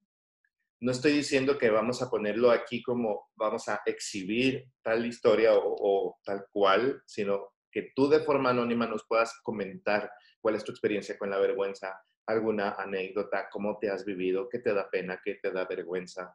No 0.80 0.92
estoy 0.92 1.12
diciendo 1.12 1.58
que 1.58 1.68
vamos 1.68 2.00
a 2.00 2.08
ponerlo 2.08 2.50
aquí 2.50 2.82
como 2.82 3.30
vamos 3.34 3.68
a 3.68 3.82
exhibir 3.84 4.66
tal 4.82 5.04
historia 5.04 5.54
o, 5.54 5.76
o 5.78 6.18
tal 6.24 6.46
cual, 6.50 7.02
sino 7.06 7.52
que 7.70 7.92
tú 7.94 8.08
de 8.08 8.20
forma 8.20 8.50
anónima 8.50 8.86
nos 8.86 9.06
puedas 9.06 9.38
comentar 9.42 10.10
cuál 10.40 10.54
es 10.54 10.64
tu 10.64 10.72
experiencia 10.72 11.18
con 11.18 11.30
la 11.30 11.38
vergüenza, 11.38 12.00
alguna 12.26 12.72
anécdota, 12.72 13.48
cómo 13.50 13.78
te 13.78 13.90
has 13.90 14.04
vivido, 14.04 14.48
qué 14.48 14.58
te 14.58 14.72
da 14.72 14.88
pena, 14.88 15.20
qué 15.22 15.34
te 15.34 15.50
da 15.50 15.66
vergüenza, 15.66 16.34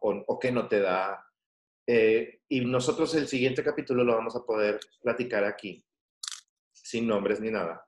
o, 0.00 0.38
qué 0.38 0.52
no 0.52 0.68
te 0.68 0.80
da. 0.80 1.24
Eh, 1.86 2.40
y 2.48 2.64
nosotros 2.64 3.14
el 3.14 3.28
siguiente 3.28 3.62
capítulo 3.62 4.04
lo 4.04 4.14
vamos 4.14 4.34
a 4.36 4.44
poder 4.44 4.80
platicar 5.02 5.44
aquí, 5.44 5.84
sin 6.72 7.06
nombres 7.06 7.40
ni 7.40 7.50
nada, 7.50 7.86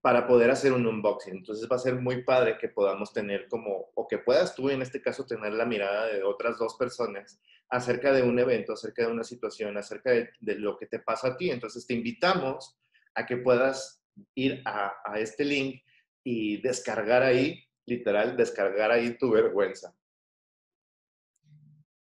para 0.00 0.26
poder 0.26 0.50
hacer 0.50 0.72
un 0.72 0.86
unboxing. 0.86 1.36
Entonces 1.36 1.68
va 1.70 1.76
a 1.76 1.80
ser 1.80 1.96
muy 1.96 2.24
padre 2.24 2.58
que 2.58 2.68
podamos 2.68 3.12
tener 3.12 3.48
como, 3.48 3.90
o 3.94 4.08
que 4.08 4.18
puedas 4.18 4.54
tú 4.54 4.70
en 4.70 4.82
este 4.82 5.02
caso 5.02 5.26
tener 5.26 5.52
la 5.52 5.66
mirada 5.66 6.06
de 6.06 6.22
otras 6.22 6.58
dos 6.58 6.76
personas 6.76 7.40
acerca 7.68 8.12
de 8.12 8.22
un 8.22 8.38
evento, 8.38 8.72
acerca 8.72 9.02
de 9.06 9.12
una 9.12 9.24
situación, 9.24 9.76
acerca 9.76 10.10
de, 10.10 10.30
lo 10.40 10.78
que 10.78 10.86
te 10.86 11.00
pasa 11.00 11.28
a 11.28 11.36
ti. 11.36 11.50
Entonces 11.50 11.86
te 11.86 11.94
invitamos 11.94 12.78
a 13.14 13.26
que 13.26 13.36
puedas 13.36 14.02
ir 14.34 14.62
a 14.64 15.18
este 15.18 15.44
link 15.44 15.82
y 16.24 16.60
descargar 16.60 17.22
ahí, 17.22 17.62
literal, 17.84 18.36
descargar 18.36 18.90
ahí 18.90 19.16
tu 19.16 19.30
vergüenza. 19.30 19.94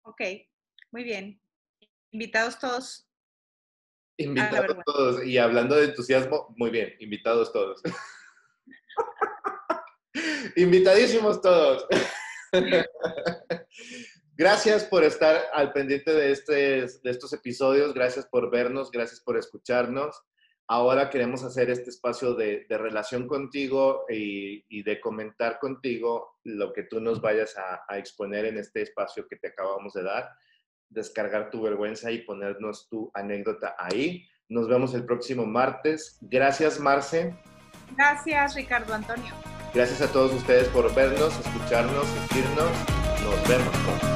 Ok, 0.04 0.22
muy 0.92 1.04
bien. 1.04 1.42
Invitados 2.12 2.60
todos. 2.60 3.08
Invitados 4.18 4.78
todos. 4.86 5.26
Y 5.26 5.38
hablando 5.38 5.76
de 5.76 5.86
entusiasmo, 5.86 6.54
muy 6.58 6.70
bien, 6.70 6.94
invitados 7.00 7.52
todos. 7.52 7.82
Invitadísimos 10.56 11.42
todos. 11.42 11.88
Gracias 14.36 14.84
por 14.86 15.04
estar 15.04 15.44
al 15.54 15.72
pendiente 15.74 16.12
de, 16.12 16.32
este, 16.32 16.54
de 16.54 17.12
estos 17.12 17.34
episodios, 17.34 17.94
gracias 17.94 18.26
por 18.26 18.50
vernos, 18.50 18.90
gracias 18.90 19.22
por 19.22 19.38
escucharnos. 19.38 20.24
Ahora 20.74 21.12
queremos 21.12 21.44
hacer 21.44 21.70
este 21.70 21.92
espacio 21.92 22.34
de, 22.34 22.66
relación 22.68 23.28
contigo 23.28 24.06
y, 24.10 24.82
de 24.82 25.00
comentar 25.00 25.60
contigo 25.60 26.40
lo 26.46 26.74
que 26.74 26.82
tú 26.82 27.00
nos 27.00 27.22
vayas 27.22 27.56
a, 27.60 27.96
exponer 27.96 28.46
en 28.46 28.58
este 28.58 28.82
espacio 28.82 29.28
que 29.28 29.36
te 29.36 29.50
acabamos 29.50 29.94
de 29.94 30.02
dar, 30.02 30.32
descargar 30.90 31.52
tu 31.52 31.62
vergüenza 31.62 32.10
y 32.10 32.24
ponernos 32.24 32.90
tu 32.90 33.12
anécdota 33.14 33.76
ahí. 33.78 34.28
Nos 34.50 34.68
vemos 34.68 34.96
el 34.96 35.06
próximo 35.06 35.46
martes. 35.46 36.18
Gracias, 36.22 36.80
Marce. 36.80 37.36
Gracias, 37.96 38.56
Ricardo 38.56 38.96
Antonio. 38.96 39.32
Gracias 39.76 40.02
a 40.02 40.12
todos 40.12 40.34
ustedes 40.34 40.68
por 40.70 40.92
vernos, 40.96 41.40
escucharnos, 41.40 42.08
seguirnos. 42.08 42.72
Nos 43.24 43.48
vemos. 43.48 44.13